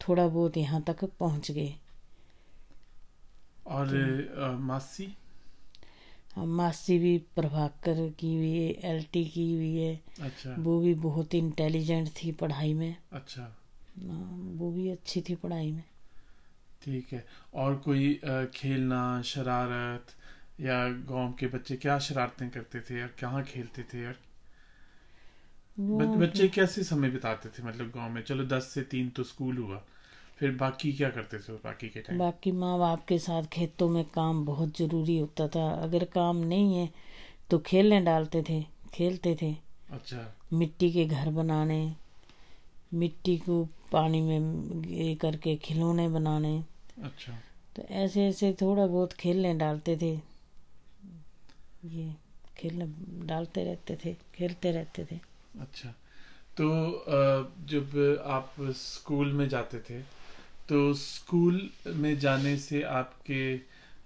थोड़ा 0.00 0.26
बहुत 0.28 0.56
यहाँ 0.56 0.82
तक 0.82 1.04
पहुँच 1.20 1.50
गए। 1.50 1.74
और 3.66 3.94
अ, 4.38 4.50
मासी? 4.60 5.06
हम 6.34 6.48
मासी 6.56 6.98
भी 6.98 7.16
प्रभाकर 7.36 8.08
की 8.10 8.34
हुई 8.36 8.50
है 8.52 8.90
एल 8.90 9.02
टी 9.12 9.24
की 9.24 9.52
हुई 9.52 9.74
है। 9.76 9.94
अच्छा। 10.20 10.54
वो 10.58 10.78
भी 10.80 10.94
बहुत 10.94 11.34
इंटेलिजेंट 11.34 12.08
थी 12.08 12.32
पढ़ाई 12.32 12.74
में। 12.74 12.96
अच्छा। 13.12 13.42
हाँ, 13.42 14.54
वो 14.58 14.70
भी 14.72 14.88
अच्छी 14.90 15.22
थी 15.22 15.34
पढ़ाई 15.34 15.70
में। 15.72 15.82
ठीक 16.82 17.12
है। 17.12 17.24
और 17.54 17.76
कोई 17.78 18.20
खेलना 18.54 19.22
शरारत 19.22 20.14
या 20.60 20.88
गाँव 20.88 21.32
के 21.32 21.46
बच्चे 21.46 21.76
क्या 21.76 21.98
शरारतें 21.98 22.48
करते 22.50 22.80
थे 22.80 23.02
और 23.02 23.14
कहाँ 23.20 23.42
खेलते 23.44 23.82
थे? 23.82 24.06
और 24.06 24.18
बच्चे 25.78 26.48
कैसे 26.48 26.82
समय 26.84 27.10
बिताते 27.10 27.48
थे? 27.48 27.62
मतलब 27.62 27.90
गाँव 27.94 28.10
में 28.10 28.22
चलो 28.22 28.44
दस 28.46 28.70
से 28.74 28.82
तीन 28.82 29.08
तो 29.10 29.22
स्कूल 29.24 29.56
हुआ 29.58 29.82
फिर 30.38 30.50
बाकी 30.50 30.92
क्या 30.92 31.08
करते 31.10 31.38
थे? 31.38 31.52
बाकी 31.54 31.88
के 31.88 32.00
टाइम 32.00 32.18
बाकी 32.18 32.52
माँ 32.52 32.78
बाप 32.78 33.04
के 33.04 33.18
साथ 33.18 33.42
खेतों 33.52 33.88
में 33.88 34.04
काम 34.04 34.44
बहुत 34.46 34.78
ज़रूरी 34.78 35.18
होता 35.18 35.48
था। 35.48 35.68
अगर 35.82 36.04
काम 36.04 36.36
नहीं 36.36 36.76
है 36.76 36.88
तो 37.50 37.58
खेलने 37.58 38.00
डालते 38.00 38.42
थे 38.42 38.62
खेलते 38.94 39.36
थे। 39.42 39.52
अच्छा। 39.90 40.34
मिट्टी 40.52 40.92
के 40.92 41.04
घर 41.04 41.30
बनाने 41.30 41.80
मिट्टी 42.94 43.36
को 43.38 43.64
पानी 43.92 44.20
में 44.20 44.84
ये 44.88 45.14
करके 45.14 45.56
खिलौने 45.56 46.08
बनाने। 46.08 46.56
अच्छा। 47.02 47.32
तो 47.76 47.82
ऐसे 47.82 48.26
ऐसे 48.26 48.52
थोड़ा 48.52 48.86
बहुत 48.86 49.12
खेलने 49.12 49.54
डालते 49.54 49.96
थे। 49.96 50.12
ये 51.88 52.12
खेलने 52.56 52.86
डालते 53.26 53.64
रहते 53.64 53.98
थे 54.04 54.16
खेलते 54.34 54.72
रहते 54.72 55.04
थे। 55.04 55.20
अच्छा। 55.60 55.88
तो 56.60 56.66
जब 57.68 58.22
आप 58.26 58.54
स्कूल 58.60 59.32
में 59.32 59.48
जाते 59.48 59.78
थे 59.80 60.00
तो 60.68 60.92
स्कूल 60.94 61.70
में 61.86 62.18
जाने 62.18 62.56
से 62.56 62.82
आपके 62.82 63.56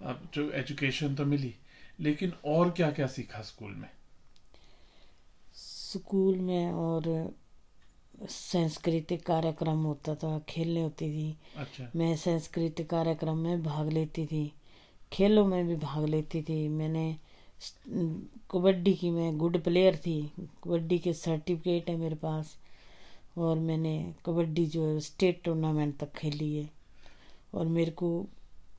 आप 0.06 0.22
जो 0.34 0.50
एजुकेशन 0.50 1.14
तो 1.14 1.24
मिली 1.24 1.54
लेकिन 2.00 2.32
और 2.44 2.70
क्या 2.70 2.90
क्या 2.90 3.06
सीखा 3.06 3.42
स्कूल 3.42 3.70
में? 3.70 3.88
स्कूल 5.54 6.38
में 6.38 6.72
और 6.72 7.32
सांस्कृतिक 8.30 9.24
कार्यक्रम 9.26 9.82
होता 9.84 10.14
था 10.14 10.38
खेलने 10.48 10.82
होती 10.82 11.10
थी। 11.10 11.36
अच्छा। 11.56 11.90
मैं 11.96 12.16
सांस्कृतिक 12.16 12.88
कार्यक्रम 12.90 13.36
में 13.36 13.62
भाग 13.62 13.88
लेती 13.88 14.26
थी। 14.26 14.52
खेलों 15.12 15.46
में 15.46 15.66
भी 15.68 15.76
भाग 15.76 16.04
लेती 16.04 16.42
थी। 16.42 16.68
मैंने 16.68 17.16
कबड्डी 18.50 18.94
की 18.94 19.10
मैं 19.10 19.36
गुड 19.38 19.62
प्लेयर 19.62 19.96
थी। 19.96 20.20
कबड्डी 20.64 20.98
के 20.98 21.12
सर्टिफिकेट 21.12 21.88
है 21.90 21.96
मेरे 21.96 22.14
पास 22.14 22.56
और 23.38 23.58
मैंने 23.58 24.14
कबड्डी 24.26 24.66
जो 24.66 24.86
है 24.86 25.00
स्टेट 25.00 25.42
टूर्नामेंट 25.44 25.96
तक 25.98 26.12
खेली 26.12 26.54
है। 26.56 26.70
और 27.54 27.66
मेरे 27.66 27.90
को 27.90 28.26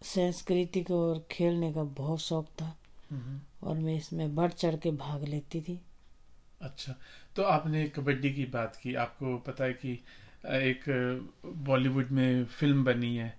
सांस्कृतिक 0.04 0.92
और 0.92 1.26
खेलने 1.32 1.72
का 1.74 1.84
बहुत 1.84 2.20
शौक 2.20 2.48
था। 2.62 2.76
हम्म, 3.12 3.40
और 3.68 3.78
मैं 3.78 3.96
इसमें 3.98 4.36
बढ़ 4.36 4.52
चढ़ 4.52 4.76
के 4.76 4.92
भाग 4.92 5.24
लेती 5.24 5.62
थी। 5.62 5.80
अच्छा 6.62 6.96
तो 7.36 7.44
आपने 7.44 7.88
कबड्डी 7.88 8.34
की 8.34 8.46
बात 8.46 8.76
की। 8.76 8.94
आपको 8.96 9.38
पता 9.38 9.64
है 9.64 9.74
कि 9.74 9.94
एक 10.46 10.84
बॉलीवुड 11.66 12.10
में 12.10 12.46
फ़िल्म 12.46 12.84
बनी 12.84 13.16
है 13.16 13.30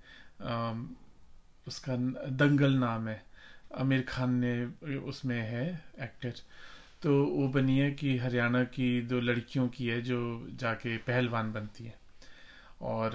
उसका 1.66 1.97
दंगल 1.97 2.72
नाम 2.74 3.09
है। 3.09 3.22
आमिर 3.70 4.02
खान 4.08 4.34
ने 4.34 4.98
उसमें 4.98 5.40
है 5.40 5.64
एक्टर 6.00 6.32
तो 7.02 7.24
वो 7.24 7.48
बनी 7.48 7.78
है 7.78 7.90
कि 7.90 8.16
हरियाणा 8.18 8.62
की 8.64 9.00
दो 9.02 9.20
लड़कियों 9.20 9.68
की 9.68 9.86
है 9.86 10.00
जो 10.02 10.18
जाके 10.50 10.96
पहलवान 10.96 11.52
बनती 11.52 11.84
है। 11.84 11.94
और 12.82 13.12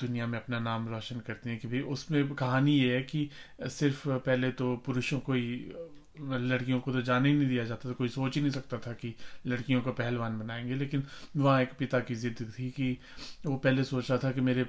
दुनिया 0.00 0.26
में 0.26 0.38
अपना 0.38 0.58
नाम 0.58 0.88
रोशन 0.88 1.20
करती 1.20 1.50
हैं 1.50 1.58
कि 1.58 1.68
भाई 1.68 1.80
उसमें 1.80 2.34
कहानी 2.34 2.78
ये 2.78 2.96
है 2.96 3.02
कि 3.02 3.28
सिर्फ़ 3.62 4.08
पहले 4.08 4.50
तो 4.52 4.76
पुरुषों 4.76 5.20
को 5.20 5.32
ही 5.32 5.72
लड़कियों 6.20 6.78
को 6.80 6.92
तो 6.92 7.00
जाने 7.02 7.28
ही 7.28 7.34
नहीं 7.34 7.48
दिया 7.48 7.64
जाता 7.64 7.88
था, 7.88 7.92
कोई 7.92 8.08
सोच 8.08 8.34
ही 8.36 8.40
नहीं 8.42 8.50
सकता 8.52 8.78
था 8.78 8.92
कि 8.92 9.14
लड़कियों 9.46 9.80
को 9.82 9.92
पहलवान 9.92 10.38
बनाएँगे। 10.38 10.74
लेकिन 10.74 11.02
वहाँ 11.36 11.60
एक 11.62 11.72
पिता 11.78 12.00
की 12.00 12.14
जिद 12.14 12.44
थी 12.58 12.70
कि 12.70 12.96
वो 13.46 13.56
पहले 13.56 13.84
सोच 13.84 14.10
रहा 14.10 14.18
था 14.24 14.32
कि 14.32 14.40
मेरे 14.40 14.66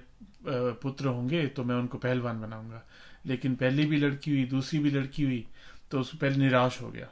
पुत्र 0.47 1.07
होंगे 1.07 1.45
तो 1.47 1.63
मैं 1.63 1.75
उनको 1.75 1.97
पहलवान 1.97 2.41
बनाऊँगा। 2.41 2.83
लेकिन 3.25 3.55
पहली 3.55 3.85
भी 3.85 3.97
लड़की 3.97 4.31
हुई, 4.31 4.43
दूसरी 4.45 4.79
भी 4.79 4.91
लड़की 4.91 5.23
हुई 5.23 5.45
तो 5.91 5.99
उस 5.99 6.15
पहले 6.15 6.37
निराश 6.37 6.81
हो 6.81 6.89
गया। 6.89 7.07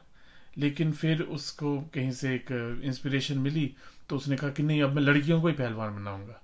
लेकिन 0.58 0.92
फिर 0.92 1.22
उसको 1.22 1.78
कहीं 1.94 2.12
से 2.12 2.34
एक 2.36 2.82
इंस्पिरेशन 2.84 3.38
मिली 3.40 3.74
तो 4.10 4.16
उसने 4.16 4.36
कहा 4.36 4.50
कि 4.50 4.64
नहीं, 4.64 4.82
अब 4.82 4.96
मैं 4.96 5.02
लड़कियों 5.02 5.42
को 5.42 5.48
ही 5.48 5.54
पहलवान 5.54 5.96
बनाऊँगा। 5.96 6.42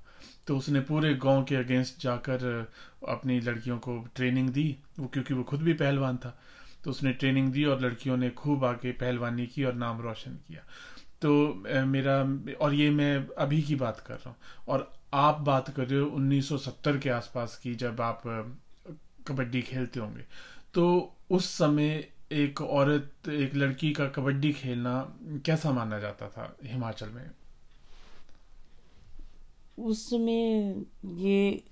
तो 0.48 0.58
उसने 0.58 0.80
पूरे 0.80 1.14
गाँव 1.16 1.44
के 1.44 1.56
अगेंस्ट 1.56 2.02
जाकर 2.02 2.72
अपनी 3.08 3.40
लड़कियों 3.40 3.78
को 3.80 3.98
ट्रेनिंग 4.16 4.50
दी, 4.50 4.76
वो 5.00 5.08
क्योंकि 5.08 5.34
वो 5.34 5.44
खुद 5.44 5.62
भी 5.62 5.74
पहलवान 5.74 6.18
था। 6.18 6.38
तो 6.88 6.92
उसने 6.92 7.12
ट्रेनिंग 7.14 7.52
दी 7.52 7.64
और 7.64 7.82
लड़कियों 7.82 8.18
ने 8.18 8.30
खूब 8.30 8.66
आके 8.66 8.92
पहलवानी 8.92 9.48
की 9.48 9.64
और 9.64 9.74
नाम 9.74 10.02
रोशन 10.02 10.32
किया। 10.48 10.62
तो 11.22 11.32
मेरा, 11.86 12.16
और 12.56 12.74
ये 12.74 12.90
मैं 12.90 13.28
अभी 13.36 13.62
की 13.62 13.76
बात 13.76 14.00
कर 14.00 14.14
रहा 14.14 14.30
हूँ। 14.30 14.38
और 14.68 14.94
आप 15.14 15.42
बात 15.42 15.70
कर 15.70 15.88
रहे 15.88 16.00
हो 16.00 16.08
1970 16.08 16.98
के 16.98 17.10
आसपास 17.10 17.58
की 17.58 17.76
जब 17.76 18.02
आप 18.02 18.22
कबड्डी 19.28 19.62
खेलते 19.62 20.00
होंगे। 20.00 20.24
तो 20.74 21.14
उस 21.32 21.50
समय 21.50 22.08
एक 22.32 22.62
औरत, 22.62 23.30
एक 23.30 23.56
लड़की 23.56 23.92
का 23.92 24.08
कबड्डी 24.08 24.54
खेलना 24.54 25.18
कैसा 25.46 25.72
माना 25.72 26.00
जाता 26.00 26.28
था 26.28 26.58
हिमाचल 26.64 27.10
में? 27.10 27.32
उसमें 29.80 30.86
ये 31.06 31.64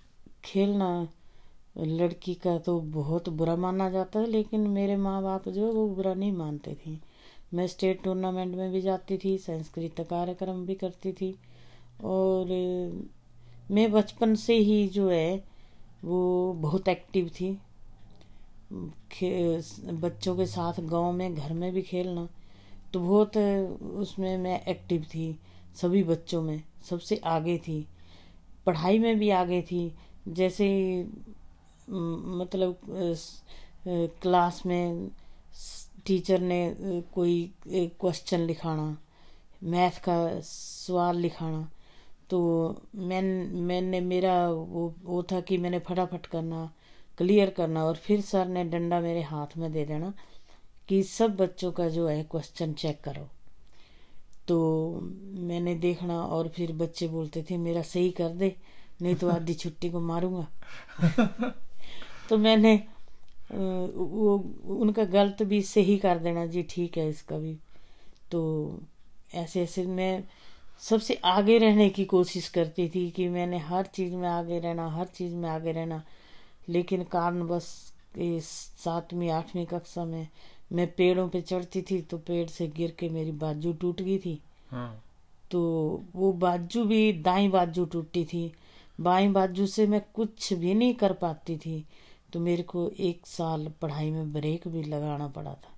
खेलना 0.45 1.07
लड़की 1.75 2.33
का 2.35 2.57
तो 2.57 2.79
बहुत 2.79 3.29
बुरा 3.31 3.55
माना 3.55 3.89
जाता 3.89 4.19
है, 4.19 4.27
लेकिन 4.27 4.67
मेरे 4.69 4.95
माँ 4.97 5.21
बाप 5.23 5.49
जो 5.49 5.71
वो 5.73 5.87
बुरा 5.89 6.13
नहीं 6.13 6.31
मानते 6.31 6.75
थे। 6.85 6.97
मैं 7.53 7.67
स्टेट 7.67 8.03
टूर्नामेंट 8.03 8.55
में 8.55 8.71
भी 8.71 8.81
जाती 8.81 9.17
थी 9.17 9.37
सांस्कृतिक 9.37 10.07
कार्यक्रम 10.07 10.65
भी 10.65 10.75
करती 10.75 11.11
थी, 11.13 11.35
और 12.03 12.47
मैं 13.71 13.91
बचपन 13.91 14.35
से 14.37 14.55
ही 14.55 14.87
जो 14.87 15.09
है 15.09 15.43
वो 16.03 16.53
बहुत 16.53 16.87
एक्टिव 16.87 17.29
थी। 17.31 17.51
बच्चों 19.93 20.35
के 20.37 20.45
साथ 20.45 20.79
गाँव 20.81 21.11
में, 21.11 21.35
घर 21.35 21.53
में 21.53 21.71
भी 21.73 21.81
खेलना 21.81 22.27
तो 22.93 22.99
बहुत 22.99 23.37
उसमें 23.97 24.37
मैं 24.37 24.59
एक्टिव 24.65 25.03
थी, 25.05 25.37
सभी 25.75 26.03
बच्चों 26.03 26.41
में, 26.41 26.61
सबसे 26.83 27.15
आगे 27.25 27.57
थी। 27.57 27.85
पढ़ाई 28.65 28.99
में 28.99 29.17
भी 29.19 29.29
आगे 29.31 29.61
थी, 29.61 29.91
जैसे 30.27 30.67
मतलब 31.89 32.77
क्लास 34.21 34.61
में 34.65 35.09
टीचर 36.05 36.39
ने 36.39 36.75
कोई 37.13 37.53
क्वेश्चन 37.67 38.39
लिखाना 38.39 38.97
मैथ 39.63 39.99
का 40.03 40.39
सवाल 40.43 41.17
लिखाना 41.17 41.69
तो 42.29 42.39
मैं 42.95 43.21
मैंने 43.61 44.01
मेरा 44.01 44.49
वो 44.49 44.93
वो 45.03 45.23
था 45.23 45.41
कि 45.41 45.57
मैंने 45.57 45.79
फटाफट 45.79 46.25
करना 46.25 46.73
क्लियर 47.17 47.49
करना 47.49 47.85
और 47.85 47.95
फिर 47.95 48.21
सर 48.21 48.47
ने 48.47 48.63
डंडा 48.63 48.99
मेरे 48.99 49.21
हाथ 49.21 49.57
में 49.57 49.71
दे 49.71 49.85
देना 49.85 50.13
कि 50.89 51.03
सब 51.03 51.35
बच्चों 51.35 51.71
का 51.71 51.89
जो 51.89 52.07
है 52.07 52.23
क्वेश्चन 52.23 52.73
चेक 52.73 53.01
करो। 53.01 53.27
तो 54.47 54.99
मैंने 55.23 55.75
देखना 55.75 56.21
और 56.23 56.47
फिर 56.47 56.71
बच्चे 56.71 57.07
बोलते 57.07 57.43
थे 57.49 57.57
मेरा 57.57 57.81
सही 57.81 58.11
कर 58.11 58.29
दे 58.29 58.55
नहीं 59.01 59.15
तो 59.15 59.29
आधी 59.35 59.53
छुट्टी 59.53 59.89
को 59.89 59.99
मारूँगा। 59.99 60.47
तो 62.29 62.37
मैंने 62.37 62.75
वो 63.51 64.35
उनका 64.75 65.03
गलत 65.05 65.43
भी 65.43 65.61
सही 65.61 65.97
कर 65.97 66.19
देना 66.19 66.45
जी 66.45 66.63
ठीक 66.69 66.97
है 66.97 67.07
इसका 67.09 67.37
भी। 67.37 67.55
तो 68.31 68.41
ऐसे 69.35 69.61
ऐसे 69.63 69.85
मैं 69.85 70.23
सबसे 70.81 71.19
आगे 71.25 71.57
रहने 71.57 71.89
की 71.89 72.05
कोशिश 72.05 72.47
करती 72.49 72.87
थी 72.89 73.09
कि 73.11 73.27
मैंने 73.29 73.57
हर 73.59 73.85
चीज़ 73.85 74.13
में 74.13 74.27
आगे 74.29 74.59
रहना 74.59 74.87
हर 74.89 75.05
चीज़ 75.07 75.35
में 75.35 75.49
आगे 75.49 75.71
रहना। 75.71 76.03
लेकिन 76.69 77.03
कारण 77.03 77.47
बस 77.47 77.63
सातवीं 78.17 79.29
आठवीं 79.29 79.65
कक्षा 79.65 80.05
में 80.05 80.27
मैं 80.73 80.87
पेड़ों 80.87 81.27
पे 81.29 81.41
चढ़ती 81.41 81.81
थी 81.81 82.01
तो 82.01 82.17
पेड़ 82.17 82.47
से 82.49 82.67
गिर 82.67 82.95
के 82.99 83.09
मेरी 83.09 83.31
बाजू 83.31 83.73
टूट 83.73 84.01
गई 84.01 84.17
थी। 84.17 84.39
हाँ। 84.71 85.01
तो 85.51 85.61
वो 86.15 86.31
बाजू 86.33 86.83
भी 86.83 87.11
दाई 87.13 87.47
बाजू 87.47 87.85
टूटी 87.85 88.23
थी। 88.25 88.51
बाई 88.99 89.27
बाजू 89.27 89.65
से 89.67 89.85
मैं 89.87 90.01
कुछ 90.13 90.51
भी 90.53 90.73
नहीं 90.73 90.93
कर 90.93 91.13
पाती 91.13 91.57
थी। 91.57 91.83
तो 92.35 92.39
मेरे 92.39 92.63
को 92.63 92.89
एक 92.99 93.27
साल 93.27 93.67
पढ़ाई 93.81 94.09
में 94.11 94.31
ब्रेक 94.33 94.67
भी 94.67 94.81
लगाना 94.83 95.27
पड़ा 95.27 95.51
था। 95.51 95.69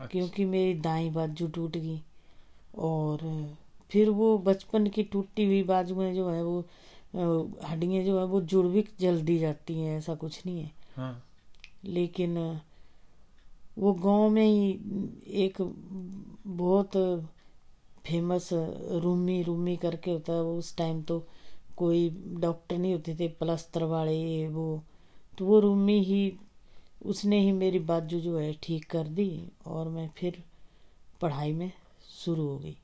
अच्छा। 0.00 0.06
क्योंकि 0.06 0.44
मेरी 0.44 0.74
दाई 0.80 1.08
बाजू 1.10 1.46
टूट 1.48 1.76
गई 1.76 2.00
और 2.78 3.18
फिर 3.90 4.10
वो 4.10 4.36
बचपन 4.38 4.86
की 4.86 5.02
टूटी 5.02 5.44
हुई 5.44 5.62
बाजुएँ 5.62 6.14
जो 6.14 6.28
है 6.30 6.44
वो 6.44 6.60
हड्डियाँ 7.64 8.04
जो 8.04 8.18
है 8.18 8.24
वो 8.26 8.40
जुड़ 8.42 8.66
भी 8.66 8.84
जल्दी 9.00 9.38
जाती 9.38 9.80
हैं 9.80 9.98
ऐसा 9.98 10.14
कुछ 10.14 10.40
नहीं 10.46 10.60
है। 10.60 10.70
हाँ। 10.96 11.24
लेकिन 11.84 12.38
वो 13.78 13.92
गाँव 13.94 14.28
में 14.30 14.44
ही 14.44 14.78
एक 15.44 15.62
बहुत 16.46 16.96
फ़ेमस 18.06 18.48
रूमी 19.02 19.42
रूमी 19.42 19.76
करके 19.76 20.10
होता 20.10 20.32
है। 20.32 20.42
वो 20.42 20.56
उस 20.58 20.76
टाइम 20.76 21.02
तो 21.02 21.24
कोई 21.76 22.08
डॉक्टर 22.40 22.78
नहीं 22.78 22.92
होते 22.92 23.16
थे 23.20 23.28
प्लस्तर 23.38 23.84
वाले 23.84 24.48
वो। 24.48 24.82
तो 25.38 25.44
वो 25.44 25.60
रूमी 25.60 26.02
ही 26.04 26.32
उसने 27.02 27.40
ही 27.40 27.52
मेरी 27.52 27.78
बाजू 27.78 28.20
जो 28.20 28.38
है 28.38 28.52
ठीक 28.62 28.90
कर 28.90 29.08
दी 29.08 29.28
और 29.66 29.88
मैं 29.88 30.10
फिर 30.16 30.42
पढ़ाई 31.20 31.52
में 31.52 31.70
शुरू 32.24 32.46
हो 32.46 32.58
गई। 32.58 32.76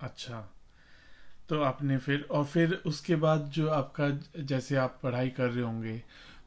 अच्छा। 0.00 0.52
तो 1.48 1.60
आपने 1.62 1.98
फिर, 1.98 2.26
और 2.30 2.44
फिर 2.44 2.72
उसके 2.86 3.16
बाद 3.16 3.50
जो 3.50 3.68
आपका 3.68 4.08
जैसे 4.42 4.76
आप 4.76 4.98
पढ़ाई 5.02 5.28
कर 5.30 5.50
रहे 5.50 5.64
होंगे 5.64 6.02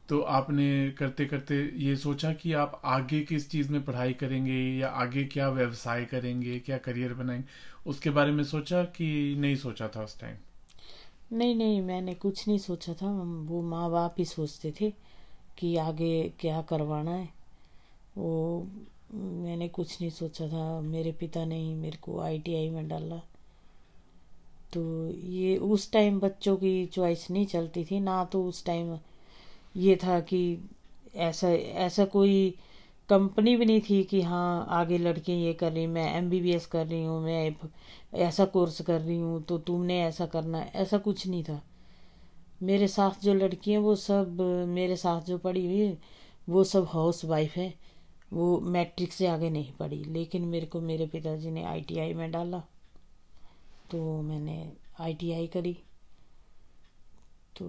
तो 0.08 0.20
आपने 0.20 0.90
करते 0.90 1.24
करते 1.26 1.56
ये 1.76 1.96
सोचा 1.96 2.32
कि 2.32 2.52
आप 2.52 2.80
आगे 2.84 3.20
किस 3.20 3.50
चीज़ 3.50 3.70
में 3.72 3.84
पढ़ाई 3.84 4.12
करेंगे 4.12 4.58
या 4.78 4.88
आगे 4.88 5.24
क्या 5.24 5.48
व्यवसाय 5.48 6.04
करेंगे, 6.04 6.58
क्या 6.58 6.78
करियर 6.78 7.14
बनाएँगे? 7.14 7.44
उसके 7.86 8.10
बारे 8.10 8.32
में 8.32 8.44
सोचा 8.44 8.82
कि 8.84 9.36
नहीं 9.38 9.56
सोचा 9.56 9.88
था 9.88 10.04
उस 10.04 10.20
टाइम 10.20 10.36
नहीं 11.30 11.54
नहीं, 11.54 11.80
मैंने 11.82 12.14
कुछ 12.14 12.46
नहीं 12.48 12.58
सोचा 12.58 12.92
था। 12.94 13.10
वो 13.48 13.60
माँ 13.62 13.90
बाप 13.90 14.14
ही 14.18 14.24
सोचते 14.24 14.72
थे 14.80 14.90
कि 15.58 15.76
आगे 15.76 16.22
क्या 16.40 16.60
करवाना 16.62 17.10
है। 17.10 17.28
वो 18.16 18.66
मैंने 19.14 19.68
कुछ 19.68 20.00
नहीं 20.00 20.10
सोचा 20.10 20.48
था। 20.48 20.80
मेरे 20.80 21.12
पिता 21.12 21.44
ने 21.44 21.58
ही 21.58 21.74
मेरे 21.74 21.98
को 22.02 22.18
आईटीआई 22.20 22.68
में 22.70 22.88
डाला। 22.88 23.20
तो 24.72 24.82
ये 25.10 25.56
उस 25.56 25.90
टाइम 25.92 26.18
बच्चों 26.20 26.56
की 26.56 26.86
चॉइस 26.86 27.30
नहीं 27.30 27.46
चलती 27.46 27.84
थी। 27.84 28.00
ना 28.00 28.24
तो 28.24 28.44
उस 28.44 28.64
टाइम 28.64 28.96
ये 29.76 29.96
था 29.96 30.20
कि 30.20 30.42
ऐसा 31.16 31.48
ऐसा 31.86 32.04
कोई 32.04 32.54
कंपनी 33.08 33.56
भी 33.56 33.66
नहीं 33.66 33.80
थी 33.80 34.02
कि 34.04 34.20
हाँ 34.22 34.66
आगे 34.70 34.98
लड़के 34.98 35.32
ये 35.34 35.52
कर 35.54 35.72
रही 35.72 35.86
मैं 35.86 36.12
एमबीबीएस 36.16 36.66
कर 36.66 36.86
रही 36.86 37.04
हूँ, 37.04 37.20
मैं 37.22 37.54
ऐसा 38.12 38.44
कोर्स 38.44 38.80
कर 38.82 39.00
रही 39.00 39.18
हूँ 39.18 39.42
तो 39.42 39.58
तुमने 39.58 40.00
ऐसा 40.04 40.26
करना 40.26 40.58
है। 40.58 40.70
ऐसा 40.74 40.98
कुछ 40.98 41.26
नहीं 41.26 41.44
था। 41.44 41.62
मेरे 42.62 42.88
साथ 42.88 43.22
जो 43.22 43.34
लड़की 43.34 43.70
हैं, 43.70 43.78
वो 43.78 43.94
सब, 43.96 44.40
मेरे 44.68 44.96
साथ 44.96 45.22
जो 45.22 45.38
पढ़ी 45.38 45.66
हुई 45.66 45.98
वो 46.48 46.64
सब 46.64 46.86
हाउस 46.88 47.24
वाइफ 47.24 47.56
है। 47.56 47.74
वो 48.32 48.58
मैट्रिक 48.60 49.12
से 49.12 49.26
आगे 49.26 49.50
नहीं 49.50 49.72
पढ़ी, 49.72 50.04
लेकिन 50.04 50.44
मेरे 50.44 50.66
को 50.66 50.80
मेरे 50.80 51.06
पिताजी 51.06 51.50
ने 51.50 51.64
आईटीआई 51.64 52.14
में 52.14 52.30
डाला। 52.30 52.62
तो 53.90 54.22
मैंने 54.22 54.72
आईटीआई 55.00 55.46
करी। 55.46 55.72
तो 57.56 57.68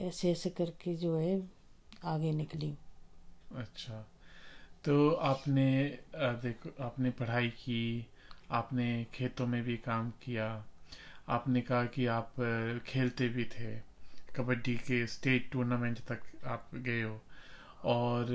ऐसे 0.00 0.30
ऐसे 0.32 0.50
करके 0.50 0.94
जो 0.94 1.16
है, 1.16 1.48
आगे 2.04 2.32
निकली 2.32 2.74
अच्छा। 3.56 4.06
तो 4.84 5.10
आपने 5.10 5.98
देखो, 6.14 6.70
आपने 6.84 7.10
पढ़ाई 7.10 7.48
की 7.48 8.06
आपने 8.50 9.06
खेतों 9.14 9.46
में 9.46 9.62
भी 9.62 9.76
काम 9.76 10.10
किया। 10.10 10.64
आपने 11.28 11.60
कहा 11.60 11.84
कि 11.84 12.06
आप 12.06 12.34
खेलते 12.86 13.28
भी 13.28 13.44
थे। 13.44 13.78
कबड्डी 14.36 14.74
के 14.74 15.06
स्टेट 15.06 15.50
टूर्नामेंट 15.52 15.98
तक 15.98 16.20
आप 16.46 16.70
गए 16.74 17.02
हो। 17.02 17.22
और 17.84 18.26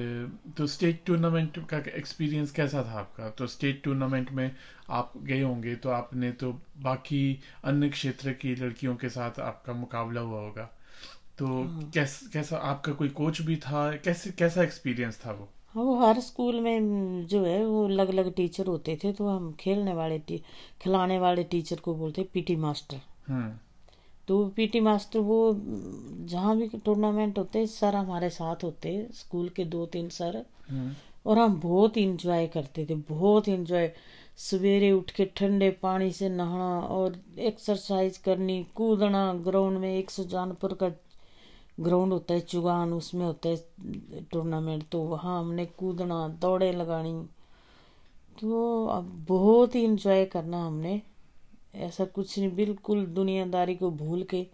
तो 0.57 0.67
स्टेट 0.67 1.03
टूर्नामेंट 1.05 1.67
का 1.69 1.77
एक्सपीरियंस 1.77 2.51
कैसा 2.51 2.83
था 2.83 2.99
आपका? 2.99 3.29
तो 3.29 3.47
स्टेट 3.47 3.83
टूर्नामेंट 3.83 4.31
में 4.31 4.55
आप 4.89 5.13
गए 5.17 5.41
होंगे 5.41 5.75
तो 5.75 5.89
आपने 5.89 6.31
तो 6.31 6.61
बाकी 6.77 7.39
अन्य 7.63 7.89
क्षेत्र 7.89 8.33
की 8.33 8.55
लड़कियों 8.55 8.95
के 8.95 9.09
साथ 9.09 9.39
आपका 9.39 9.73
मुकाबला 9.73 10.21
हुआ 10.21 10.39
होगा। 10.39 10.69
तो 11.37 11.63
हाँ। 11.63 11.91
कैस, 11.93 12.29
कैसा 12.33 12.57
आपका 12.57 12.93
कोई 12.93 13.09
कोच 13.09 13.41
भी 13.41 13.55
था? 13.55 13.95
कैसे 13.95 14.31
कैसा 14.31 14.63
एक्सपीरियंस 14.63 15.21
था 15.25 15.31
वो? 15.31 15.49
वो 15.75 15.95
हर 15.95 16.19
स्कूल 16.19 16.59
में 16.59 17.25
जो 17.27 17.43
है 17.45 17.65
वो 17.65 17.83
अलग 17.85 18.09
अलग 18.09 18.33
टीचर 18.33 18.67
होते 18.67 18.97
थे 19.03 19.11
तो 19.13 19.27
हम 19.27 19.51
खेलने 19.53 19.93
वाले 19.93 20.19
खिलाने 20.81 21.19
वाले 21.19 21.43
टीचर 21.43 21.79
को 21.79 21.95
बोलते 21.95 22.23
पीटी 22.33 22.55
मास्टर 22.55 23.01
हम्म। 23.27 23.51
तो 24.27 24.45
पीटी 24.55 24.79
मास्टर 24.79 25.19
वो 25.19 25.37
जहाँ 26.25 26.57
भी 26.57 26.67
टूर्नामेंट 26.75 27.37
होते 27.37 27.65
सर 27.67 27.95
हमारे 27.95 28.29
साथ 28.29 28.63
होते 28.63 28.95
स्कूल 29.13 29.49
के 29.49 29.65
दो 29.65 29.85
तीन 29.85 30.09
सर 30.09 30.43
हम्म। 30.69 30.95
और 31.25 31.39
हम 31.39 31.59
बहुत 31.59 31.97
इंजॉय 31.97 32.47
करते 32.47 32.85
थे 32.85 32.95
बहुत 33.09 33.47
इंजॉय 33.49 33.91
सवेरे 34.39 34.91
उठ 34.91 35.11
के 35.11 35.25
ठंडे 35.35 35.69
पानी 35.81 36.11
से 36.11 36.29
नहाना 36.29 36.79
और 36.87 37.19
एक्सरसाइज 37.39 38.17
करनी 38.17 38.63
कूदना 38.75 39.33
ग्राउंड 39.43 39.77
में 39.77 39.93
एक 39.95 40.11
सौ 40.11 40.23
जानपुर 40.23 40.73
का 40.73 40.89
ग्राउंड 41.81 42.13
होता 42.13 42.33
है 42.33 42.39
चुगान 42.39 42.93
उसमें 42.93 43.25
होता 43.25 43.49
है 43.49 44.23
टूर्नामेंट 44.31 44.83
तो 44.91 45.01
वहाँ 45.01 45.39
हमने 45.39 45.65
कूदना, 45.65 46.27
दौड़े 46.27 46.71
लगानी 46.71 47.13
तो 48.41 48.85
अब 48.87 49.25
बहुत 49.27 49.75
ही 49.75 49.83
इंजॉय 49.83 50.25
करना 50.25 50.65
हमने। 50.65 51.01
ऐसा 51.75 52.05
कुछ 52.05 52.37
नहीं, 52.39 52.55
बिल्कुल 52.55 53.05
दुनियादारी 53.05 53.75
को 53.75 53.91
भूल 53.91 54.23
के 54.23 54.45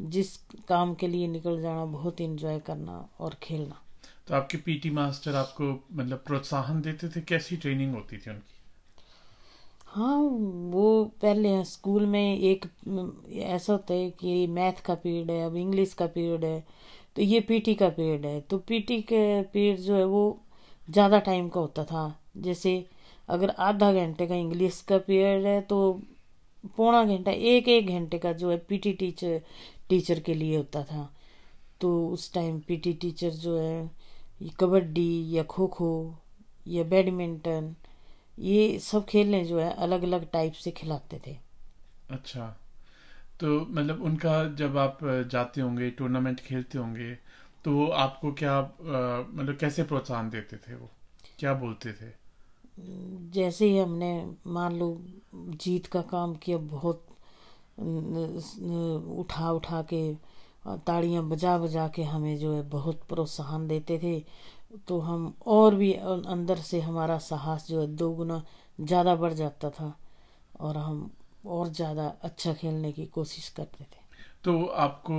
जिस 0.00 0.36
काम 0.68 0.94
के 0.94 1.08
लिए 1.08 1.26
निकल 1.26 1.60
जाना, 1.62 1.84
बहुत 1.84 2.20
इंजॉय 2.20 2.58
करना 2.58 3.08
और 3.20 3.34
खेलना। 3.42 3.80
तो 4.28 4.34
आपके 4.34 4.58
पीटी 4.58 4.90
मास्टर 4.90 5.34
आपको 5.34 5.64
मतलब 5.92 6.22
प्रोत्साहन 6.26 6.80
देते 6.82 7.08
थे? 7.08 7.20
कैसी 7.20 7.56
ट्रेनिंग 7.56 7.94
होती 7.94 8.18
थी 8.18 8.30
उनकी? 8.30 8.51
हाँ 9.92 10.16
वो 10.72 11.04
पहले 11.22 11.64
स्कूल 11.64 12.04
में 12.06 12.38
एक, 12.38 12.64
ऐसा 13.30 13.72
होता 13.72 13.94
है 13.94 14.08
कि 14.10 14.46
मैथ 14.48 14.80
का 14.84 14.94
पीरियड 14.94 15.30
है, 15.30 15.44
अब 15.46 15.56
इंग्लिश 15.56 15.92
का 15.94 16.06
पीरियड 16.06 16.44
है 16.44 16.64
तो 17.16 17.22
ये 17.22 17.40
पीटी 17.40 17.74
का 17.74 17.88
पीरियड 17.88 18.24
है। 18.26 18.40
तो 18.40 18.58
पीटी 18.60 19.00
के 19.02 19.20
पीरियड 19.44 19.80
जो 19.80 19.96
है 19.96 20.04
वो 20.04 20.22
ज़्यादा 20.88 21.18
टाइम 21.20 21.48
का 21.48 21.60
होता 21.60 21.84
था। 21.84 22.06
जैसे 22.38 22.74
अगर 23.28 23.50
आधा 23.60 23.92
घंटे 23.94 24.26
का 24.26 24.34
इंग्लिश 24.34 24.80
का 24.88 24.98
पीरियड 24.98 25.44
है 25.46 25.60
तो 25.62 26.00
पौना 26.76 27.04
घंटा, 27.04 27.30
एक 27.30 27.68
एक 27.68 27.88
घंटे 27.88 28.18
का 28.18 28.32
जो 28.32 28.50
है 28.50 28.56
पीटी 28.68 28.92
टीचर 28.94 29.40
टीचर 29.88 30.20
के 30.20 30.34
लिए 30.34 30.56
होता 30.56 30.82
था। 30.84 31.08
तो 31.80 32.08
उस 32.08 32.32
टाइम 32.34 32.58
पीटी 32.68 32.92
टीचर 32.94 33.30
जो 33.36 33.58
है 33.58 33.90
कबड्डी 34.60 35.36
या 35.36 35.42
खो 35.44 35.66
खो 35.68 35.92
या 36.68 36.84
बैडमिंटन 36.84 37.74
ये 38.38 38.78
सब 38.78 39.04
खेलने 39.06 39.44
जो 39.44 39.58
है 39.60 39.72
अलग 39.76 40.02
अलग 40.02 40.30
टाइप 40.32 40.52
से 40.54 40.70
खिलाते 40.70 41.20
थे। 41.26 41.36
अच्छा। 42.10 42.46
तो 43.40 43.60
मतलब 43.70 44.02
उनका 44.02 44.32
जब 44.54 44.76
आप 44.78 44.98
जाते 45.30 45.60
होंगे 45.60 45.90
टूर्नामेंट 45.90 46.40
खेलते 46.40 46.78
होंगे 46.78 47.14
तो 47.64 47.72
वो 47.72 47.86
आपको 47.98 48.32
क्या 48.32 48.60
मतलब 48.60 49.56
कैसे 49.60 49.82
प्रोत्साहन 49.82 50.30
देते 50.30 50.56
थे 50.56 50.74
वो? 50.74 50.90
क्या 51.38 51.54
बोलते 51.54 51.92
थे? 51.92 52.10
जैसे 53.32 53.66
ही 53.66 53.78
हमने 53.78 54.12
मान 54.46 54.76
लो 54.76 54.96
जीत 55.34 55.86
का 55.86 56.00
काम 56.10 56.34
किया 56.36 56.58
बहुत 56.58 57.06
उठा 59.18 59.50
उठा 59.52 59.82
के 59.92 60.02
ताड़ियाँ 60.86 61.22
बजा 61.28 61.56
बजा 61.58 61.86
के 61.88 62.02
हमें 62.04 62.36
जो 62.38 62.54
है 62.54 62.62
बहुत 62.70 63.02
प्रोत्साहन 63.08 63.66
देते 63.68 63.98
थे। 63.98 64.16
तो 64.88 64.98
हम 65.00 65.32
और 65.48 65.74
भी 65.74 65.92
अंदर 65.92 66.56
से 66.58 66.80
हमारा 66.80 67.18
साहस 67.20 67.66
जो 67.68 67.80
है, 67.80 67.86
दो 67.88 68.10
गुना 68.12 68.42
ज़्यादा 68.78 69.14
बढ़ 69.16 69.32
जाता 69.34 69.70
था 69.70 69.94
और 70.60 70.76
हम 70.76 71.10
और 71.46 71.68
ज़्यादा 71.70 72.06
अच्छा 72.22 72.52
खेलने 72.54 72.92
की 72.92 73.04
कोशिश 73.08 73.48
करते 73.48 73.84
थे। 73.84 74.00
तो 74.44 74.64
आपको 74.64 75.14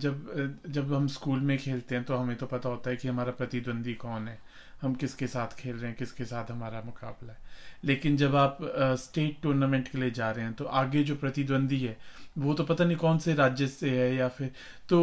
जब 0.00 0.62
जब 0.68 0.92
हम 0.94 1.06
स्कूल 1.08 1.40
में 1.40 1.56
खेलते 1.58 1.94
हैं 1.94 2.04
तो 2.04 2.16
हमें 2.16 2.36
तो 2.36 2.46
पता 2.46 2.68
होता 2.68 2.90
है 2.90 2.96
कि 2.96 3.08
हमारा 3.08 3.32
प्रतिद्वंदी 3.32 3.94
कौन 3.96 4.28
है। 4.28 4.38
हम 4.82 4.94
किसके 4.94 5.26
साथ 5.26 5.54
खेल 5.58 5.76
रहे 5.76 5.86
हैं, 5.86 5.96
किसके 5.98 6.24
साथ 6.24 6.50
हमारा 6.50 6.82
मुकाबला 6.86 7.32
है। 7.32 7.38
लेकिन 7.84 8.16
जब 8.16 8.34
आप 8.36 8.58
स्टेट 9.00 9.40
टूर्नामेंट 9.42 9.88
के 9.88 9.98
लिए 9.98 10.10
जा 10.10 10.30
रहे 10.30 10.44
हैं 10.44 10.54
तो 10.54 10.64
आगे 10.64 11.02
जो 11.04 11.14
प्रतिद्वंदी 11.16 11.78
है, 11.78 11.96
वो 12.38 12.54
तो 12.54 12.64
पता 12.64 12.84
नहीं 12.84 12.96
कौन 12.96 13.18
से 13.18 13.34
राज्य 13.34 13.66
से 13.68 13.90
है 13.90 14.14
या 14.16 14.28
फिर 14.30 14.52
तो 14.88 15.00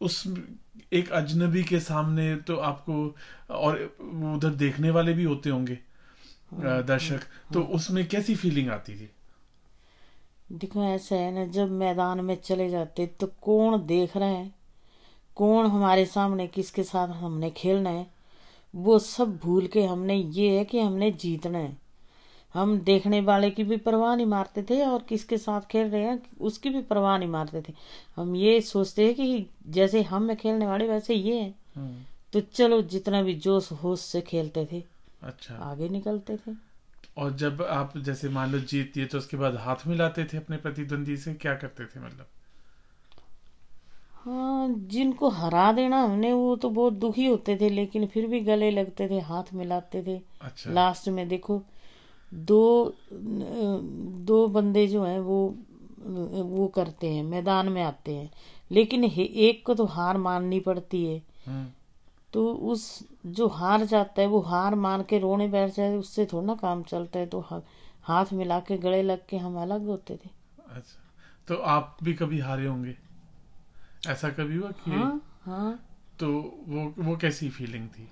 उस 0.00 0.22
एक 0.92 1.10
अजनबी 1.10 1.64
के 1.64 1.80
सामने 1.80 2.36
तो 2.36 2.56
आपको 2.56 3.16
और 3.50 3.96
उधर 4.36 4.50
देखने 4.50 4.90
वाले 4.90 5.12
भी 5.12 5.24
होते 5.24 5.50
होंगे 5.50 5.78
हाँ, 6.52 6.82
दर्शक। 6.82 7.12
हाँ, 7.12 7.20
तो। 7.54 7.62
उसमें 7.62 8.08
कैसी 8.08 8.34
फीलिंग 8.36 8.70
आती 8.70 8.96
थी? 8.96 9.10
देखो 10.52 10.84
ऐसा 10.84 11.16
है 11.16 11.32
ना 11.32 11.46
जब 11.46 11.70
मैदान 11.70 12.20
में 12.20 12.34
चले 12.34 12.70
जाते 12.70 13.06
तो 13.06 13.26
कौन 13.26 13.86
देख 13.86 14.16
रहे 14.16 14.34
हैं? 14.34 14.54
कौन 15.36 15.66
हमारे 15.66 16.06
सामने 16.06 16.46
किसके 16.46 16.82
साथ 16.82 17.08
हमने 17.08 17.50
खेलना 17.50 17.90
है? 17.90 18.10
वो 18.74 18.98
सब 18.98 19.36
भूल 19.36 19.66
के 19.66 19.84
हमने 19.84 20.14
ये 20.14 20.58
है 20.58 20.64
कि 20.64 20.80
हमने 20.80 21.10
जीतना 21.10 21.58
है। 21.58 21.89
हम 22.54 22.78
देखने 22.78 23.20
वाले 23.20 23.50
की 23.50 23.64
भी 23.64 23.76
परवाह 23.76 24.14
नहीं 24.16 24.26
मारते 24.26 24.62
थे 24.62 24.84
और 24.86 25.02
किसके 25.02 25.38
साथ 25.38 25.60
खेल 25.60 25.88
रहे 25.88 26.02
हैं 26.02 26.22
उसकी 26.40 26.70
भी 26.70 26.82
परवाह 26.82 27.18
नहीं 27.18 27.28
मारते 27.28 27.62
थे। 27.62 27.72
हम 28.16 28.34
ये 28.36 28.60
सोचते 28.60 29.06
हैं 29.06 29.14
कि 29.14 29.46
जैसे 29.68 30.02
हम 30.02 30.22
में 30.22 30.36
खेलने 30.36 30.66
वाले 30.66 30.88
वैसे 30.88 31.14
ये 31.14 31.40
हैं। 31.40 31.54
हम्म। 31.74 32.04
तो 32.32 32.40
चलो 32.40 32.82
जितना 32.82 33.22
भी 33.22 33.34
जोश 33.34 33.70
होश 33.72 34.00
से 34.00 34.20
खेलते 34.20 34.68
थे 34.72 34.82
अच्छा। 35.22 35.54
आगे 35.54 35.88
निकलते 35.88 36.36
थे। 36.36 36.52
और 37.18 37.32
जब 37.36 37.62
आप 37.62 37.96
जैसे 37.98 38.28
मान 38.28 38.52
लो 38.52 38.58
जीतती 38.58 39.04
तो 39.04 39.18
उसके 39.18 39.36
बाद 39.36 39.56
हाथ 39.56 39.86
मिलाते 39.86 40.24
थे 40.24 40.36
अपने 40.36 40.56
प्रतिद्वंदी 40.56 41.16
से 41.16 41.34
क्या 41.34 41.54
करते 41.54 41.84
थे 41.84 42.00
मतलब? 42.00 42.26
हाँ 44.14 44.68
जिनको 44.88 45.28
हरा 45.28 45.72
देना 45.72 46.02
हमने 46.02 46.32
वो 46.32 46.56
तो 46.56 46.70
बहुत 46.70 46.92
दुखी 46.92 47.26
होते 47.26 47.56
थे 47.56 47.68
लेकिन 47.70 48.06
फिर 48.06 48.26
भी 48.26 48.40
गले 48.40 48.70
लगते 48.70 49.08
थे 49.08 49.20
हाथ 49.20 49.54
मिलाते 49.54 50.02
थे। 50.02 50.20
अच्छा। 50.40 50.70
लास्ट 50.70 51.08
में 51.08 51.28
देखो 51.28 51.62
दो 52.34 52.94
दो 53.12 54.46
बंदे 54.48 54.86
जो 54.86 55.04
हैं 55.04 55.18
वो 55.20 55.54
वो 56.44 56.66
करते 56.68 57.10
हैं 57.10 57.22
मैदान 57.22 57.68
में 57.68 57.82
आते 57.82 58.14
हैं। 58.14 58.30
लेकिन 58.70 59.04
एक 59.04 59.66
को 59.66 59.74
तो 59.74 59.84
हार 59.84 60.18
माननी 60.18 60.60
पड़ती 60.60 61.04
है। 61.06 61.22
हम्म। 61.46 61.68
तो 62.32 62.54
उस 62.54 63.08
जो 63.26 63.46
हार 63.48 63.84
जाता 63.84 64.22
है 64.22 64.28
वो 64.28 64.40
हार 64.40 64.74
मान 64.74 65.02
के 65.02 65.18
रोने 65.18 65.48
बैठ 65.48 65.74
जाए 65.74 65.96
उससे 65.96 66.26
थोड़ा 66.26 66.46
ना 66.46 66.54
काम 66.54 66.82
चलता 66.82 67.18
है 67.18 67.26
तो 67.26 67.40
हाथ 68.02 68.32
मिला 68.32 68.60
के 68.60 68.76
गले 68.78 69.02
लग 69.02 69.26
के 69.28 69.36
हम 69.36 69.60
अलग 69.62 69.86
होते 69.86 70.16
थे। 70.16 70.30
अच्छा। 70.68 70.98
तो 71.48 71.54
आप 71.56 71.96
भी 72.02 72.14
कभी 72.14 72.38
हारे 72.38 72.66
होंगे? 72.66 72.96
ऐसा 74.06 74.28
कभी 74.28 74.56
हुआ 74.56 74.70
कि 74.70 74.90
हाँ 74.90 75.40
हाँ। 75.42 75.80
तो 76.20 76.28
वो 76.68 76.94
वो 76.98 77.16
कैसी 77.16 77.48
फीलिंग 77.48 77.88
थी? 77.88 78.08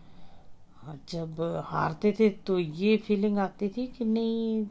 जब 1.10 1.40
हारते 1.66 2.12
थे 2.20 2.28
तो 2.46 2.58
ये 2.58 2.96
फीलिंग 2.96 3.38
आती 3.38 3.68
थी 3.68 3.86
कि 3.86 4.04
नहीं 4.04 4.66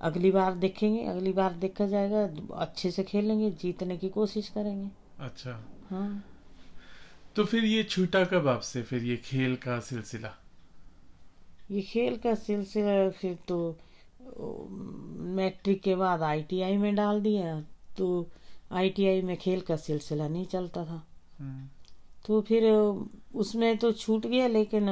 अगली 0.00 0.30
बार 0.30 0.54
देखेंगे 0.54 1.04
अगली 1.04 1.32
बार 1.32 1.52
देखा 1.54 1.86
जाएगा 1.86 2.22
अच्छे 2.56 2.90
से 2.90 3.02
खेलेंगे 3.02 3.50
जीतने 3.50 3.96
की 3.96 4.08
कोशिश 4.08 4.48
करेंगे। 4.48 4.90
अच्छा। 5.20 5.50
हाँ। 5.90 6.24
तो 7.36 7.44
फिर 7.44 7.64
ये 7.64 7.82
छूटा 7.82 8.24
कब 8.24 8.48
आपसे 8.48 8.82
फिर 8.82 9.04
ये 9.04 9.16
खेल 9.16 9.56
का 9.56 9.78
सिलसिला? 9.80 10.34
ये 11.70 11.82
खेल 11.82 12.16
का 12.16 12.34
सिलसिला 12.34 13.08
फिर 13.10 13.38
तो 13.48 13.78
मैट्रिक 15.36 15.80
के 15.82 15.94
बाद 15.94 16.22
आईटीआई 16.22 16.76
में 16.76 16.94
डाल 16.94 17.20
दिया 17.20 17.60
तो 17.96 18.28
आईटीआई 18.72 19.22
में 19.22 19.36
खेल 19.36 19.60
का 19.60 19.76
सिलसिला 19.76 20.28
नहीं 20.28 20.46
चलता 20.46 20.84
था। 20.84 21.02
हम्म। 21.38 21.68
तो 22.26 22.40
फिर 22.40 22.64
उसमें 23.34 23.76
तो 23.76 23.92
छूट 23.92 24.26
गया 24.26 24.46
लेकिन 24.48 24.88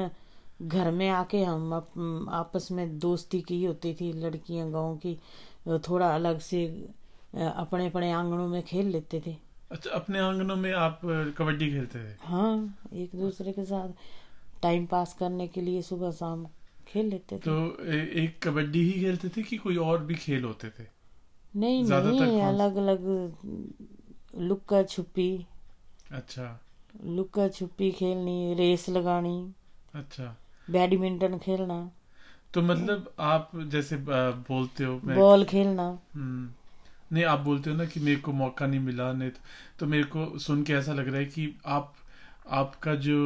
घर 0.62 0.90
में 0.90 1.08
आके 1.08 1.42
हम 1.44 1.74
अप, 1.74 1.88
आपस 2.32 2.68
में 2.72 2.98
दोस्ती 2.98 3.40
की 3.40 3.64
होती 3.64 3.92
थी 3.94 4.12
लड़कियाँ 4.12 4.70
गाँव 4.70 4.96
की 4.96 5.18
थोड़ा 5.88 6.14
अलग 6.14 6.38
से 6.40 6.64
अपने 7.34 7.86
अपने 7.86 8.10
आंगनों 8.12 8.48
में 8.48 8.62
खेल 8.62 8.86
लेते 8.86 9.22
थे। 9.26 9.36
अच्छा 9.70 9.90
अपने 9.90 10.18
आंगनों 10.18 10.56
में 10.56 10.72
आप 10.72 11.00
कबड्डी 11.38 11.70
खेलते 11.70 11.98
थे? 11.98 12.16
हाँ 12.20 12.78
एक 12.92 13.10
दूसरे 13.14 13.52
के 13.52 13.64
साथ 13.64 13.88
टाइम 14.62 14.86
पास 14.86 15.12
करने 15.12 15.46
के 15.48 15.60
लिए 15.60 15.82
सुबह 15.82 16.10
शाम 16.10 16.46
खेल 16.88 17.06
लेते 17.06 17.36
थे। 17.36 17.40
तो 17.40 17.84
ए, 17.84 18.24
एक 18.24 18.38
कबड्डी 18.42 18.82
ही 18.90 19.00
खेलते 19.00 19.28
थे 19.28 19.42
कि 19.42 19.56
कोई 19.56 19.76
और 19.76 20.04
भी 20.04 20.14
खेल 20.14 20.44
होते 20.44 20.68
थे? 20.68 20.86
नहीं 21.54 21.82
नहीं 21.84 22.40
अलग 22.42 22.76
अलग 22.76 23.00
लुक्का 24.38 24.82
छुपी। 24.82 25.46
अच्छा। 26.10 26.60
लुक्का 27.04 27.48
छुपी 27.48 27.90
खेलनी 27.92 28.54
रेस 28.54 28.88
लगानी। 28.88 29.52
अच्छा। 29.94 30.36
बैडमिंटन 30.72 31.38
खेलना। 31.38 31.90
तो 32.54 32.62
मतलब 32.62 33.14
आप 33.20 33.50
जैसे 33.56 33.96
बोलते 34.48 34.84
हो 34.84 35.00
बॉल 35.04 35.44
खेलना। 35.44 35.98
हम्म। 36.14 36.50
नहीं 37.12 37.24
आप 37.24 37.40
बोलते 37.40 37.70
हो 37.70 37.76
ना 37.76 37.84
कि 37.84 38.00
मेरे 38.00 38.20
को 38.20 38.32
मौका 38.32 38.66
नहीं 38.66 38.80
मिला 38.80 39.12
नहीं 39.12 39.30
तो, 39.30 39.40
तो 39.78 39.86
मेरे 39.86 40.04
को 40.04 40.38
सुन 40.38 40.62
के 40.62 40.72
ऐसा 40.72 40.92
लग 40.92 41.08
रहा 41.08 41.16
है 41.16 41.24
कि 41.24 41.58
आप 41.66 41.94
आपका 42.48 42.94
जो 42.94 43.18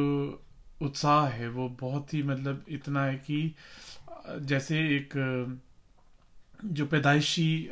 उत्साह 0.81 1.27
है 1.27 1.49
वो 1.49 1.69
बहुत 1.69 2.13
ही 2.13 2.23
मतलब 2.23 2.65
इतना 2.69 3.05
है 3.05 3.15
कि 3.15 3.55
जैसे 4.37 4.79
एक 4.79 5.09
जो 6.65 6.85
पैदाइशी 6.85 7.69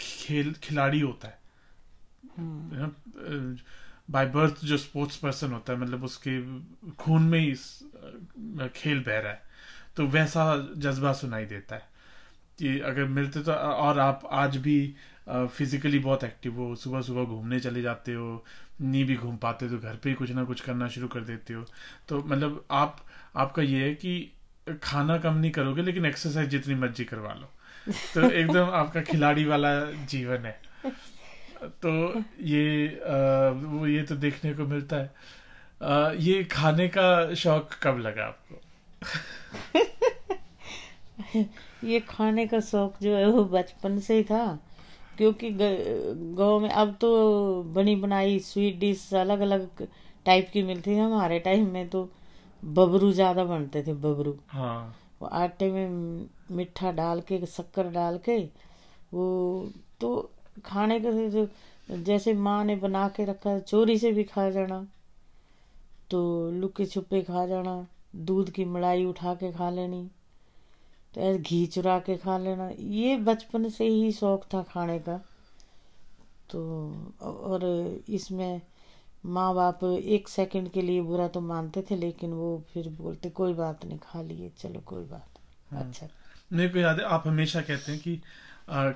खेल 0.00 0.52
खिलाड़ी 0.52 1.00
होता 1.00 1.28
है। 1.28 1.38
बाय। 4.08 4.26
बर्थ 4.26 4.64
जो 4.64 4.76
स्पोर्ट्स 4.78 5.16
पर्सन 5.16 5.52
होता 5.52 5.72
है 5.72 5.78
मतलब 5.78 6.04
उसके 6.04 6.40
खून 6.94 7.22
में 7.22 7.38
ही 7.40 7.54
खेल 8.76 9.00
बह 9.00 9.18
रहा 9.18 9.32
है 9.32 9.42
तो 9.96 10.06
वैसा 10.06 10.44
जज्बा 10.76 11.12
सुनाई 11.12 11.44
देता 11.44 11.76
है। 11.76 11.86
कि 12.58 12.78
अगर 12.80 13.04
मिलते 13.04 13.40
तो 13.40 13.52
और 13.52 13.98
आप 13.98 14.28
आज 14.32 14.56
भी 14.56 14.78
फिजिकली 15.28 15.98
बहुत 15.98 16.24
एक्टिव 16.24 16.54
हो 16.54 16.74
सुबह 16.76 17.00
सुबह 17.00 17.24
घूमने 17.24 17.60
चले 17.60 17.82
जाते 17.82 18.14
हो 18.14 18.44
नहीं 18.80 19.04
भी 19.04 19.16
घूम 19.16 19.36
पाते 19.36 19.68
तो 19.68 19.78
घर 19.78 19.96
पे 19.96 20.08
ही 20.08 20.14
कुछ 20.14 20.30
ना 20.30 20.44
कुछ 20.44 20.60
करना 20.60 20.88
शुरू 20.88 21.08
कर 21.08 21.20
देते 21.20 21.54
हो। 21.54 21.64
तो 22.08 22.18
मतलब 22.18 22.64
आप 22.70 23.04
आपका 23.36 23.62
ये 23.62 23.84
है 23.84 23.94
कि 23.94 24.32
खाना 24.82 25.18
कम 25.18 25.34
नहीं 25.34 25.50
करोगे 25.50 25.82
लेकिन 25.82 26.06
एक्सरसाइज 26.06 26.48
जितनी 26.48 26.74
मर्ज़ी 26.74 27.04
करवा 27.04 27.34
लो। 27.34 27.50
तो 28.14 28.30
एकदम 28.30 28.70
आपका 28.74 29.00
खिलाड़ी 29.02 29.44
वाला 29.44 29.70
जीवन 30.06 30.46
है। 30.46 30.60
तो 31.62 31.90
ये 32.42 32.86
आ, 32.86 33.50
वो 33.50 33.86
ये 33.86 34.02
तो 34.02 34.14
देखने 34.16 34.52
को 34.54 34.66
मिलता 34.66 34.96
है। 34.96 35.10
आ, 35.82 36.12
ये 36.12 36.44
खाने 36.44 36.88
का 36.88 37.34
शौक 37.34 37.70
कब 37.82 37.98
लगा 37.98 38.24
आपको? 38.24 38.60
ये 41.84 42.00
खाने 42.00 42.46
का 42.46 42.60
शौक 42.60 42.94
जो 43.02 43.14
है 43.16 43.26
वो 43.26 43.44
बचपन 43.44 43.98
से 43.98 44.16
ही 44.16 44.24
था 44.24 44.44
क्योंकि 45.18 45.50
गाँव 45.52 46.58
में 46.60 46.68
अब 46.70 46.96
तो 47.00 47.62
बनी 47.74 47.96
बनाई 47.96 48.38
स्वीट 48.40 48.78
डिश 48.78 49.12
अलग 49.14 49.40
अलग 49.40 49.86
टाइप 50.26 50.50
की 50.52 50.62
मिलती 50.62 50.90
है 50.90 51.04
हमारे 51.04 51.38
टाइम 51.38 51.68
में 51.72 51.88
तो 51.88 52.08
बबरू 52.62 53.12
ज़्यादा 53.12 53.44
बनते 53.44 53.82
थे 53.82 53.92
बबरू। 53.92 54.36
हाँ। 54.48 54.94
वो 55.22 55.28
आटे 55.28 55.70
में 55.72 55.88
मिठा 56.56 56.92
डाल 56.92 57.20
के 57.20 57.46
शक्कर 57.46 57.90
डाल 57.90 58.18
के 58.18 58.38
वो 59.14 59.26
तो 60.00 60.30
खाने 60.64 60.98
के 61.04 61.46
जैसे 62.04 62.34
माँ 62.34 62.64
ने 62.64 62.76
बना 62.76 63.08
के 63.08 63.24
रखा 63.24 63.58
चोरी 63.58 63.98
से 63.98 64.12
भी 64.12 64.24
खा 64.24 64.48
जाना 64.50 64.86
तो 66.10 66.20
लुके 66.50 66.86
छुपे 66.86 67.22
खा 67.22 67.46
जाना 67.46 67.86
दूध 68.16 68.50
की 68.50 68.64
मलाई 68.64 69.04
उठा 69.04 69.34
के 69.34 69.52
खा 69.52 69.70
लेनी 69.70 70.06
तो 71.14 71.20
ऐसे 71.20 71.38
घी 71.38 71.66
चुरा 71.66 71.98
के 71.98 72.16
खा 72.16 72.36
लेना। 72.38 72.68
ये 72.78 73.16
बचपन 73.16 73.68
से 73.68 73.84
ही 73.84 74.10
शौक 74.12 74.44
था 74.54 74.62
खाने 74.62 74.98
का। 74.98 75.16
तो 76.50 76.60
और 77.22 77.64
इसमें 78.08 78.60
माँ 79.26 79.54
बाप 79.54 79.84
एक 79.84 80.28
सेकंड 80.28 80.70
के 80.70 80.82
लिए 80.82 81.00
बुरा 81.02 81.28
तो 81.28 81.40
मानते 81.40 81.82
थे 81.90 81.96
लेकिन 81.96 82.32
वो 82.32 82.62
फिर 82.72 82.88
बोलते 82.98 83.30
कोई 83.30 83.52
बात 83.54 83.84
नहीं 83.84 83.98
खा 84.02 84.22
लिए 84.22 84.50
चलो 84.58 84.80
कोई 84.80 85.04
बात 85.04 85.38
हाँ। 85.70 85.82
अच्छा। 85.82 86.08
मेरे 86.52 86.68
को 86.68 86.78
याद 86.78 86.98
है 86.98 87.04
आप 87.06 87.26
हमेशा 87.26 87.60
कहते 87.60 87.92
हैं 87.92 88.00
कि 88.00 88.20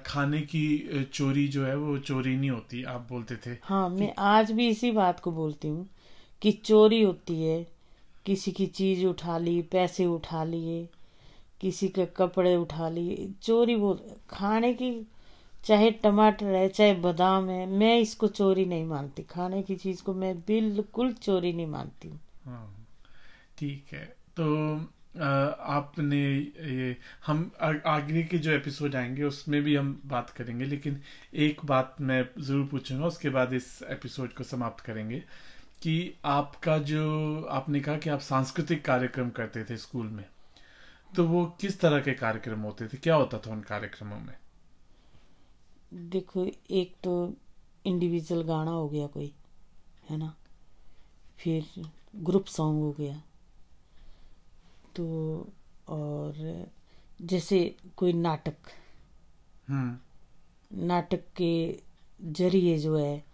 खाने 0.07 0.41
की 0.43 1.05
चोरी 1.12 1.47
जो 1.49 1.64
है 1.66 1.77
वो 1.77 1.99
चोरी 1.99 2.37
नहीं 2.37 2.51
होती 2.51 2.83
आप 2.85 3.07
बोलते 3.11 3.37
थे। 3.37 3.57
हाँ 3.62 3.89
मैं 3.89 4.12
आज 4.18 4.51
भी 4.53 4.68
इसी 4.68 4.91
बात 4.91 5.20
को 5.20 5.33
बोलती 5.33 5.68
हूँ 5.68 5.89
कि 6.43 6.53
चोरी 6.53 7.03
होती 7.03 7.43
है 7.43 7.66
किसी 8.27 8.53
की 8.53 8.66
चीज़ 8.66 9.05
उठा 9.07 9.39
ली 9.39 9.61
पैसे 9.62 10.07
उठा 10.07 10.45
लिए 10.45 10.89
किसी 11.61 11.89
के 11.89 12.07
कपड़े 12.07 12.57
उठा 12.57 12.89
लिए 12.89 13.29
चोरी 13.43 13.77
बोल 13.77 14.01
खाने 14.31 14.75
की 14.75 14.91
चाहे 15.64 15.91
टमाटर 15.91 16.47
है 16.47 16.68
चाहे 16.68 16.95
बादाम 16.95 17.49
है 17.49 17.66
मैं 17.66 17.99
इसको 17.99 18.29
चोरी 18.29 18.64
नहीं 18.64 18.85
मानती। 18.85 19.23
खाने 19.23 19.62
की 19.62 19.77
चीज़ 19.77 20.03
को 20.03 20.14
मैं 20.14 20.41
बिल्कुल 20.41 21.12
चोरी 21.12 21.53
नहीं 21.53 21.66
मानती। 21.66 22.09
हाँ, 22.45 22.87
ठीक 23.59 23.93
है। 23.93 24.05
तो 24.37 24.77
आपने 25.14 26.18
ये, 26.36 26.96
हम 27.26 27.50
आगे 27.60 28.22
के 28.22 28.38
जो 28.38 28.50
एपिसोड 28.50 28.94
आएँगे, 28.96 29.22
उसमें 29.22 29.62
भी 29.62 29.74
हम 29.76 30.00
बात 30.06 30.30
करेंगे, 30.30 30.64
लेकिन 30.64 31.00
एक 31.34 31.64
बात 31.64 31.96
मैं 32.00 32.24
ज़रूर 32.38 32.66
पूछूँगा, 32.66 33.06
उसके 33.06 33.28
बाद 33.28 33.52
इस 33.52 33.82
एपिसोड 33.82 34.32
को 34.32 34.44
समाप्त 34.44 34.84
करेंगे, 34.84 35.18
कि 35.82 36.14
आपका 36.24 36.78
जो, 36.78 37.42
आपने 37.50 37.80
कहा 37.80 37.96
कि 37.96 38.10
आप 38.10 38.20
सांस्कृतिक 38.20 38.84
कार्यक्रम 38.84 39.30
करते 39.30 39.64
थे 39.64 39.76
स्कूल 39.76 40.06
में 40.06 40.24
तो 41.12 41.24
वो 41.26 41.44
किस 41.60 41.80
तरह 41.80 42.00
के 42.00 42.12
कार्यक्रम 42.14 42.60
होते 42.60 42.86
थे? 42.88 42.96
क्या 42.96 43.14
होता 43.14 43.38
था 43.38 43.50
उन 43.50 43.60
कार्यक्रमों 43.60 44.18
में? 44.18 44.34
देखो, 46.10 46.46
एक 46.70 46.94
तो 47.04 47.34
इंडिविजुअल 47.86 48.42
गाना 48.42 48.70
हो 48.70 48.88
गया 48.88 49.06
कोई, 49.06 49.32
है 50.10 50.16
ना? 50.16 50.34
फिर 51.38 51.64
ग्रुप 52.16 52.46
सॉन्ग 52.46 52.80
हो 52.80 52.90
गया। 52.92 53.20
तो 54.97 55.05
और 55.88 56.66
जैसे 57.22 57.76
कोई 57.97 58.12
नाटक। 58.12 58.55
हम्म। 59.68 60.86
नाटक 60.86 61.22
के 61.36 61.53
ज़रिए 62.22 62.78
जो 62.78 62.97
है 62.99 63.24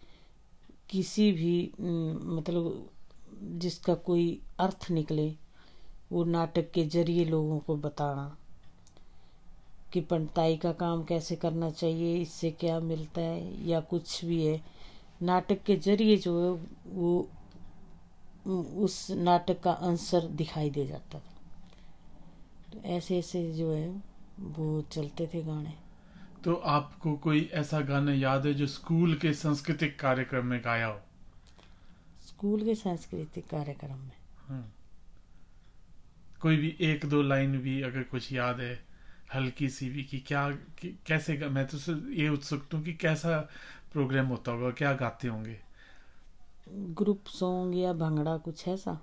किसी 0.91 1.31
भी 1.33 1.71
मतलब 1.81 2.91
जिसका 3.59 3.95
कोई 3.95 4.41
अर्थ 4.61 4.91
निकले 4.91 5.29
वो 6.13 6.25
नाटक 6.25 6.71
के 6.71 6.85
ज़रिए 6.85 7.25
लोगों 7.25 7.59
को 7.59 7.77
बताना 7.77 8.37
कि 9.93 10.01
पंडताई 10.01 10.57
का 10.57 10.73
काम 10.73 11.05
कैसे 11.05 11.37
करना 11.37 11.71
चाहिए 11.71 12.17
इससे 12.23 12.51
क्या 12.51 12.79
मिलता 12.81 13.21
है 13.21 13.69
या 13.69 13.81
कुछ 13.81 14.25
भी 14.25 14.45
है। 14.47 14.61
नाटक 15.23 15.63
के 15.63 15.77
ज़रिए 15.77 16.17
जो 16.17 16.33
है 16.43 16.51
वो 16.87 17.29
उस 18.85 19.11
नाटक 19.11 19.61
का 19.61 19.73
आंसर 19.73 20.27
दिखाई 20.37 20.71
दे 20.71 20.87
जाता 20.87 21.19
था। 21.19 21.38
ऐसे 22.87 23.19
ऐसे 23.19 23.53
जो 23.53 23.73
है 23.73 23.89
वो 24.41 24.81
चलते 24.93 25.27
थे 25.35 25.43
गाने। 25.43 25.75
तो 26.45 26.55
आपको 26.71 27.15
कोई 27.17 27.49
ऐसा 27.53 27.81
गाना 27.81 28.13
याद 28.13 28.47
है 28.47 28.55
जो 28.55 28.67
स्कूल 28.67 29.15
के 29.15 29.33
सांस्कृतिक 29.35 29.99
कार्यक्रम 30.01 30.47
में 30.47 30.61
गाया 30.65 30.87
हो? 30.87 31.01
स्कूल 32.29 32.65
के 32.65 32.75
सांस्कृतिक 32.75 33.47
कार्यक्रम 33.47 33.99
में? 33.99 34.17
हाँ। 34.49 34.69
कोई 36.41 36.57
भी 36.57 36.77
एक 36.81 37.05
दो 37.07 37.23
लाइन 37.23 37.59
भी 37.59 37.81
अगर 37.83 38.03
कुछ 38.03 38.33
याद 38.33 38.61
है 38.61 38.79
हल्की 39.35 39.69
सी 39.69 39.89
भी 39.91 40.03
कि 40.03 40.19
क्या 40.21 40.51
कि, 40.51 40.99
कैसे 41.07 41.37
मैं 41.49 41.67
तो 41.67 41.79
ये 42.13 42.29
उत्सुक 42.29 42.69
हूँ 42.75 42.83
कि 42.85 42.93
कैसा 42.95 43.39
प्रोग्राम 43.93 44.27
होता 44.27 44.53
होगा 44.53 44.71
क्या 44.71 44.93
गाते 44.95 45.29
होंगे? 45.29 45.59
ग्रुप 46.99 47.25
सॉन्ग 47.29 47.75
या 47.75 47.93
भंगड़ा 47.93 48.37
कुछ 48.39 48.67
ऐसा? 48.69 48.99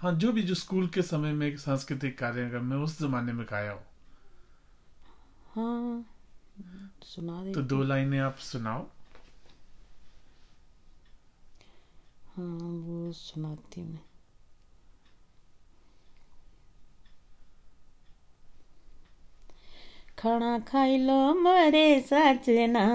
हाँ 0.00 0.12
जो 0.12 0.32
भी 0.32 0.42
जो 0.42 0.54
स्कूल 0.54 0.86
के 0.88 1.02
समय 1.02 1.32
में 1.32 1.56
सांस्कृतिक 1.56 2.18
कार्यक्रम 2.18 2.64
में 2.64 2.76
उस 2.76 2.98
जमाने 3.00 3.32
में 3.32 3.46
गाया 3.50 3.72
हो। 3.72 3.80
हाँ 5.54 6.04
सुना 7.04 7.42
दे 7.44 7.52
तो 7.52 7.62
दो 7.62 7.82
लाइनें 7.82 8.18
आप 8.20 8.36
सुनाओ। 8.38 8.86
हाँ 12.36 12.58
वो 12.86 13.12
सुनाती 13.12 13.82
मैं। 13.82 13.98
खाना 20.18 20.58
खाई 20.58 20.96
लो 20.98 21.34
मरे 21.34 22.00
सजना 22.00 22.86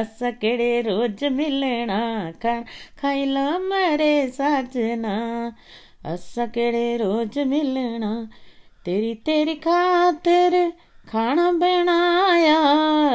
अस 0.00 0.18
केड़े 0.40 0.80
रोज 0.82 1.24
मिलना। 1.24 2.00
खाना 2.32 2.64
खाई 2.98 3.24
लो 3.24 3.58
मरे 3.58 4.30
सजना 4.30 5.16
अस 6.06 6.34
केड़े 6.38 6.96
रोज 6.96 7.38
मिलना। 7.38 8.28
तेरी 8.84 9.14
तेरी 9.14 9.54
खातिर 9.54 10.72
खाना 11.08 11.52
बनाया 11.52 12.58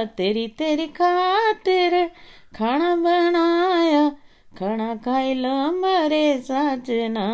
तेरी 0.05 0.47
तेरी 0.47 0.87
खातिर 0.87 2.11
खाना 2.55 2.95
बनाया। 2.95 4.09
खाना 4.59 4.95
खाई 4.95 5.33
लो 5.33 5.71
मरे 5.71 6.39
साजना 6.39 7.27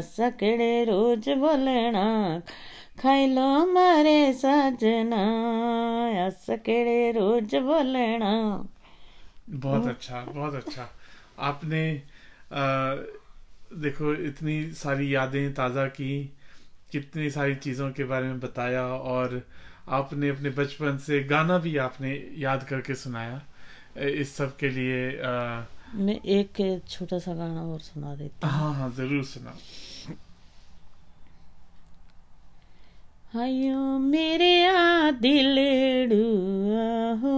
सकड़े 0.00 0.84
रोज 0.84 1.28
बोलना। 1.28 2.42
खाई 3.02 3.26
लो 3.26 3.48
मरे 3.66 4.32
साजना 4.32 5.22
सकड़े 6.30 7.12
रोज 7.12 7.54
बोलना। 7.54 8.32
बहुत 9.50 9.86
अच्छा 9.86 10.20
बहुत 10.20 10.54
अच्छा। 10.54 10.88
आपने 11.38 12.02
आ, 12.52 12.94
देखो 13.70 14.14
इतनी 14.26 14.72
सारी 14.74 15.14
यादें 15.14 15.52
ताज़ा 15.54 15.86
की 15.86 16.12
कितनी 16.92 17.30
सारी 17.30 17.54
चीज़ों 17.54 17.90
के 17.92 18.04
बारे 18.04 18.26
में 18.26 18.40
बताया 18.40 18.84
और 18.86 19.42
आपने 19.88 20.28
अपने 20.28 20.50
बचपन 20.58 20.96
से 20.98 21.22
गाना 21.24 21.58
भी 21.58 21.76
आपने 21.78 22.10
याद 22.38 22.64
करके 22.68 22.94
सुनाया। 22.94 23.40
इस 23.98 24.34
सब 24.36 24.56
के 24.56 24.68
लिए 24.70 25.20
आ, 25.22 25.64
मैं 25.94 26.18
एक 26.34 26.82
छोटा 26.88 27.18
सा 27.18 27.34
गाना 27.34 27.62
और 27.62 27.78
सुना 27.80 28.14
देती 28.14 28.46
हूँ। 28.46 28.52
हाँ 28.52 28.74
हाँ 28.74 28.90
ज़रूर 28.96 29.24
सुना 29.24 29.56
हायो 33.32 33.98
मेरे 33.98 34.66
आ 34.66 35.10
दिल 35.20 35.58
हो 37.22 37.36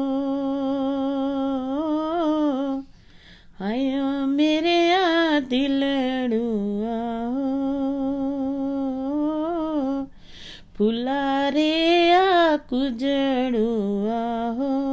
हायो 3.58 4.26
मेरे 4.26 4.76
आ 4.94 5.40
दिल 5.50 5.82
हो 6.30 7.52
फुला 10.78 11.48
रे 11.48 12.12
आ 12.12 12.56
कुजड़ुआ 12.56 14.50
हो। 14.50 14.92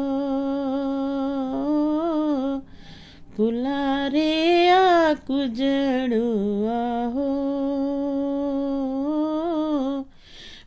फुला 3.37 4.07
रे 4.07 4.69
आ 4.69 5.13
कुजड़ुआ 5.13 7.05
हो। 7.05 7.49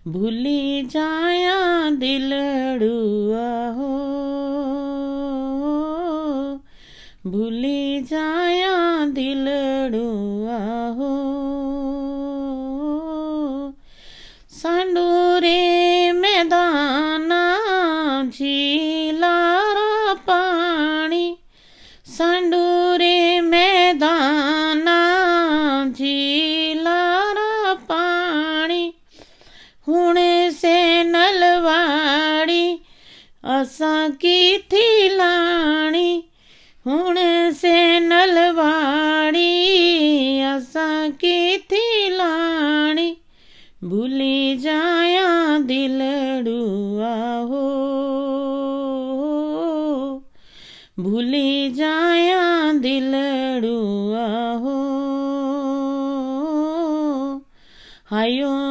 भूली 0.08 0.82
जाया 0.82 1.90
दिलड़ुआ 1.90 3.68
हो। 3.68 4.12
भूली 7.26 8.00
जाया 8.02 9.06
दिलड़ुआ 9.06 9.71
असां 33.62 34.10
की 34.10 34.58
थी 34.58 35.08
लाणी, 35.16 36.28
हुणे 36.86 37.52
से 37.52 38.00
नलवाड़ी 38.00 39.48
असां 40.40 41.10
की 41.10 41.56
थी 41.56 42.08
लाणी, 42.10 43.16
भूली 43.84 44.56
जाया 44.56 45.58
दिलड़ुआ 45.58 47.38
हो। 47.38 47.68
भूली 50.98 51.70
जाया 51.70 52.72
दिलड़ुआ 52.72 54.52
हो। 54.52 54.92
हायो 58.10 58.61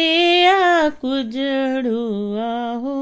रे 0.00 0.46
आ 0.46 0.88
कुजड़ुआ 0.88 2.52
हो 2.72 2.96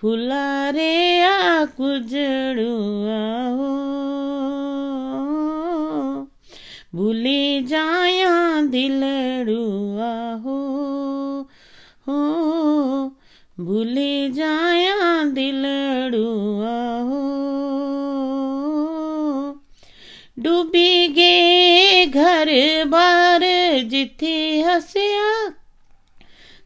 फुला 0.00 0.70
रे 0.70 1.22
आ 1.22 1.64
कुजड़ुआ 1.64 3.24
हो। 3.58 3.70
भूली 6.94 7.62
जाया 7.62 8.62
दिलड़ुआ 8.62 10.14
हो 10.34 10.58
हो। 12.08 12.20
भूली 13.60 14.30
जाया 14.30 15.24
दिलड़ुआ 15.24 16.78
हो। 17.10 17.31
डूबी 20.42 21.08
गे 21.08 22.06
घर 22.06 22.46
बार, 22.86 23.40
जिथे 23.82 24.60
हसिया 24.60 25.48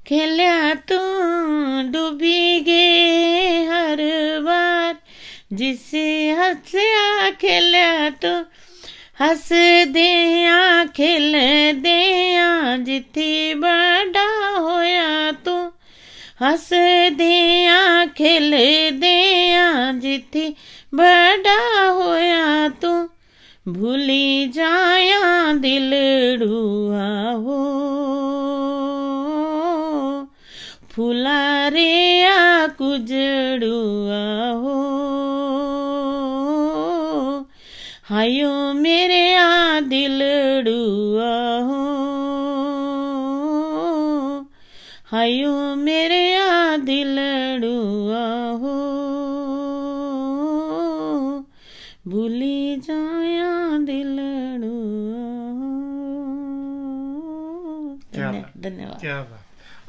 खेलिया 0.06 0.74
तू। 0.74 0.98
डूबी 1.90 2.60
गे 2.60 2.92
हर 3.64 3.96
बार, 4.40 4.96
जिसे 5.52 6.30
हसिया 6.30 7.30
खेलिया 7.30 8.10
तू। 8.10 8.44
हस 9.20 9.48
दिया, 9.88 10.84
खिल 10.84 11.32
दिया, 11.74 12.76
जिथे 12.76 13.54
बड़ा 13.54 14.48
होया 14.48 15.32
तू। 15.32 15.72
हस 16.40 16.70
दिया, 17.12 18.06
खिल 18.06 18.50
दिया, 18.92 19.92
जिथे 19.92 20.54
बड़ा 20.94 21.88
होया 21.88 22.68
तू। 22.68 23.15
भूली 23.68 24.46
जाया 24.54 25.52
दिलड़ुआ 25.60 27.06
हो 27.44 27.56
फुला 30.94 31.68
रे 31.74 32.24
आ 32.24 32.66
कुजड़ुआ 32.78 34.22
हो 34.62 34.76
हायो 38.10 38.52
मेरे 38.82 39.24
आ 39.34 39.55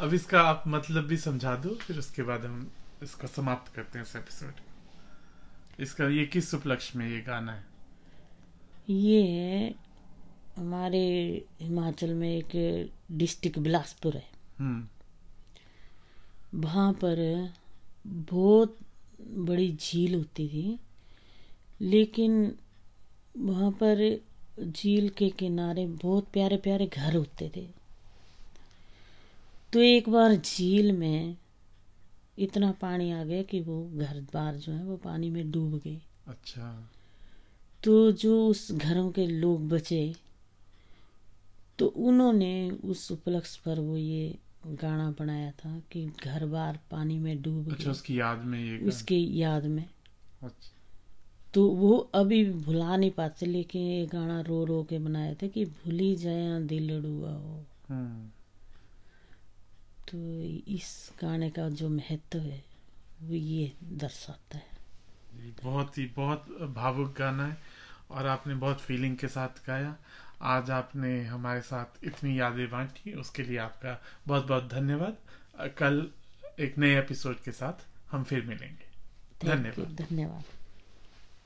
अब 0.08 0.14
इसका 0.14 0.42
आप 0.42 0.64
मतलब 0.68 1.04
भी 1.04 1.18
समझा 1.18 1.56
दो 1.56 1.70
फिर 1.70 2.00
उसके 2.00 2.24
बाद 2.24 2.46
हम 2.46 2.72
इसको 3.04 3.28
समाप्त 3.28 3.76
करते 3.76 4.00
हैं 4.00 4.06
इस 4.06 4.16
एपिसोड 4.16 4.54
इसका 5.80 6.08
ये 6.08 6.26
किस 6.26 6.54
उपलक्ष्य 6.54 7.00
में 7.00 7.10
ये 7.10 7.22
गाना 7.22 7.54
है? 7.54 7.66
ये 8.90 9.76
हमारे 10.58 11.02
हिमाचल 11.62 12.14
में 12.14 12.38
एक 12.38 12.52
डिस्ट्रिक्ट 13.12 13.60
बिलासपुर 13.60 14.16
है। 14.16 14.30
हम्म। 14.60 14.88
वहाँ 16.60 16.94
पर 16.94 17.50
बहुत 18.08 18.78
बड़ी 19.22 19.74
झील 19.74 20.16
होती 20.16 20.48
थी 20.48 20.80
लेकिन 21.82 22.56
वहाँ 23.38 23.72
पर 23.72 24.22
झील 24.64 25.10
के 25.10 25.30
किनारे 25.30 25.88
बहुत 25.88 26.28
प्यारे 26.34 26.58
प्यारे 26.58 26.86
घर 26.86 27.16
होते 27.16 27.52
थे। 27.56 27.77
तो 29.74 29.80
एक 29.80 30.10
बार 30.10 30.36
झील 30.36 30.92
में 30.92 31.38
इतना 32.40 32.72
पानी 32.72 33.12
आ 33.12 33.24
गया 33.24 33.44
कि 33.44 33.62
वो 33.62 33.92
घर 33.96 34.22
बार 34.34 34.56
जो 34.56 34.72
है 34.72 34.84
वो 34.84 34.98
पानी 34.98 35.30
में 35.30 35.52
डूब 35.52 35.82
गए 35.86 36.02
अच्छा। 36.28 36.90
तो 37.84 38.12
जो 38.12 38.48
उस 38.48 38.72
घरों 38.72 39.12
के 39.12 39.28
लोग 39.28 39.70
बचे 39.70 40.16
तो 41.80 41.88
उन्होंने 41.88 42.70
उस 42.70 43.12
उपलक्ष 43.12 43.56
पर 43.58 43.80
वो 43.80 43.98
ये 43.98 44.38
गाना 44.68 45.12
बनाया 45.20 45.52
था 45.52 45.82
कि 45.92 46.12
घर 46.24 46.46
बार 46.46 46.80
पानी 46.92 47.20
में 47.20 47.42
डूब 47.42 47.72
अच्छा 47.72 47.92
उसकी 47.92 48.20
याद 48.20 48.38
में 48.38 48.60
ये। 48.60 48.78
उसकी 48.78 49.42
याद 49.42 49.66
में। 49.66 49.86
अच्छा। 50.44 50.74
तो 51.54 51.68
वो 51.68 51.98
अभी 51.98 52.52
भुला 52.52 52.98
नहीं 52.98 53.12
पाते 53.12 53.46
लेकिन 53.46 53.82
ये 53.82 54.06
गाना 54.06 54.42
रो 54.42 54.66
रो 54.66 54.84
के 54.84 55.00
बनाया 55.00 55.34
था 55.34 55.48
कि 55.48 55.66
भूली 55.66 56.16
जाया 56.16 56.60
दिलड़ुआ 56.60 57.32
हो। 57.32 57.66
हम्म। 57.90 58.37
तो 60.12 60.18
इस 60.72 61.12
गाने 61.22 61.50
का 61.50 61.70
जो 61.70 61.90
महत्व 61.90 62.40
है 62.40 62.64
वो 63.22 63.34
ये 63.34 63.74
दर्शाता 63.84 64.58
है। 64.58 64.78
बहुत 65.64 65.98
ही 65.98 66.06
बहुत 66.06 66.48
भावुक 66.76 67.16
गाना 67.18 67.48
है 67.48 67.58
और 68.12 68.28
आपने 68.28 68.56
बहुत 68.56 68.82
फीलिंग 68.82 69.18
के 69.18 69.28
साथ 69.28 69.66
गाया। 69.68 69.96
आज 70.42 70.72
आपने 70.72 71.24
हमारे 71.26 71.62
साथ 71.62 72.04
इतनी 72.04 72.40
यादें 72.40 72.70
बांटी 72.70 73.14
उसके 73.14 73.44
लिए 73.44 73.58
आपका 73.58 74.02
बहुत 74.28 74.48
बहुत 74.48 74.70
धन्यवाद। 74.72 75.18
कल 75.78 76.08
एक 76.60 76.78
नए 76.78 76.98
एपिसोड 77.00 77.40
के 77.40 77.52
साथ 77.52 77.86
हम 78.12 78.24
फिर 78.24 78.46
मिलेंगे। 78.46 78.88
धन्यवाद। 79.48 79.96
धन्यवाद। 79.96 80.44